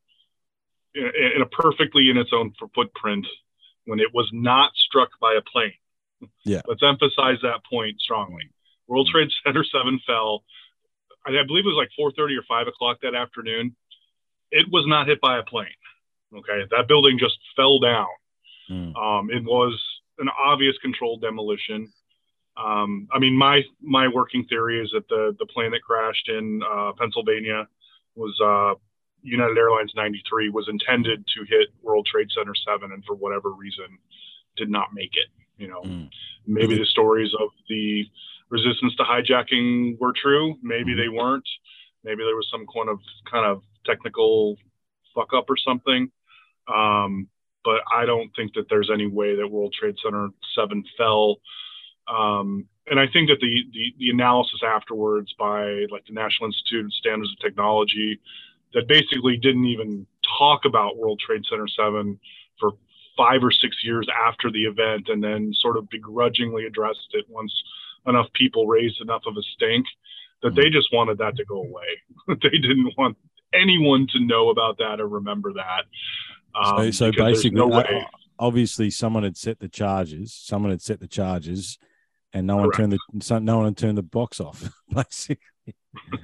[0.95, 3.27] in, in a perfectly in its own footprint
[3.87, 5.73] when it was not struck by a plane.
[6.45, 6.61] Yeah.
[6.69, 8.51] Let's emphasize that point strongly.
[8.87, 10.45] World Trade Center 7 fell,
[11.27, 13.75] I believe it was like 4.30 or 5 o'clock that afternoon.
[14.53, 15.67] It was not hit by a plane.
[16.33, 16.69] Okay.
[16.71, 18.07] That building just fell down.
[18.71, 18.97] Mm.
[18.97, 19.83] Um, it was
[20.19, 21.93] an obvious controlled demolition.
[22.57, 26.63] Um, I mean, my my working theory is that the the plane that crashed in
[26.63, 27.67] uh, Pennsylvania
[28.15, 28.79] was uh,
[29.23, 33.99] United Airlines 93 was intended to hit World Trade Center 7 and for whatever reason
[34.57, 35.29] did not make it.
[35.57, 36.11] You know, mm.
[36.47, 38.05] maybe the stories of the
[38.51, 40.57] resistance to hijacking were true.
[40.63, 40.97] Maybe mm.
[40.97, 41.49] they weren't.
[42.05, 42.99] Maybe there was some kind of
[43.31, 44.57] kind of technical
[45.15, 46.11] fuck up or something.
[46.73, 47.29] Um,
[47.65, 51.37] but I don't think that there's any way that World Trade Center 7 fell.
[52.13, 56.85] Um, and I think that the, the, the analysis afterwards by like the National Institute
[56.85, 58.21] of Standards of Technology
[58.75, 60.07] that basically didn't even
[60.39, 62.19] talk about World Trade Center 7
[62.59, 62.73] for
[63.17, 67.53] five or six years after the event and then sort of begrudgingly addressed it once
[68.07, 69.87] enough people raised enough of a stink
[70.43, 72.03] that they just wanted that to go away.
[72.43, 73.17] they didn't want
[73.55, 75.85] anyone to know about that or remember that.
[76.55, 77.69] Um, so, so basically, no
[78.39, 80.35] obviously, someone had set the charges.
[80.35, 81.79] Someone had set the charges,
[82.33, 82.79] and no Correct.
[82.79, 84.69] one turned the no one turned the box off.
[84.95, 85.39] Basically,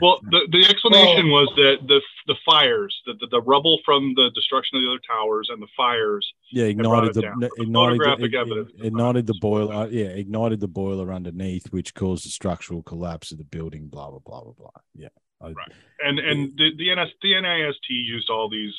[0.00, 4.14] well, the, the explanation well, was that the the fires, the, the, the rubble from
[4.14, 9.26] the destruction of the other towers and the fires, yeah, ignited the ignited the, ignited
[9.26, 13.88] the boiler, yeah, ignited the boiler underneath, which caused the structural collapse of the building.
[13.88, 14.70] Blah blah blah blah blah.
[14.94, 15.08] Yeah,
[15.40, 15.72] I, right.
[16.00, 18.74] And and the the, NS, the NIST used all these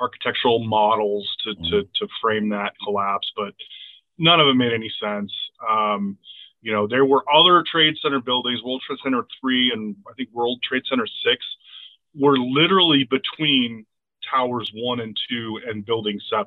[0.00, 1.70] architectural models to mm.
[1.70, 3.54] to to frame that collapse, but
[4.18, 5.32] none of it made any sense.
[5.68, 6.18] Um,
[6.60, 10.30] you know, there were other trade center buildings, World Trade Center 3 and I think
[10.32, 11.44] World Trade Center 6
[12.14, 13.84] were literally between
[14.32, 16.46] towers 1 and 2 and building 7.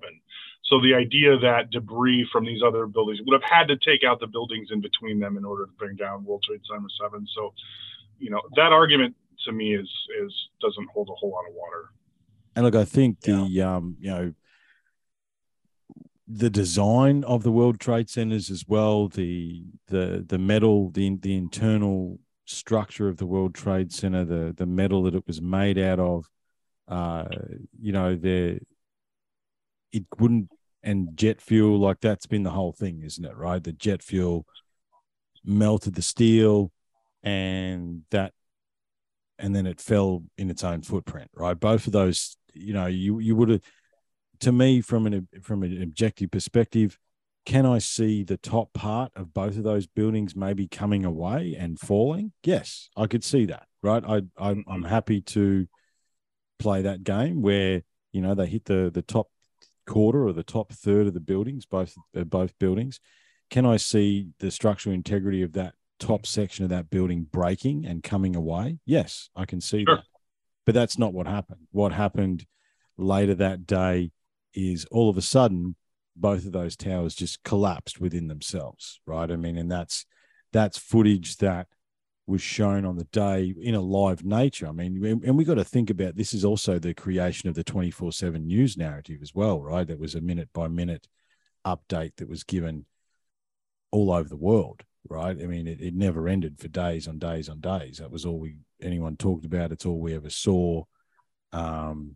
[0.64, 4.20] So the idea that debris from these other buildings would have had to take out
[4.20, 7.28] the buildings in between them in order to bring down World Trade Center 7.
[7.36, 7.54] So,
[8.18, 9.16] you know, that argument
[9.46, 9.90] to me is
[10.24, 11.90] is doesn't hold a whole lot of water.
[12.56, 14.34] And look, I think the um, you know,
[16.28, 21.36] the design of the World Trade Centers as well, the the the metal, the the
[21.36, 26.00] internal structure of the World Trade Center, the the metal that it was made out
[26.00, 26.30] of,
[26.88, 27.26] uh,
[27.80, 28.60] you know, there
[29.92, 30.50] it wouldn't
[30.84, 33.36] and jet fuel like that's been the whole thing, isn't it?
[33.36, 34.46] Right, the jet fuel
[35.44, 36.72] melted the steel,
[37.24, 38.34] and that
[39.38, 41.30] and then it fell in its own footprint.
[41.36, 43.62] Right, both of those, you know, you you would have
[44.40, 46.98] to me, from an from an objective perspective,
[47.46, 51.80] can I see the top part of both of those buildings maybe coming away and
[51.80, 52.34] falling?
[52.44, 53.68] Yes, I could see that.
[53.84, 55.68] Right, I I'm, I'm happy to
[56.58, 59.28] play that game where you know they hit the the top
[59.86, 63.00] quarter or the top third of the buildings, both uh, both buildings.
[63.50, 68.02] Can I see the structural integrity of that top section of that building breaking and
[68.02, 68.80] coming away?
[68.86, 69.98] Yes, I can see sure.
[69.98, 70.06] that.
[70.66, 71.68] But that's not what happened.
[71.72, 72.48] What happened
[72.98, 74.12] later that day
[74.56, 75.76] is all of a sudden
[76.16, 79.30] both of those towers just collapsed within themselves, right?
[79.30, 80.06] I mean, and that's
[80.54, 81.68] that's footage that
[82.28, 84.68] was shown on the day in a live nature.
[84.68, 87.64] I mean, and we got to think about this is also the creation of the
[87.64, 89.86] 24 7 news narrative as well, right?
[89.86, 91.08] That was a minute by minute
[91.66, 92.86] update that was given
[93.92, 95.38] all over the world, right?
[95.40, 97.98] I mean, it, it never ended for days on days on days.
[97.98, 99.72] That was all we anyone talked about.
[99.72, 100.84] It's all we ever saw.
[101.52, 102.16] Um,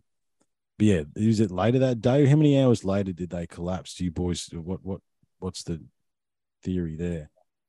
[0.80, 2.24] but yeah, is it later that day?
[2.24, 3.92] How many hours later did they collapse?
[3.92, 4.48] Do you boys?
[4.50, 5.02] What what
[5.38, 5.78] what's the
[6.62, 7.28] theory there?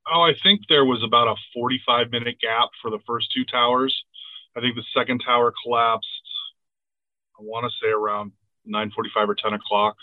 [0.10, 3.94] Oh, I think there was about a 45 minute gap for the first two towers.
[4.56, 6.08] I think the second tower collapsed.
[7.38, 8.32] I want to say around
[8.66, 9.98] 9:45 or 10 o'clock,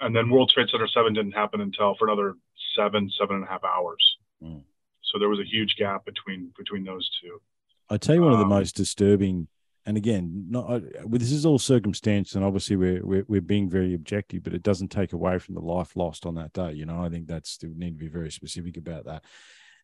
[0.00, 2.36] and then World Trade Center seven didn't happen until for another
[2.74, 4.16] seven seven and a half hours.
[4.42, 4.62] Mm.
[5.02, 7.42] So there was a huge gap between between those two.
[7.90, 9.48] I tell you, one um, of the um, most disturbing
[9.84, 13.94] and again, not uh, this is all circumstance, and obviously we're, we're, we're being very
[13.94, 16.72] objective, but it doesn't take away from the life lost on that day.
[16.72, 19.24] You know, I think that's we need to be very specific about that.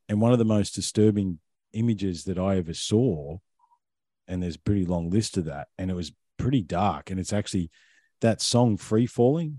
[0.08, 1.40] And one of the most disturbing
[1.72, 3.38] images that I ever saw,
[4.28, 7.32] and there's a pretty long list of that, and it was pretty dark, and it's
[7.32, 7.70] actually
[8.20, 9.58] that song "Free Falling,"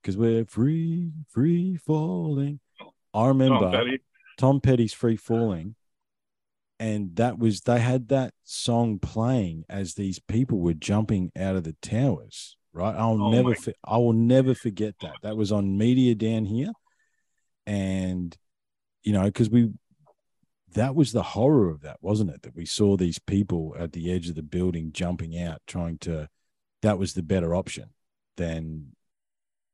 [0.00, 2.60] because we're free, free falling.
[3.12, 4.00] I remember Tom, Petty.
[4.38, 5.74] Tom Petty's "Free Falling."
[6.80, 11.62] And that was they had that song playing as these people were jumping out of
[11.62, 12.94] the towers right?
[12.94, 13.54] I'll oh never
[13.84, 15.14] i will never forget that.
[15.22, 16.72] That was on media down here.
[17.66, 18.36] And
[19.02, 19.70] you know because we
[20.74, 22.42] that was the horror of that wasn't it?
[22.42, 26.28] That we saw these people at the edge of the building jumping out trying to
[26.82, 27.90] that was the better option
[28.36, 28.94] than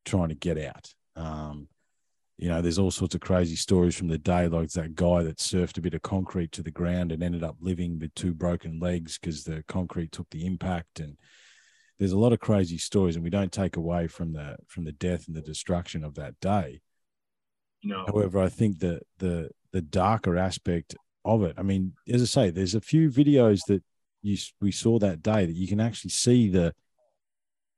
[0.05, 0.95] trying to get out.
[1.15, 1.69] Um
[2.39, 5.39] you know, there's all sorts of crazy stories from the day, like that guy that
[5.39, 8.79] surfed a bit of concrete to the ground and ended up living with two broken
[8.79, 11.01] legs because the concrete took the impact.
[11.01, 11.17] And
[11.99, 14.93] there's a lot of crazy stories, and we don't take away from the from the
[14.93, 16.83] death and the destruction of that day.
[17.83, 18.05] No.
[18.07, 20.95] However, I think that the the darker aspect
[21.25, 21.55] of it.
[21.57, 23.83] I mean, as I say, there's a few videos that
[24.21, 26.75] you we saw that day that you can actually see the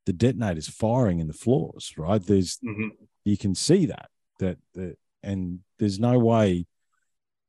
[0.05, 1.93] the detonators firing in the floors.
[1.97, 2.21] Right?
[2.21, 2.89] There's mm-hmm.
[3.25, 4.09] you can see that
[4.39, 6.67] that that and there's no way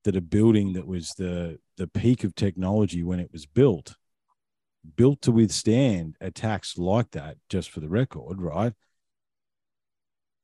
[0.03, 3.95] that a building that was the the peak of technology when it was built
[4.95, 8.73] built to withstand attacks like that just for the record right?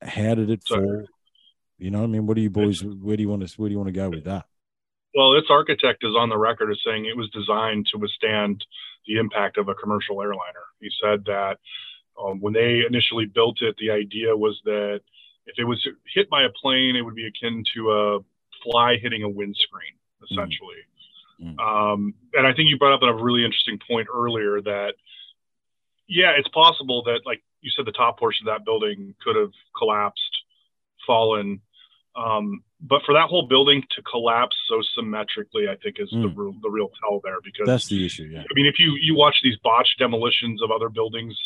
[0.02, 1.06] How did it fall?
[1.78, 2.26] You know i mean?
[2.26, 4.10] What do you boys where do you want to where do you want to go
[4.10, 4.46] with that?
[5.16, 8.64] Well its architect is on the record as saying it was designed to withstand
[9.08, 10.66] the impact of a commercial airliner.
[10.80, 11.58] He said that
[12.22, 15.02] um, when they initially built it the idea was that
[15.46, 18.20] if it was hit by a plane, it would be akin to a
[18.64, 19.94] fly hitting a windscreen,
[20.24, 20.82] essentially.
[21.42, 21.60] Mm.
[21.60, 24.94] Um, and I think you brought up a really interesting point earlier that,
[26.08, 29.52] yeah, it's possible that, like you said, the top portion of that building could have
[29.78, 30.22] collapsed,
[31.06, 31.62] fallen.
[32.16, 36.24] Um, but for that whole building to collapse so symmetrically, I think is mm.
[36.24, 38.30] the, the real tell there because that's the issue.
[38.32, 38.42] Yeah.
[38.42, 41.38] I mean, if you you watch these botched demolitions of other buildings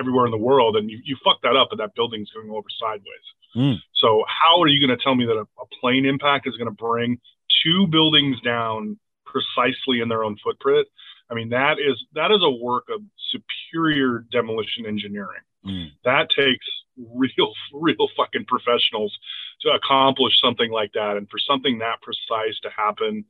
[0.00, 2.68] everywhere in the world, and you, you fuck that up, and that building's going over
[2.80, 3.26] sideways.
[3.54, 3.76] Mm.
[3.94, 6.70] So how are you going to tell me that a, a plane impact is going
[6.70, 7.18] to bring
[7.62, 10.88] two buildings down precisely in their own footprint?
[11.30, 15.44] I mean, that is that is a work of superior demolition engineering.
[15.64, 15.90] Mm.
[16.04, 16.66] That takes
[16.96, 19.16] real, real fucking professionals
[19.62, 23.24] to accomplish something like that, and for something that precise to happen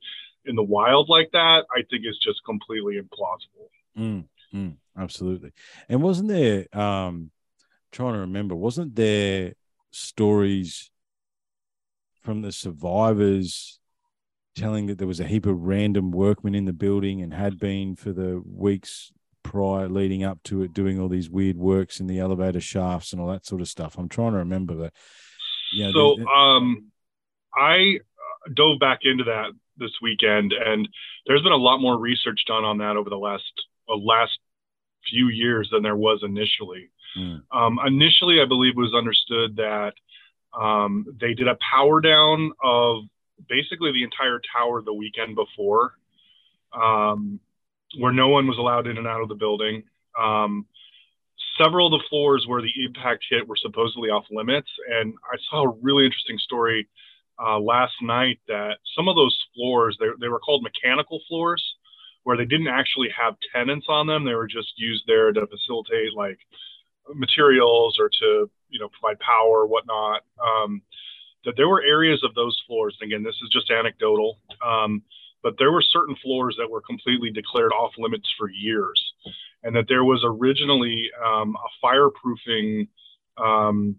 [0.45, 3.69] in the wild like that, I think is just completely implausible.
[3.97, 4.25] Mm.
[4.53, 5.51] Mm, absolutely.
[5.89, 7.31] And wasn't there um
[7.91, 9.53] trying to remember, wasn't there
[9.91, 10.89] stories
[12.21, 13.79] from the survivors
[14.55, 17.95] telling that there was a heap of random workmen in the building and had been
[17.95, 19.11] for the weeks
[19.43, 23.21] prior leading up to it, doing all these weird works in the elevator shafts and
[23.21, 23.97] all that sort of stuff.
[23.97, 24.93] I'm trying to remember that.
[25.73, 25.91] Yeah.
[25.93, 26.91] So, um,
[27.55, 30.87] I uh, dove back into that this weekend, and
[31.25, 33.43] there's been a lot more research done on that over the last
[33.89, 34.37] uh, last
[35.09, 36.89] few years than there was initially.
[37.17, 37.41] Mm.
[37.51, 39.93] Um, initially, I believe it was understood that
[40.59, 43.03] um, they did a power down of
[43.49, 45.93] basically the entire tower the weekend before,
[46.73, 47.39] um,
[47.97, 49.83] where no one was allowed in and out of the building.
[50.19, 50.65] Um,
[51.61, 54.69] several of the floors where the impact hit were supposedly off limits.
[54.89, 56.87] And I saw a really interesting story
[57.43, 61.63] uh, last night that some of those floors, they, they were called mechanical floors,
[62.23, 64.25] where they didn't actually have tenants on them.
[64.25, 66.39] They were just used there to facilitate like
[67.13, 70.21] materials or to, you know, provide power or whatnot.
[70.43, 70.81] Um,
[71.43, 75.01] that there were areas of those floors, and again, this is just anecdotal, um,
[75.41, 79.01] but there were certain floors that were completely declared off limits for years
[79.63, 82.87] and that there was originally um, a fireproofing
[83.37, 83.95] um,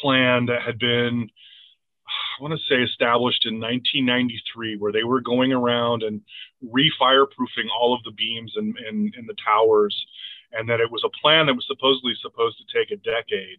[0.00, 1.28] plan that had been,
[2.40, 6.20] want to say, established in 1993, where they were going around and
[6.62, 9.94] re-fireproofing all of the beams in, in, in the towers,
[10.52, 13.58] and that it was a plan that was supposedly supposed to take a decade,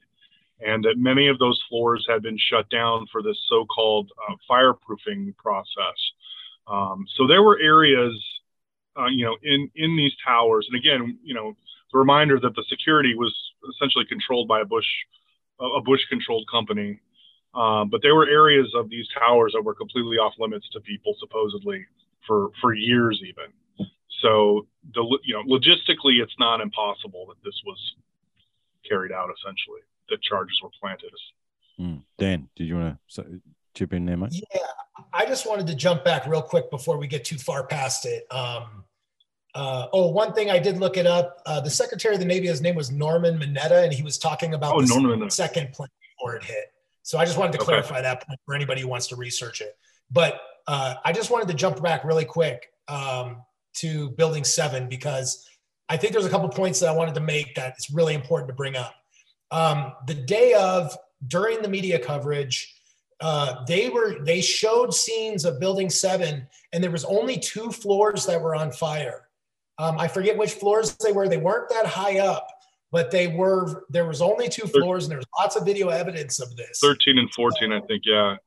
[0.60, 5.36] and that many of those floors had been shut down for this so-called uh, fireproofing
[5.38, 5.98] process.
[6.68, 8.14] Um, so there were areas
[9.00, 10.68] uh, you know, in in these towers.
[10.70, 11.56] And again, you know,
[11.92, 13.34] the reminder that the security was
[13.76, 14.88] essentially controlled by a Bush
[15.60, 17.00] a Bush controlled company.
[17.60, 21.14] Um, but there were areas of these towers that were completely off limits to people
[21.20, 21.86] supposedly
[22.26, 23.88] for for years even.
[24.22, 27.78] So the you know logistically, it's not impossible that this was
[28.88, 29.30] carried out.
[29.38, 31.12] Essentially, that charges were planted.
[31.78, 32.04] Mm.
[32.18, 33.42] Dan, did you want to
[33.74, 34.42] chip in there, mate?
[34.54, 34.62] Yeah,
[35.14, 38.26] I just wanted to jump back real quick before we get too far past it.
[38.32, 38.86] Um,
[39.54, 41.42] uh, oh, one thing I did look it up.
[41.46, 44.54] Uh, the Secretary of the Navy, his name was Norman Mineta, and he was talking
[44.54, 46.72] about oh, the second plane before it hit.
[47.10, 47.66] So I just wanted to okay.
[47.66, 49.76] clarify that point for anybody who wants to research it.
[50.12, 53.42] But uh, I just wanted to jump back really quick um,
[53.78, 55.50] to Building Seven because
[55.90, 58.48] I think there's a couple points that I wanted to make that it's really important
[58.50, 58.94] to bring up.
[59.50, 60.96] Um, the day of,
[61.28, 62.76] during the media coverage,
[63.22, 68.28] uh, they were they showed scenes of Building Seven, and there was only two floors
[68.28, 69.30] that were on fire
[69.80, 71.30] um, I forget which floors they were.
[71.30, 72.50] They weren't that high up,
[72.92, 73.86] but they were.
[73.90, 76.80] There was only two floors, and there's lots of video evidence of this.
[76.82, 78.04] Thirteen and fourteen, I think.
[78.06, 78.38] Yeah.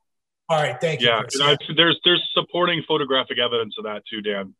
[0.49, 0.79] All right.
[0.79, 1.07] Thank you.
[1.07, 1.55] Yeah, yeah.
[1.75, 4.53] there's there's supporting photographic evidence of that too, Dan.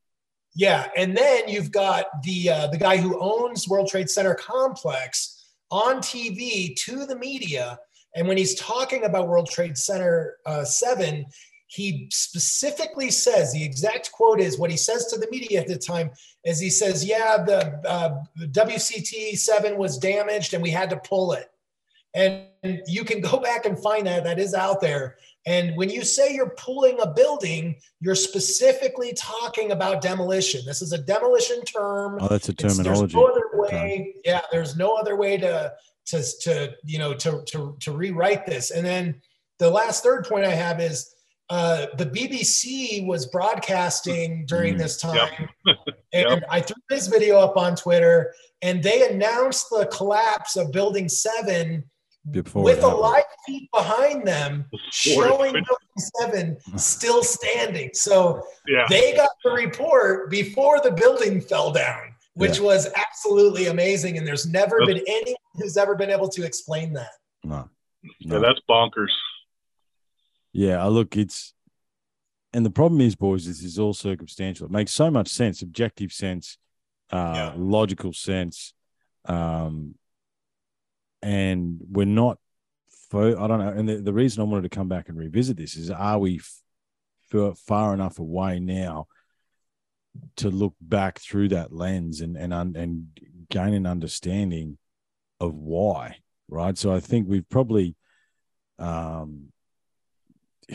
[0.55, 5.45] Yeah, and then you've got the uh, the guy who owns World Trade Center complex
[5.71, 7.79] on TV to the media,
[8.15, 11.25] and when he's talking about World Trade Center uh, Seven,
[11.73, 15.77] he specifically says the exact quote is what he says to the media at the
[15.77, 16.11] time
[16.45, 20.97] is he says yeah the, uh, the wct 7 was damaged and we had to
[20.97, 21.49] pull it.
[22.15, 22.43] And
[22.85, 25.17] you can go back and find that that is out there.
[25.47, 30.61] And when you say you're pulling a building you're specifically talking about demolition.
[30.65, 32.19] This is a demolition term.
[32.21, 34.13] Oh that's a terminology There's no other way.
[34.23, 35.73] Yeah there's no other way to
[36.05, 38.69] to to you know to to to rewrite this.
[38.69, 39.21] And then
[39.57, 41.12] the last third point i have is
[41.53, 45.29] uh, the BBC was broadcasting during mm, this time.
[45.65, 45.77] Yep.
[46.11, 46.43] and yep.
[46.49, 51.83] I threw this video up on Twitter, and they announced the collapse of Building 7
[52.31, 57.91] Before with a live feed behind them showing Building 7 still standing.
[57.93, 58.87] So yeah.
[58.89, 62.65] they got the report before the building fell down, which yeah.
[62.65, 64.17] was absolutely amazing.
[64.17, 67.11] And there's never that's, been anyone who's ever been able to explain that.
[67.43, 67.69] No.
[68.23, 68.35] no.
[68.35, 69.13] Yeah, that's bonkers.
[70.53, 71.53] Yeah, I look, it's
[72.53, 74.67] and the problem is, boys, this is all circumstantial.
[74.67, 76.59] It makes so much sense, objective sense,
[77.11, 77.53] uh, yeah.
[77.57, 78.73] logical sense,
[79.25, 79.95] um,
[81.21, 82.37] and we're not.
[83.09, 85.57] For, I don't know, and the, the reason I wanted to come back and revisit
[85.57, 86.39] this is: Are we
[87.31, 89.07] f- far enough away now
[90.35, 93.07] to look back through that lens and and and
[93.49, 94.77] gain an understanding
[95.39, 96.17] of why?
[96.47, 96.77] Right.
[96.77, 97.95] So I think we've probably
[98.77, 99.52] um,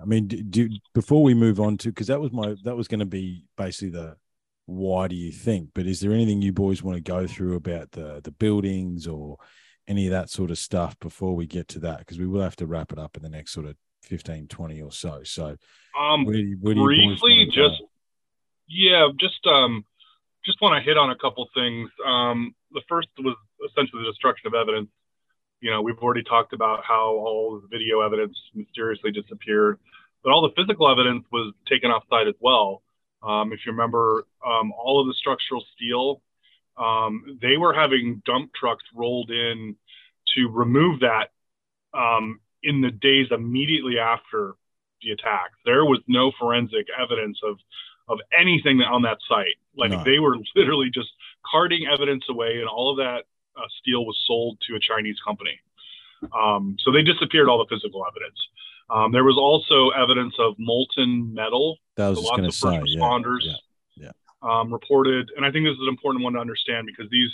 [0.00, 2.88] I mean, do, do before we move on to because that was my that was
[2.88, 4.16] going to be basically the
[4.66, 5.70] why do you think?
[5.74, 9.36] But is there anything you boys want to go through about the the buildings or
[9.86, 11.98] any of that sort of stuff before we get to that?
[11.98, 14.82] Because we will have to wrap it up in the next sort of 15, 20
[14.82, 15.22] or so.
[15.24, 15.56] So,
[15.98, 17.80] um, where, where briefly, just
[18.68, 19.84] yeah, just um,
[20.44, 21.90] just want to hit on a couple things.
[22.04, 23.36] Um, the first was
[23.70, 24.88] essentially the destruction of evidence
[25.64, 29.78] you know, we've already talked about how all the video evidence mysteriously disappeared,
[30.22, 32.82] but all the physical evidence was taken off site as well.
[33.22, 36.20] Um, if you remember, um, all of the structural steel
[36.76, 39.76] um, they were having dump trucks rolled in
[40.34, 41.28] to remove that
[41.92, 44.54] um, in the days immediately after
[45.02, 45.50] the attack.
[45.64, 47.58] There was no forensic evidence of
[48.06, 49.56] of anything on that site.
[49.76, 50.04] Like no.
[50.04, 51.08] they were literally just
[51.50, 53.24] carting evidence away, and all of that
[53.56, 55.58] uh, steel was sold to a Chinese company.
[56.32, 58.38] Um, so they disappeared all the physical evidence.
[58.90, 61.78] Um, there was also evidence of molten metal.
[61.96, 63.52] That was going to say, responders yeah,
[63.96, 64.10] yeah,
[64.42, 64.60] yeah.
[64.60, 67.30] Um, reported, and I think this is an important one to understand because these.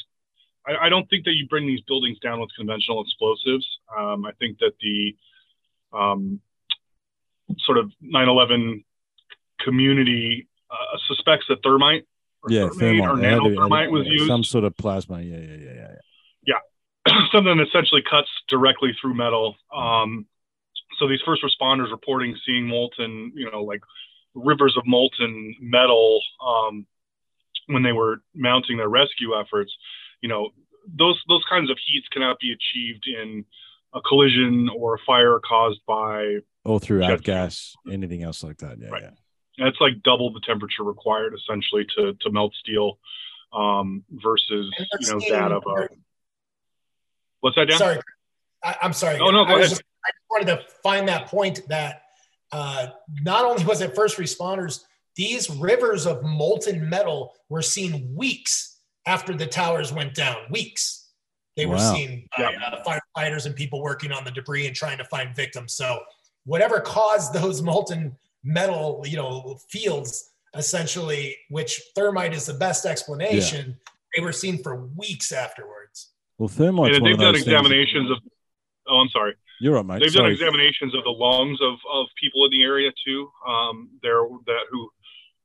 [0.66, 3.66] I, I, don't think that you bring these buildings down with conventional explosives.
[3.98, 5.16] Um, I think that the
[5.92, 6.40] um,
[7.60, 8.84] sort of 9/11
[9.60, 12.06] community uh, suspects that thermite,
[12.48, 14.28] yeah, thermite, or nanothermite was used.
[14.28, 15.20] Some sort of plasma.
[15.20, 15.94] Yeah, yeah, yeah, yeah.
[17.32, 19.56] Yeah, something that essentially cuts directly through metal.
[19.74, 20.26] Um,
[20.98, 23.80] so these first responders reporting seeing molten, you know, like
[24.34, 26.86] rivers of molten metal um,
[27.66, 29.72] when they were mounting their rescue efforts.
[30.20, 30.50] You know,
[30.86, 33.44] those those kinds of heats cannot be achieved in
[33.94, 38.78] a collision or a fire caused by or through gas, anything else like that.
[38.78, 39.02] Yeah, right.
[39.02, 39.10] yeah.
[39.64, 42.98] That's like double the temperature required essentially to to melt steel
[43.52, 44.70] um, versus
[45.00, 45.88] you know that of a.
[47.40, 47.78] What's that, Dan?
[47.78, 47.98] Sorry,
[48.62, 49.18] I, am sorry.
[49.20, 49.70] Oh no, go I ahead.
[49.70, 52.02] Just, I just wanted to find that point that
[52.52, 52.88] uh,
[53.22, 54.84] not only was it first responders,
[55.16, 60.36] these rivers of molten metal were seen weeks after the towers went down.
[60.50, 61.08] Weeks.
[61.56, 61.72] They wow.
[61.72, 65.34] were seen by uh, firefighters and people working on the debris and trying to find
[65.34, 65.74] victims.
[65.74, 66.00] So
[66.44, 73.66] whatever caused those molten metal, you know, fields essentially, which thermite is the best explanation,
[73.68, 73.92] yeah.
[74.16, 76.10] they were seen for weeks afterwards.
[76.40, 76.94] Well, thermite.
[76.94, 78.16] And they've done examinations of.
[78.88, 79.34] Oh, I'm sorry.
[79.60, 80.00] You're right, mate.
[80.00, 80.30] They've sorry.
[80.30, 83.30] done examinations of the lungs of, of people in the area too.
[83.46, 84.88] Um, there that who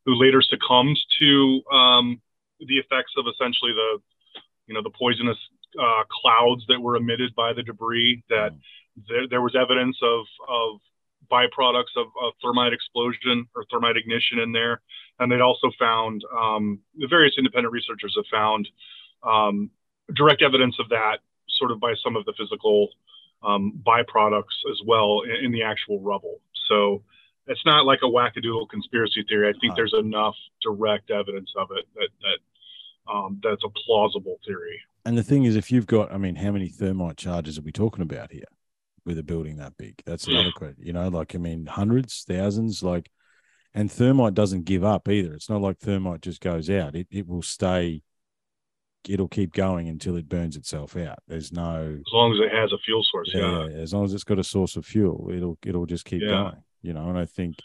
[0.05, 2.21] who later succumbed to um,
[2.61, 3.99] the effects of essentially the
[4.67, 5.37] you know the poisonous
[5.77, 8.23] uh, clouds that were emitted by the debris.
[8.29, 8.59] That mm.
[9.09, 10.79] there, there was evidence of of
[11.29, 14.81] byproducts of, of, thermite explosion or thermite ignition in there.
[15.17, 18.69] And they'd also found, um, the various independent researchers have found
[19.23, 19.71] um,
[20.13, 21.19] direct evidence of that
[21.49, 22.89] sort of by some of the physical
[23.43, 26.39] um, byproducts as well in, in, the actual rubble.
[26.67, 27.03] So
[27.47, 29.49] it's not like a wackadoodle conspiracy theory.
[29.49, 34.79] I think there's enough direct evidence of it that, that um, that's a plausible theory.
[35.05, 37.71] And the thing is, if you've got, I mean, how many thermite charges are we
[37.71, 38.45] talking about here?
[39.05, 40.01] with a building that big.
[40.05, 40.83] That's another question.
[40.83, 43.11] You know, like I mean, hundreds, thousands, like,
[43.73, 45.33] and thermite doesn't give up either.
[45.33, 46.95] It's not like thermite just goes out.
[46.95, 48.01] It it will stay.
[49.09, 51.19] It'll keep going until it burns itself out.
[51.27, 53.31] There's no as long as it has a fuel source.
[53.33, 53.81] Yeah, yeah.
[53.81, 56.29] as long as it's got a source of fuel, it'll it'll just keep yeah.
[56.29, 56.63] going.
[56.81, 57.55] You know, and I think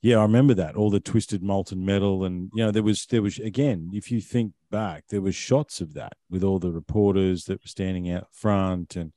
[0.00, 3.22] yeah, I remember that all the twisted molten metal, and you know there was there
[3.22, 7.44] was again, if you think back, there was shots of that with all the reporters
[7.44, 9.12] that were standing out front, and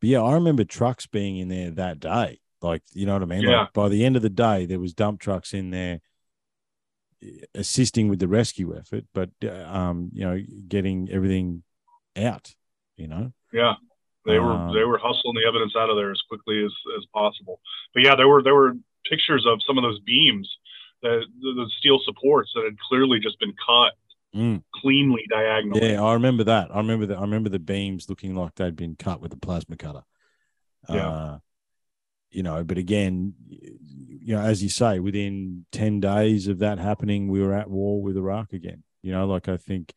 [0.00, 2.40] but yeah, I remember trucks being in there that day.
[2.62, 3.42] Like, you know what I mean?
[3.42, 3.60] Yeah.
[3.62, 6.00] Like by the end of the day, there was dump trucks in there
[7.54, 11.62] assisting with the rescue effort, but uh, um, you know, getting everything
[12.16, 12.54] out.
[12.96, 13.32] You know.
[13.52, 13.74] Yeah,
[14.26, 17.06] they were um, they were hustling the evidence out of there as quickly as as
[17.14, 17.60] possible.
[17.94, 18.74] But yeah, there were there were
[19.08, 20.48] pictures of some of those beams
[21.02, 23.94] that the, the steel supports that had clearly just been cut
[24.34, 24.62] mm.
[24.74, 25.92] cleanly diagonally.
[25.92, 26.68] Yeah, I remember that.
[26.74, 27.18] I remember that.
[27.18, 30.02] I remember the beams looking like they'd been cut with a plasma cutter.
[30.88, 31.08] Yeah.
[31.08, 31.38] Uh,
[32.30, 37.28] you know, but again, you know, as you say, within 10 days of that happening,
[37.28, 38.82] we were at war with Iraq again.
[39.02, 39.94] You know, like I think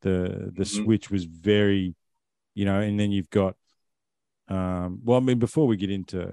[0.00, 0.84] the the mm-hmm.
[0.84, 1.94] switch was very,
[2.54, 3.54] you know, and then you've got
[4.48, 6.32] um well, I mean, before we get into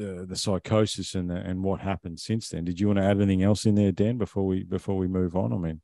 [0.00, 2.64] the the psychosis and the, and what happened since then.
[2.64, 5.36] Did you want to add anything else in there, Dan, before we before we move
[5.36, 5.52] on?
[5.52, 5.80] I mean,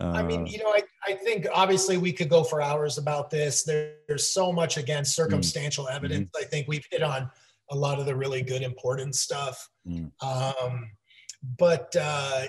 [0.00, 3.30] uh, I mean, you know, I, I think obviously we could go for hours about
[3.30, 3.62] this.
[3.62, 5.96] There, there's so much again circumstantial mm-hmm.
[5.96, 6.30] evidence.
[6.38, 7.30] I think we've hit on
[7.70, 9.68] a lot of the really good important stuff.
[9.86, 10.10] Mm.
[10.22, 10.90] Um,
[11.58, 12.44] but uh,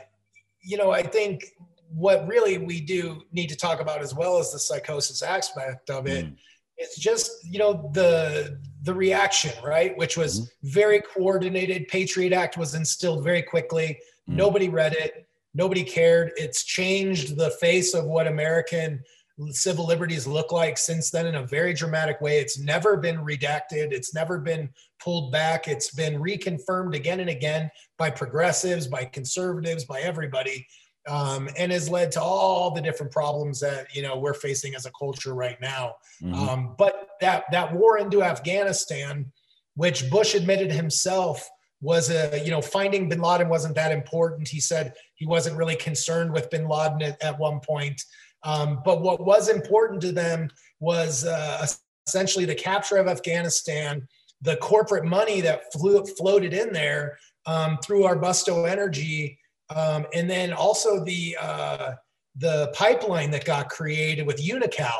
[0.62, 1.46] you know, I think
[1.90, 6.08] what really we do need to talk about as well as the psychosis aspect of
[6.08, 6.26] it.
[6.26, 6.38] Mm
[6.78, 10.70] it's just you know the the reaction right which was mm-hmm.
[10.70, 14.38] very coordinated patriot act was instilled very quickly mm-hmm.
[14.38, 15.27] nobody read it
[15.58, 19.02] nobody cared it's changed the face of what american
[19.50, 23.92] civil liberties look like since then in a very dramatic way it's never been redacted
[23.92, 24.70] it's never been
[25.04, 30.66] pulled back it's been reconfirmed again and again by progressives by conservatives by everybody
[31.08, 34.86] um, and has led to all the different problems that you know we're facing as
[34.86, 35.96] a culture right now.
[36.22, 36.34] Mm-hmm.
[36.34, 39.32] Um, but that that war into Afghanistan,
[39.76, 41.48] which Bush admitted himself
[41.82, 45.76] was a you know finding bin laden wasn't that important he said he wasn't really
[45.76, 48.02] concerned with bin laden at, at one point
[48.44, 50.50] um, but what was important to them
[50.80, 51.66] was uh,
[52.08, 54.08] essentially the capture of afghanistan
[54.42, 59.40] the corporate money that flew, floated in there um, through Arbusto Energy,
[59.70, 61.94] um, and then also the uh,
[62.36, 64.92] the pipeline that got created with Unocal.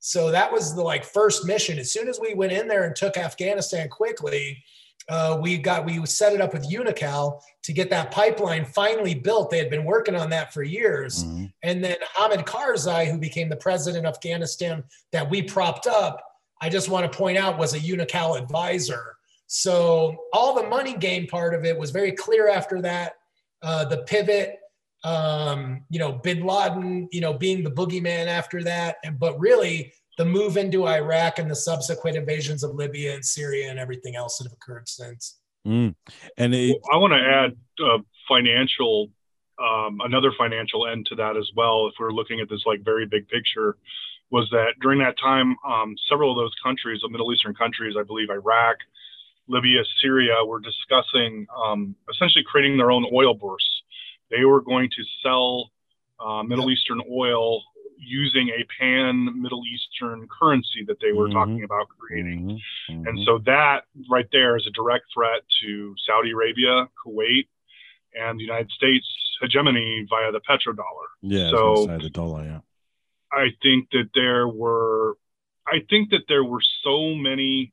[0.00, 1.78] So that was the like first mission.
[1.78, 4.62] As soon as we went in there and took Afghanistan quickly,
[5.08, 9.50] uh, we got we set it up with Unocal to get that pipeline finally built.
[9.50, 11.46] They had been working on that for years, mm-hmm.
[11.62, 16.22] and then Hamid Karzai, who became the president of Afghanistan, that we propped up.
[16.60, 19.16] I just want to point out was a Unocal advisor.
[19.48, 23.14] So all the money game part of it was very clear after that.
[23.60, 24.58] Uh, the pivot,
[25.04, 29.92] um, you know, Bin Laden, you know, being the boogeyman after that, and but really
[30.18, 34.38] the move into Iraq and the subsequent invasions of Libya and Syria and everything else
[34.38, 35.38] that have occurred since.
[35.66, 35.94] Mm.
[36.36, 37.98] And it, I want to add uh,
[38.28, 39.10] financial,
[39.62, 41.86] um, another financial end to that as well.
[41.86, 43.76] If we're looking at this like very big picture,
[44.30, 48.02] was that during that time, um, several of those countries, the Middle Eastern countries, I
[48.02, 48.76] believe Iraq,
[49.46, 53.82] Libya, Syria, were discussing um, essentially creating their own oil bourse.
[54.30, 55.70] They were going to sell
[56.18, 56.78] uh, Middle yep.
[56.78, 57.62] Eastern oil
[58.04, 61.38] using a pan Middle Eastern currency that they were mm-hmm.
[61.38, 62.40] talking about creating.
[62.40, 62.92] Mm-hmm.
[62.92, 63.06] Mm-hmm.
[63.06, 67.48] And so that right there is a direct threat to Saudi Arabia, Kuwait,
[68.14, 69.06] and the United States
[69.40, 71.08] hegemony via the petrodollar.
[71.22, 72.60] Yeah, so the dollar, yeah.
[73.32, 75.16] I think that there were
[75.66, 77.72] I think that there were so many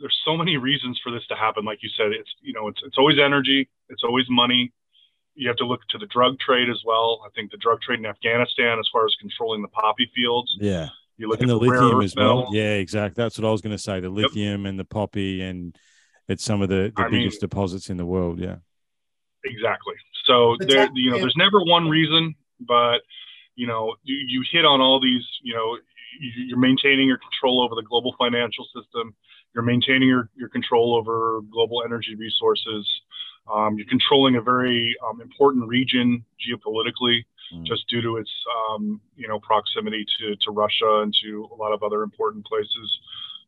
[0.00, 1.64] there's so many reasons for this to happen.
[1.64, 4.72] Like you said, it's you know, it's it's always energy, it's always money.
[5.38, 7.22] You have to look to the drug trade as well.
[7.24, 10.52] I think the drug trade in Afghanistan, as far as controlling the poppy fields.
[10.58, 10.88] Yeah.
[11.16, 12.48] You look and at the, the lithium as well.
[12.52, 13.22] Yeah, exactly.
[13.22, 14.00] That's what I was going to say.
[14.00, 14.70] The lithium yep.
[14.70, 15.76] and the poppy, and
[16.28, 18.40] it's some of the, the biggest mean, deposits in the world.
[18.40, 18.56] Yeah.
[19.44, 19.94] Exactly.
[20.24, 22.98] So there, you know, there's never one reason, but
[23.54, 25.24] you know, you, you hit on all these.
[25.42, 25.78] You know,
[26.20, 29.14] you're maintaining your control over the global financial system.
[29.54, 32.86] You're maintaining your, your control over global energy resources.
[33.52, 37.64] Um, you're controlling a very um, important region geopolitically, mm.
[37.64, 38.30] just due to its
[38.70, 42.98] um, you know proximity to, to Russia and to a lot of other important places,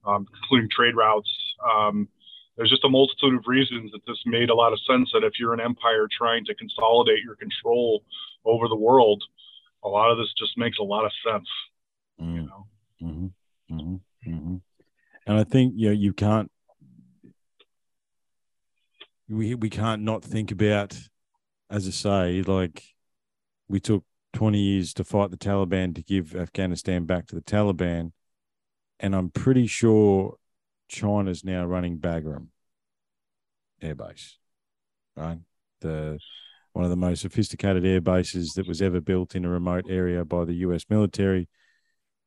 [0.07, 1.31] um, including trade routes.
[1.71, 2.09] Um,
[2.57, 5.11] there's just a multitude of reasons that this made a lot of sense.
[5.13, 8.03] That if you're an empire trying to consolidate your control
[8.45, 9.23] over the world,
[9.85, 11.49] a lot of this just makes a lot of sense.
[12.21, 12.35] Mm.
[12.35, 12.67] You know.
[13.03, 13.75] Mm-hmm.
[13.75, 14.31] Mm-hmm.
[14.31, 14.57] Mm-hmm.
[15.27, 16.51] And I think you know you can't
[19.31, 20.99] we we can't not think about,
[21.71, 22.83] as I say, like
[23.69, 28.11] we took 20 years to fight the Taliban to give Afghanistan back to the Taliban.
[28.99, 30.37] And I'm pretty sure
[30.89, 32.49] China's now running Bagram
[33.83, 34.35] airbase,
[35.17, 35.39] right?
[35.81, 36.19] The
[36.73, 40.25] one of the most sophisticated air bases that was ever built in a remote area
[40.25, 41.49] by the US military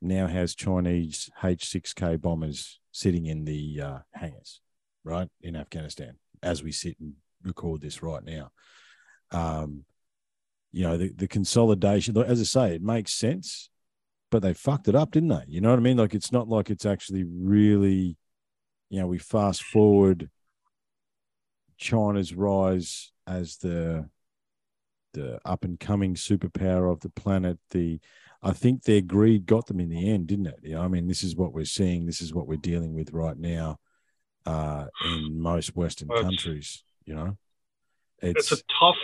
[0.01, 4.61] now has Chinese H6K bombers sitting in the uh, hangars,
[5.03, 7.13] right, in Afghanistan as we sit and
[7.43, 8.51] record this right now.
[9.31, 9.85] Um,
[10.71, 13.69] you know, the, the consolidation, as I say, it makes sense,
[14.31, 15.43] but they fucked it up, didn't they?
[15.47, 15.97] You know what I mean?
[15.97, 18.17] Like, it's not like it's actually really,
[18.89, 20.29] you know, we fast forward
[21.77, 24.09] China's rise as the
[25.13, 27.99] the up and coming superpower of the planet, the
[28.41, 30.59] I think their greed got them in the end, didn't it?
[30.63, 32.05] You know, I mean, this is what we're seeing.
[32.05, 33.77] This is what we're dealing with right now
[34.45, 36.83] uh, in most Western countries.
[37.05, 37.37] You know,
[38.21, 38.95] it's, it's, a tough,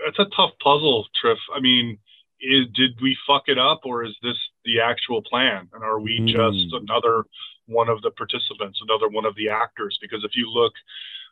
[0.00, 1.36] it's a tough puzzle, Triff.
[1.54, 1.98] I mean,
[2.40, 5.68] is did we fuck it up, or is this the actual plan?
[5.72, 6.28] And are we mm.
[6.28, 7.24] just another
[7.66, 9.98] one of the participants, another one of the actors?
[10.00, 10.72] Because if you look,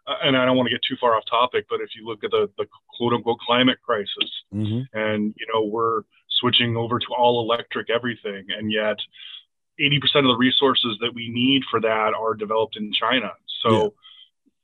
[0.07, 2.25] uh, and I don't want to get too far off topic, but if you look
[2.25, 2.67] at the, the
[2.97, 4.83] quote unquote climate crisis, mm-hmm.
[4.97, 8.47] and you know we're switching over to all electric everything.
[8.57, 8.97] And yet
[9.81, 13.33] 80% of the resources that we need for that are developed in China.
[13.63, 13.89] So yeah.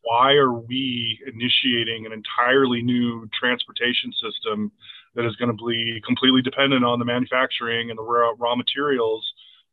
[0.03, 4.73] why are we initiating an entirely new transportation system
[5.15, 9.27] that is going to be completely dependent on the manufacturing and the raw, raw materials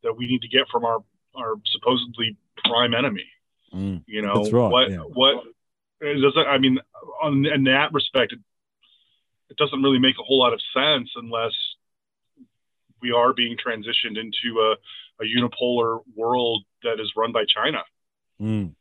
[0.03, 0.99] that we need to get from our,
[1.36, 3.26] our supposedly prime enemy?
[3.74, 4.98] Mm, you know, right, what, yeah.
[4.98, 5.44] what,
[6.02, 6.80] does I mean,
[7.22, 8.40] on, in that respect, it,
[9.49, 11.53] it doesn't really make a whole lot of sense unless
[13.02, 14.76] we are being transitioned into a,
[15.21, 17.83] a unipolar world that is run by China.
[18.41, 18.75] Mm.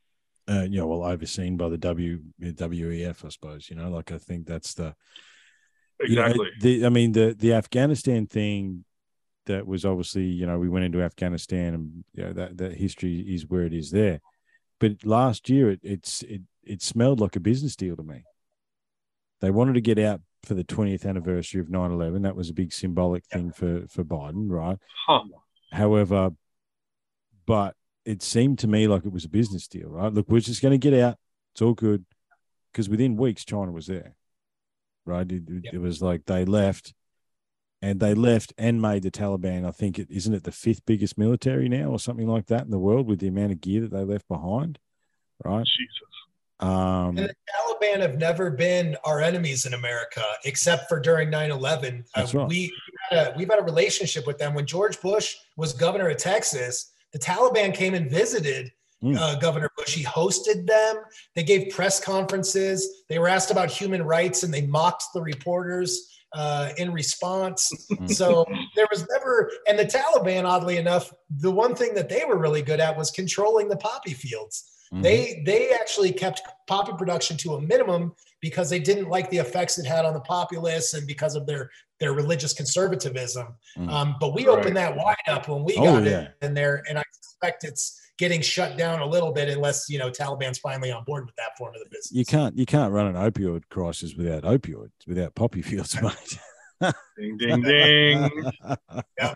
[0.47, 3.71] Uh, you know, well, overseen by the W WEF, I suppose.
[3.71, 4.95] You know, like I think that's the
[6.01, 6.47] exactly.
[6.61, 8.85] You know, the, I mean, the the Afghanistan thing
[9.47, 13.21] that was obviously, you know, we went into Afghanistan, and you know, that that history
[13.21, 14.21] is where it is there.
[14.81, 18.25] but last year it it's it it smelled like a business deal to me.
[19.41, 22.23] They wanted to get out for the 20th anniversary of 9-11.
[22.23, 24.79] That was a big symbolic thing for for Biden, right?
[25.07, 25.23] Huh.
[25.75, 26.31] However,
[27.47, 27.75] but
[28.05, 30.13] it seemed to me like it was a business deal, right?
[30.13, 31.17] Look, we're just going to get out.
[31.53, 32.05] It's all good.
[32.71, 34.15] Because within weeks, China was there,
[35.05, 35.31] right?
[35.31, 35.75] It, yep.
[35.75, 36.95] it, was like they left
[37.83, 41.19] and they left and made the Taliban, I think, it isn't it the fifth biggest
[41.19, 43.91] military now or something like that in the world with the amount of gear that
[43.91, 44.79] they left behind,
[45.45, 45.67] right?
[45.67, 46.15] Jesus.
[46.61, 51.51] Um, and the Taliban have never been our enemies in America, except for during 9
[51.51, 52.05] 11.
[52.15, 52.73] Uh, we,
[53.11, 54.55] had a, we've had a relationship with them.
[54.55, 58.73] When George Bush was governor of Texas, the Taliban came and visited
[59.03, 59.17] mm.
[59.17, 59.95] uh, Governor Bush.
[59.95, 60.97] He hosted them.
[61.35, 63.05] They gave press conferences.
[63.09, 67.71] They were asked about human rights and they mocked the reporters uh, in response.
[67.95, 68.07] Hmm.
[68.07, 68.45] so
[68.77, 72.63] there was never, and the Taliban, oddly enough, the one thing that they were really
[72.63, 74.71] good at was controlling the poppy fields.
[74.93, 75.03] Mm-hmm.
[75.03, 79.79] They they actually kept poppy production to a minimum because they didn't like the effects
[79.79, 81.71] it had on the populace and because of their
[82.01, 83.49] their religious conservatism.
[83.79, 83.89] Mm.
[83.89, 84.59] Um, but we right.
[84.59, 86.21] opened that wide up when we oh, got yeah.
[86.21, 89.99] it in there, and I suspect it's getting shut down a little bit unless you
[89.99, 92.13] know Taliban's finally on board with that form of the business.
[92.13, 96.39] You can't you can't run an opioid crisis without opioids without poppy fields, mate.
[97.19, 98.51] ding ding ding.
[99.19, 99.35] yeah.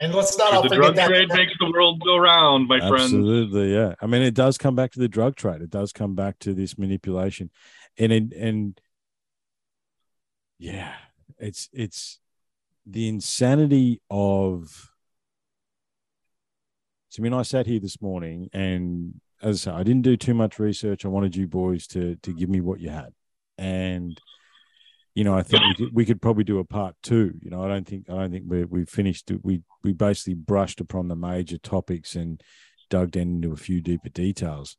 [0.00, 1.36] And let's not the drug trade that.
[1.36, 2.94] makes the world go round, my friend.
[2.94, 3.94] Absolutely, yeah.
[4.00, 5.62] I mean, it does come back to the drug trade.
[5.62, 7.50] It does come back to this manipulation,
[7.98, 8.80] and it, and
[10.58, 10.94] yeah,
[11.38, 12.20] it's it's
[12.86, 14.90] the insanity of.
[17.14, 20.16] So, I mean, I sat here this morning, and as I said, I didn't do
[20.16, 21.04] too much research.
[21.04, 23.12] I wanted you boys to to give me what you had,
[23.56, 24.20] and
[25.14, 27.34] you know, I think we could, we could probably do a part two.
[27.40, 29.30] You know, I don't think I don't think we we finished.
[29.44, 32.42] We we basically brushed upon the major topics and
[32.90, 34.76] dug down into a few deeper details.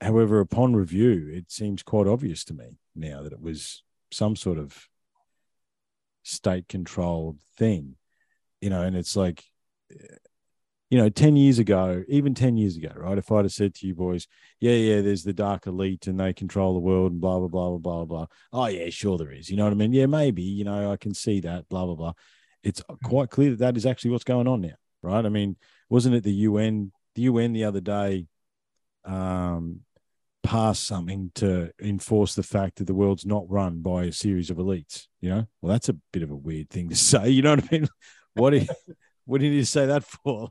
[0.00, 4.56] However, upon review, it seems quite obvious to me now that it was some sort
[4.56, 4.88] of
[6.22, 7.96] state controlled thing,
[8.62, 9.44] you know, and it's like,
[10.90, 13.18] you know, 10 years ago, even 10 years ago, right?
[13.18, 14.26] If I'd have said to you boys,
[14.58, 17.70] yeah, yeah, there's the dark elite and they control the world and blah, blah, blah,
[17.70, 18.26] blah, blah, blah.
[18.52, 19.50] Oh, yeah, sure there is.
[19.50, 19.92] You know what I mean?
[19.92, 22.12] Yeah, maybe, you know, I can see that, blah, blah, blah.
[22.62, 25.24] It's quite clear that that is actually what's going on now, right?
[25.24, 25.56] I mean,
[25.90, 28.26] wasn't it the UN, the UN the other day
[29.04, 29.80] um,
[30.42, 34.56] pass something to enforce the fact that the world's not run by a series of
[34.56, 35.06] elites.
[35.20, 37.28] You know, well, that's a bit of a weird thing to say.
[37.28, 37.88] You know what I mean?
[38.34, 38.68] What do you,
[39.26, 40.50] what do you need to say that for?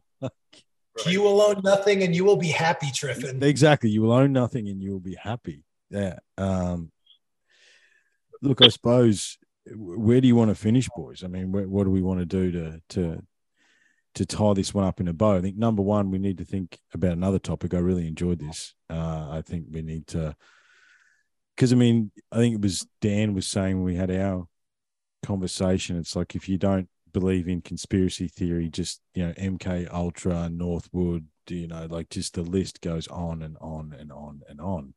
[1.05, 3.43] You will own nothing and you will be happy, Triffin.
[3.43, 3.89] Exactly.
[3.89, 5.63] You will own nothing and you will be happy.
[5.89, 6.17] Yeah.
[6.37, 6.91] Um,
[8.41, 9.37] look, I suppose
[9.75, 11.23] where do you want to finish, boys?
[11.23, 13.23] I mean, what do we want to do to to
[14.17, 15.37] to tie this one up in a bow.
[15.37, 17.75] I think number one, we need to think about another topic.
[17.75, 18.73] I really enjoyed this.
[18.89, 20.35] Uh, I think we need to,
[21.55, 24.47] because I mean, I think it was Dan was saying we had our
[25.23, 25.97] conversation.
[25.97, 26.89] It's like if you don't
[27.19, 32.41] believe in conspiracy theory, just you know, MK Ultra, Northwood, you know, like just the
[32.41, 34.93] list goes on and on and on and on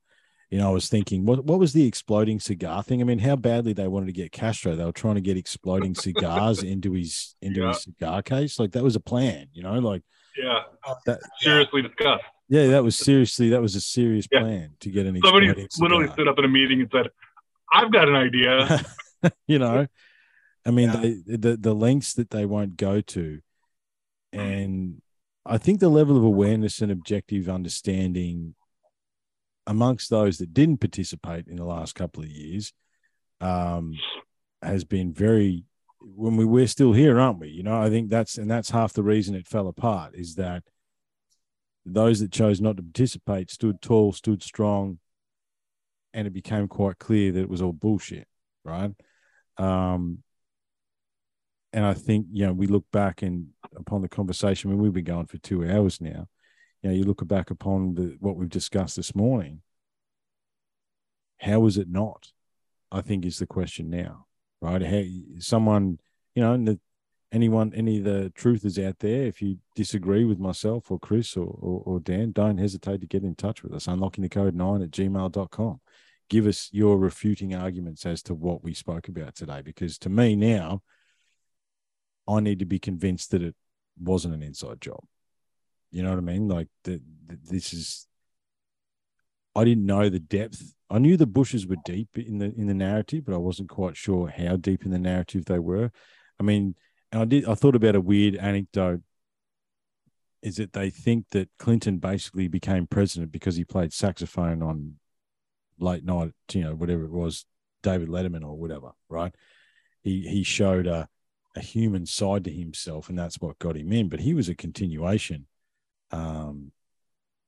[0.51, 3.01] you know, I was thinking, what what was the exploding cigar thing?
[3.01, 4.75] I mean, how badly they wanted to get Castro?
[4.75, 7.69] They were trying to get exploding cigars into his into yeah.
[7.69, 8.59] his cigar case.
[8.59, 10.03] Like that was a plan, you know, like
[10.37, 12.25] yeah, uh, that, seriously discussed.
[12.49, 14.41] Yeah, that was seriously that was a serious yeah.
[14.41, 15.21] plan to get an.
[15.23, 17.11] Somebody literally stood up in a meeting and said,
[17.73, 18.85] "I've got an idea."
[19.47, 19.87] you know,
[20.71, 21.01] I mean, yeah.
[21.01, 23.41] they, the the lengths that they won't go to,
[24.33, 25.03] and
[25.45, 28.55] I think the level of awareness and objective understanding
[29.67, 32.73] amongst those that didn't participate in the last couple of years
[33.41, 33.95] um,
[34.63, 35.65] has been very
[36.01, 37.49] when we we're still here aren't we?
[37.49, 40.63] You know i think that's and that's half the reason it fell apart is that
[41.85, 44.99] those that chose not to participate stood tall stood strong
[46.15, 48.29] and it became quite clear that it was all bullshit
[48.65, 48.93] right?
[49.59, 50.23] Um
[51.73, 54.93] and i think you know we look back and upon the conversation I mean, we've
[54.93, 56.27] been going for two hours now
[56.83, 59.61] you know, you look back upon the, what we've discussed this morning.
[61.39, 62.33] How is it not?
[62.91, 64.27] I think is the question now,
[64.61, 64.83] right?
[64.83, 65.03] How,
[65.39, 65.99] someone,
[66.35, 66.81] you know, the,
[67.33, 71.47] anyone, any of the truthers out there, if you disagree with myself or Chris or,
[71.61, 73.87] or, or Dan, don't hesitate to get in touch with us.
[73.87, 75.81] Unlocking the code nine at gmail.com.
[76.29, 80.37] Give us your refuting arguments as to what we spoke about today, because to me
[80.37, 80.83] now,
[82.29, 83.55] I need to be convinced that it
[83.99, 85.05] wasn't an inside job.
[85.91, 86.49] You know what I mean?
[86.49, 88.07] Like the, the, this is.
[89.57, 90.75] I didn't know the depth.
[90.89, 93.97] I knew the bushes were deep in the in the narrative, but I wasn't quite
[93.97, 95.91] sure how deep in the narrative they were.
[96.39, 96.77] I mean,
[97.11, 97.47] and I did.
[97.47, 99.03] I thought about a weird anecdote
[100.43, 104.95] is that they think that Clinton basically became president because he played saxophone on
[105.79, 107.45] late night, you know, whatever it was,
[107.83, 109.35] David Letterman or whatever, right?
[110.03, 111.09] He he showed a
[111.57, 114.09] a human side to himself, and that's what got him in.
[114.09, 115.47] But he was a continuation
[116.11, 116.73] um,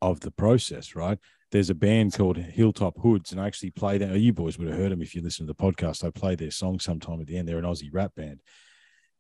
[0.01, 1.19] of the process, right?
[1.51, 4.11] There's a band called Hilltop Hoods, and I actually play that.
[4.11, 6.05] Oh, you boys would have heard them if you listen to the podcast.
[6.05, 7.47] I play their song sometime at the end.
[7.47, 8.41] They're an Aussie rap band,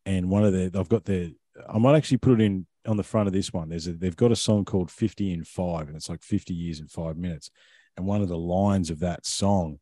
[0.06, 1.28] and one of the I've got their.
[1.68, 3.68] I might actually put it in on the front of this one.
[3.68, 6.80] There's a, they've got a song called 50 in 5 and it's like 50 years
[6.80, 7.50] in 5 minutes.
[7.96, 9.78] And one of the lines of that song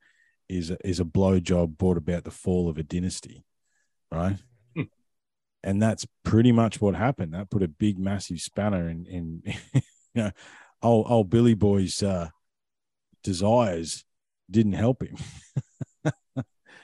[0.48, 3.44] is a, is a blowjob brought about the fall of a dynasty,
[4.10, 4.36] right?
[5.62, 7.34] And that's pretty much what happened.
[7.34, 9.42] That put a big, massive spanner in, in
[9.74, 9.82] you
[10.14, 10.30] know,
[10.82, 12.28] old, old Billy Boy's uh,
[13.22, 14.04] desires
[14.50, 15.16] didn't help him.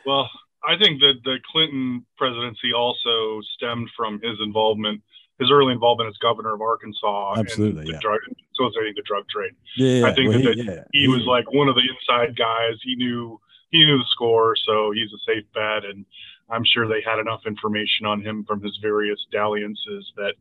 [0.07, 0.31] well,
[0.63, 5.03] I think that the Clinton presidency also stemmed from his involvement–
[5.39, 7.35] his early involvement as governor of Arkansas.
[7.39, 7.99] Absolutely, the yeah.
[8.01, 8.21] Drug,
[8.57, 9.53] facilitating the drug trade.
[9.77, 10.07] Yeah, yeah.
[10.07, 10.85] I think well, that he, yeah.
[10.93, 12.77] he, he was like one of the inside guys.
[12.83, 13.41] He knew
[13.71, 15.85] he knew the score, so he's a safe bet.
[15.85, 16.07] And
[16.49, 20.35] I'm sure they had enough information on him from his various dalliances that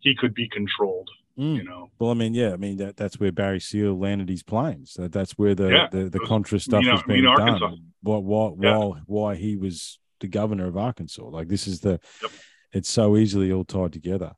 [0.00, 1.10] he could be controlled.
[1.38, 1.56] Mm.
[1.56, 1.90] You know.
[1.98, 4.94] Well, I mean, yeah, I mean that that's where Barry Seal landed his planes.
[4.94, 7.90] That, that's where the yeah, the, the Contra stuff you know, was being done.
[8.02, 8.76] What what yeah.
[8.76, 11.24] while why he was the governor of Arkansas.
[11.24, 12.32] Like this is the yep
[12.72, 14.32] it's so easily all tied together.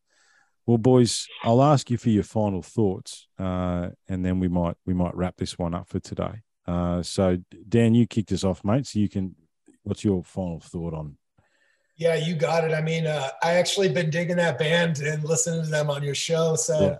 [0.66, 4.94] Well, boys, I'll ask you for your final thoughts, uh, and then we might we
[4.94, 6.42] might wrap this one up for today.
[6.66, 7.38] Uh, so,
[7.68, 8.86] Dan, you kicked us off, mate.
[8.86, 9.34] So you can.
[9.84, 11.16] What's your final thought on?
[11.96, 12.72] Yeah, you got it.
[12.72, 16.14] I mean, uh, I actually been digging that band and listening to them on your
[16.14, 16.56] show.
[16.56, 16.80] So.
[16.80, 16.98] Yeah.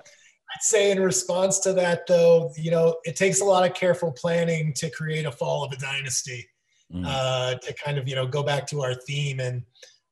[0.52, 4.11] I'd say in response to that, though, you know, it takes a lot of careful
[4.11, 6.44] planning to create a fall of a dynasty.
[6.93, 7.05] Mm.
[7.07, 9.62] Uh, to kind of, you know, go back to our theme and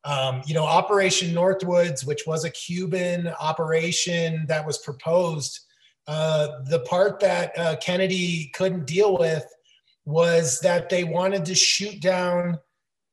[0.05, 5.61] um, you know, Operation Northwoods, which was a Cuban operation that was proposed,
[6.07, 9.45] uh, the part that uh, Kennedy couldn't deal with
[10.09, 12.59] was that they wanted to shoot down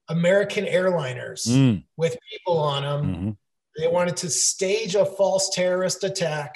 [0.07, 1.83] American airliners mm.
[1.97, 3.15] with people on them.
[3.15, 3.29] Mm-hmm.
[3.77, 6.55] They wanted to stage a false terrorist attack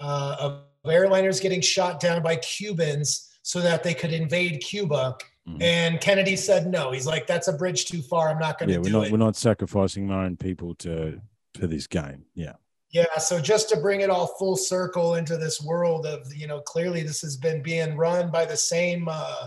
[0.00, 5.16] uh, of airliners getting shot down by Cubans so that they could invade Cuba.
[5.48, 5.62] Mm-hmm.
[5.62, 6.90] And Kennedy said no.
[6.90, 8.28] He's like, "That's a bridge too far.
[8.28, 10.74] I'm not going to yeah, do we're not, it." We're not sacrificing my own people
[10.76, 11.20] to
[11.54, 12.24] to this game.
[12.34, 12.54] Yeah.
[12.90, 13.18] Yeah.
[13.18, 17.04] So just to bring it all full circle into this world of you know, clearly
[17.04, 19.46] this has been being run by the same uh,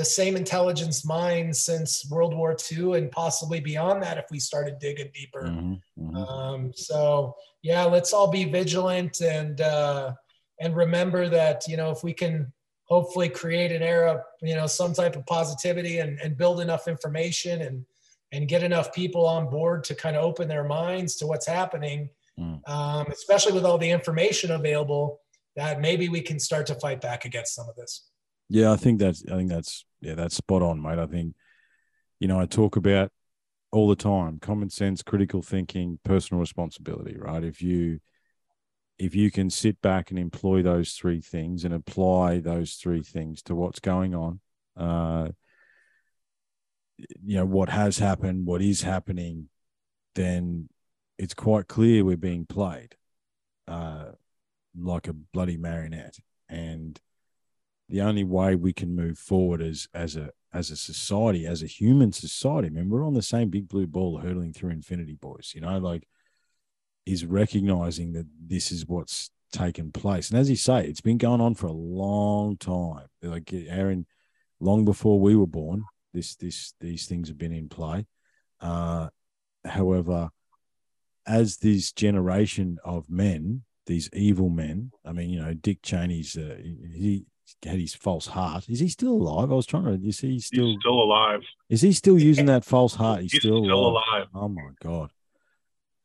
[0.00, 4.78] the same intelligence mind since World War II and possibly beyond that if we started
[4.78, 5.42] digging deeper.
[5.42, 5.74] Mm-hmm.
[6.02, 6.16] Mm-hmm.
[6.16, 10.14] Um, so yeah, let's all be vigilant and uh,
[10.58, 12.50] and remember that you know if we can
[12.84, 17.60] hopefully create an era, you know, some type of positivity and, and build enough information
[17.60, 17.84] and
[18.32, 22.08] and get enough people on board to kind of open their minds to what's happening,
[22.38, 22.66] mm.
[22.70, 25.20] um, especially with all the information available.
[25.56, 28.09] That maybe we can start to fight back against some of this.
[28.50, 30.98] Yeah, I think that's I think that's yeah that's spot on, mate.
[30.98, 31.34] I think
[32.18, 33.12] you know I talk about
[33.70, 37.16] all the time common sense, critical thinking, personal responsibility.
[37.16, 37.44] Right?
[37.44, 38.00] If you
[38.98, 43.40] if you can sit back and employ those three things and apply those three things
[43.42, 44.40] to what's going on,
[44.76, 45.28] uh,
[46.98, 49.48] you know, what has happened, what is happening,
[50.16, 50.68] then
[51.18, 52.96] it's quite clear we're being played
[53.68, 54.06] uh,
[54.76, 56.18] like a bloody marionette.
[56.48, 57.00] And
[57.90, 61.66] the only way we can move forward as as a as a society, as a
[61.66, 65.52] human society, I mean, we're on the same big blue ball hurtling through infinity, boys.
[65.54, 66.06] You know, like
[67.06, 70.30] is recognizing that this is what's taken place.
[70.30, 73.06] And as you say, it's been going on for a long time.
[73.22, 74.06] Like Aaron,
[74.60, 75.84] long before we were born,
[76.14, 78.06] this this these things have been in play.
[78.60, 79.08] Uh,
[79.64, 80.30] however,
[81.26, 86.56] as this generation of men, these evil men, I mean, you know, Dick Cheney's uh,
[86.60, 87.24] he
[87.64, 88.68] had his false heart.
[88.68, 89.50] Is he still alive?
[89.50, 90.08] I was trying to.
[90.08, 91.40] Is he still He's still alive?
[91.68, 93.22] Is he still using that false heart?
[93.22, 94.04] He's, He's still, still alive.
[94.12, 94.26] alive.
[94.34, 95.10] Oh my god.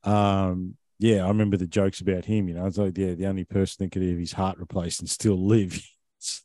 [0.04, 2.48] Um, yeah, I remember the jokes about him.
[2.48, 5.10] You know, it's like, yeah, the only person that could have his heart replaced and
[5.10, 5.80] still live.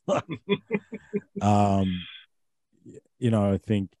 [1.41, 2.01] um,
[3.19, 3.91] you know, I think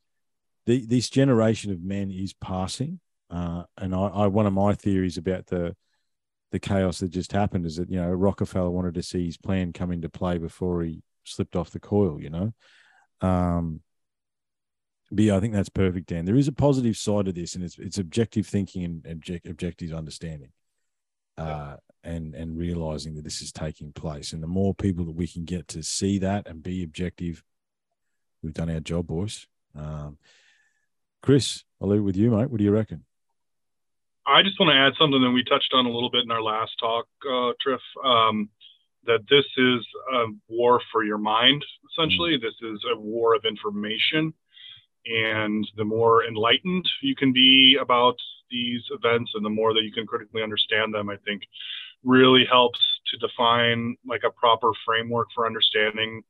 [0.65, 2.99] the, this generation of men is passing.
[3.29, 5.75] Uh, and I, I, one of my theories about the
[6.51, 9.73] the chaos that just happened is that you know Rockefeller wanted to see his plan
[9.73, 12.21] come into play before he slipped off the coil.
[12.21, 12.53] You know,
[13.21, 13.81] um,
[15.11, 16.25] but yeah, I think that's perfect, Dan.
[16.25, 19.93] There is a positive side to this, and it's it's objective thinking and object, objective
[19.93, 20.51] understanding,
[21.37, 24.33] uh, and and realizing that this is taking place.
[24.33, 27.43] And the more people that we can get to see that and be objective,
[28.43, 29.47] we've done our job, boys.
[29.73, 30.17] Um,
[31.23, 32.49] Chris, I'll leave it with you, mate.
[32.49, 33.05] What do you reckon?
[34.31, 36.41] I just want to add something that we touched on a little bit in our
[36.41, 37.83] last talk, uh, Triff.
[38.03, 38.49] Um,
[39.05, 42.37] that this is a war for your mind, essentially.
[42.37, 42.41] Mm.
[42.41, 44.33] This is a war of information.
[45.05, 48.15] And the more enlightened you can be about
[48.51, 51.41] these events and the more that you can critically understand them, I think
[52.03, 56.21] really helps to define like a proper framework for understanding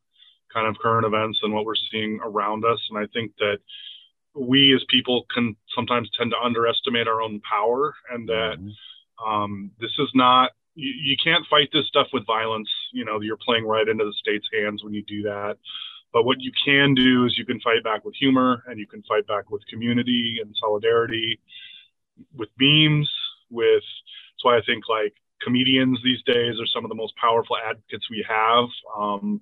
[0.53, 2.79] kind of current events and what we're seeing around us.
[2.89, 3.57] And I think that
[4.33, 9.29] we as people can sometimes tend to underestimate our own power and that mm-hmm.
[9.29, 13.37] um, this is not you, you, can't fight this stuff with violence you know you're
[13.37, 15.57] playing right into the state's hands when you do that
[16.13, 19.03] but what you can do is you can fight back with humor and you can
[19.03, 21.39] fight back with community and solidarity
[22.35, 23.11] with memes
[23.49, 27.57] with that's why i think like comedians these days are some of the most powerful
[27.57, 28.65] advocates we have
[28.97, 29.41] um,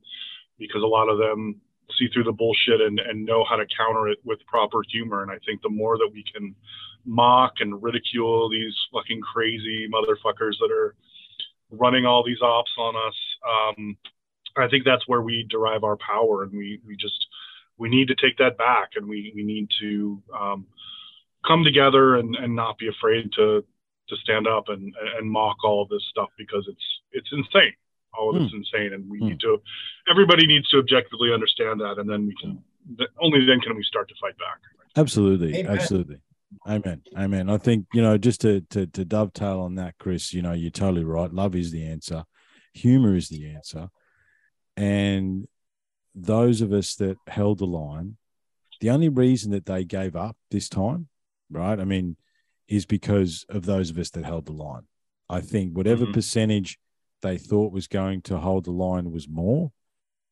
[0.57, 1.61] because a lot of them
[1.97, 5.23] see through the bullshit and, and know how to counter it with proper humor.
[5.23, 6.55] And I think the more that we can
[7.05, 10.95] mock and ridicule these fucking crazy motherfuckers that are
[11.71, 13.15] running all these ops on us,
[13.47, 13.97] um,
[14.57, 16.43] I think that's where we derive our power.
[16.43, 17.27] And we, we just,
[17.77, 20.67] we need to take that back and we, we need to um,
[21.45, 23.63] come together and, and not be afraid to,
[24.09, 27.73] to stand up and, and mock all this stuff because it's, it's insane
[28.17, 28.57] all of it's mm.
[28.57, 29.29] insane and we mm.
[29.29, 29.61] need to
[30.09, 32.61] everybody needs to objectively understand that and then we can
[33.21, 34.59] only then can we start to fight back
[34.95, 35.71] absolutely Amen.
[35.71, 36.21] absolutely
[36.67, 37.03] Amen.
[37.15, 37.49] Amen.
[37.49, 40.71] I think, you know, just to, to to dovetail on that, Chris, you know, you're
[40.71, 41.31] totally right.
[41.31, 42.23] Love is the answer.
[42.73, 43.89] Humor is the answer.
[44.75, 45.47] And
[46.15, 48.17] those of us that held the line,
[48.81, 51.07] the only reason that they gave up this time,
[51.51, 51.79] right?
[51.79, 52.15] I mean,
[52.67, 54.83] is because of those of us that held the line.
[55.29, 56.13] I think whatever mm-hmm.
[56.13, 56.79] percentage
[57.21, 59.71] they thought was going to hold the line was more.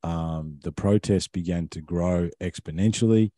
[0.02, 3.32] Um, the protest began to grow exponentially,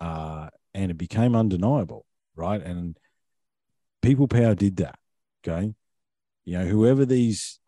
[0.00, 2.06] uh, and it became undeniable,
[2.36, 2.62] right?
[2.62, 2.98] And
[4.02, 4.98] people power did that.
[5.42, 5.74] Okay,
[6.44, 7.60] you know, whoever these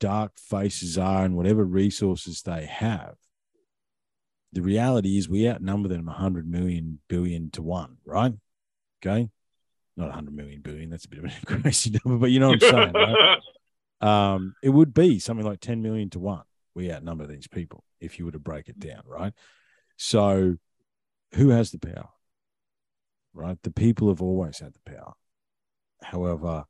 [0.00, 3.14] dark faces are and whatever resources they have,
[4.52, 8.32] the reality is we outnumber them 100 million billion to one, right?
[9.00, 9.30] Okay,
[9.96, 10.90] not 100 million billion.
[10.90, 13.38] That's a bit of a crazy number, but you know what I'm saying, right?
[14.02, 16.42] um, it would be something like 10 million to one.
[16.74, 19.32] We outnumber these people if you were to break it down, right?
[19.96, 20.56] So,
[21.34, 22.08] who has the power?
[23.32, 23.58] Right?
[23.62, 25.12] The people have always had the power.
[26.02, 26.64] However,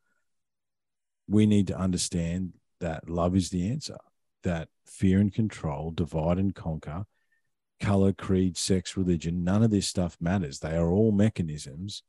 [1.27, 3.99] we need to understand that love is the answer,
[4.43, 7.07] that fear and control, divide and conquer,
[7.81, 10.59] color, creed, sex, religion, none of this stuff matters.
[10.59, 12.03] They are all mechanisms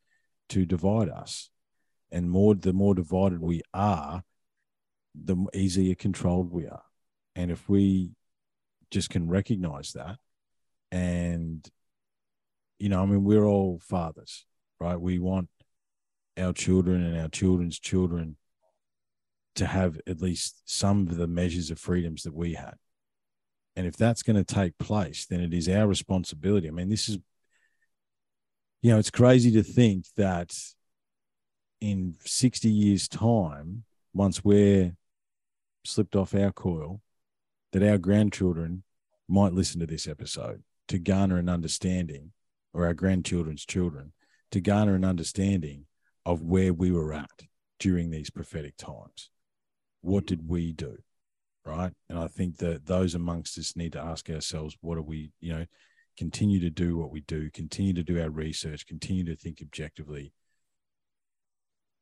[0.50, 1.50] to divide us.
[2.12, 4.24] And more the more divided we are,
[5.16, 6.84] the easier controlled we are.
[7.36, 8.12] And if we
[8.92, 10.18] just can recognize that
[10.92, 11.68] and
[12.80, 14.46] you know, I mean, we're all fathers,
[14.80, 15.00] right?
[15.00, 15.48] We want
[16.38, 18.36] our children and our children's children
[19.56, 22.74] to have at least some of the measures of freedoms that we had.
[23.76, 26.68] And if that's going to take place, then it is our responsibility.
[26.68, 27.20] I mean, this is,
[28.82, 30.54] you know, it's crazy to think that
[31.80, 33.84] in 60 years' time,
[34.14, 34.96] once we're
[35.86, 37.02] slipped off our coil
[37.72, 38.84] that our grandchildren
[39.28, 42.32] might listen to this episode to garner an understanding,
[42.74, 44.14] or our grandchildren's children
[44.52, 45.86] to garner an understanding
[46.26, 47.44] of where we were at
[47.80, 49.30] during these prophetic times.
[50.02, 50.98] What did we do?
[51.66, 51.94] Right.
[52.10, 55.54] And I think that those amongst us need to ask ourselves, what are we, you
[55.54, 55.66] know,
[56.18, 60.34] continue to do what we do, continue to do our research, continue to think objectively.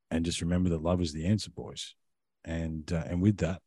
[0.09, 1.95] And just remember that love is the answer, boys.
[2.43, 3.61] And uh, and with that,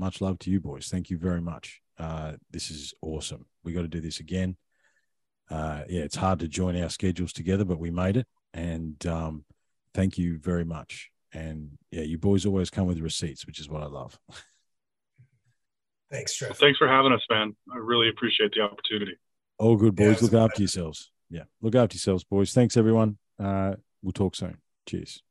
[0.00, 0.88] much love to you boys.
[0.88, 1.80] Thank you very much.
[1.98, 3.46] Uh, this is awesome.
[3.62, 4.56] We got to do this again.
[5.50, 8.26] Uh, yeah, it's hard to join our schedules together, but we made it.
[8.54, 9.44] And um,
[9.94, 11.10] thank you very much.
[11.32, 14.18] And yeah, you boys always come with receipts, which is what I love.
[16.10, 16.50] Thanks, Trev.
[16.50, 17.54] Well, thanks for having us, man.
[17.72, 19.16] I really appreciate the opportunity.
[19.58, 20.20] All good, boys.
[20.20, 21.12] Yeah, look after yourselves.
[21.28, 22.52] Yeah, look after yourselves, boys.
[22.52, 23.18] Thanks, everyone.
[23.38, 24.58] Uh, we'll talk soon.
[24.88, 25.22] Cheers.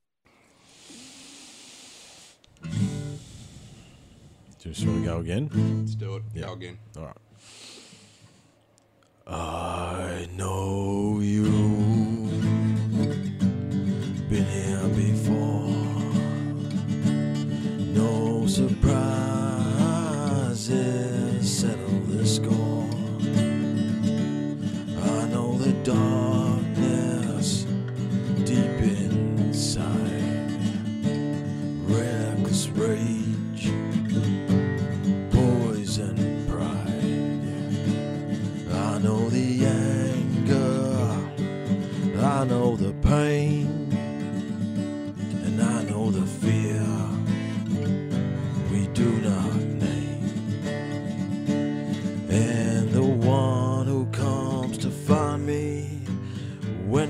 [4.60, 5.50] Just want to go again?
[5.80, 6.24] Let's do it.
[6.36, 6.48] Yeah.
[6.48, 6.78] Go again.
[6.98, 7.16] All right.
[9.26, 11.89] I know you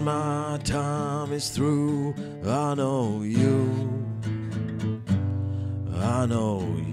[0.10, 3.58] my time is through, I know you.
[5.94, 6.89] I know you.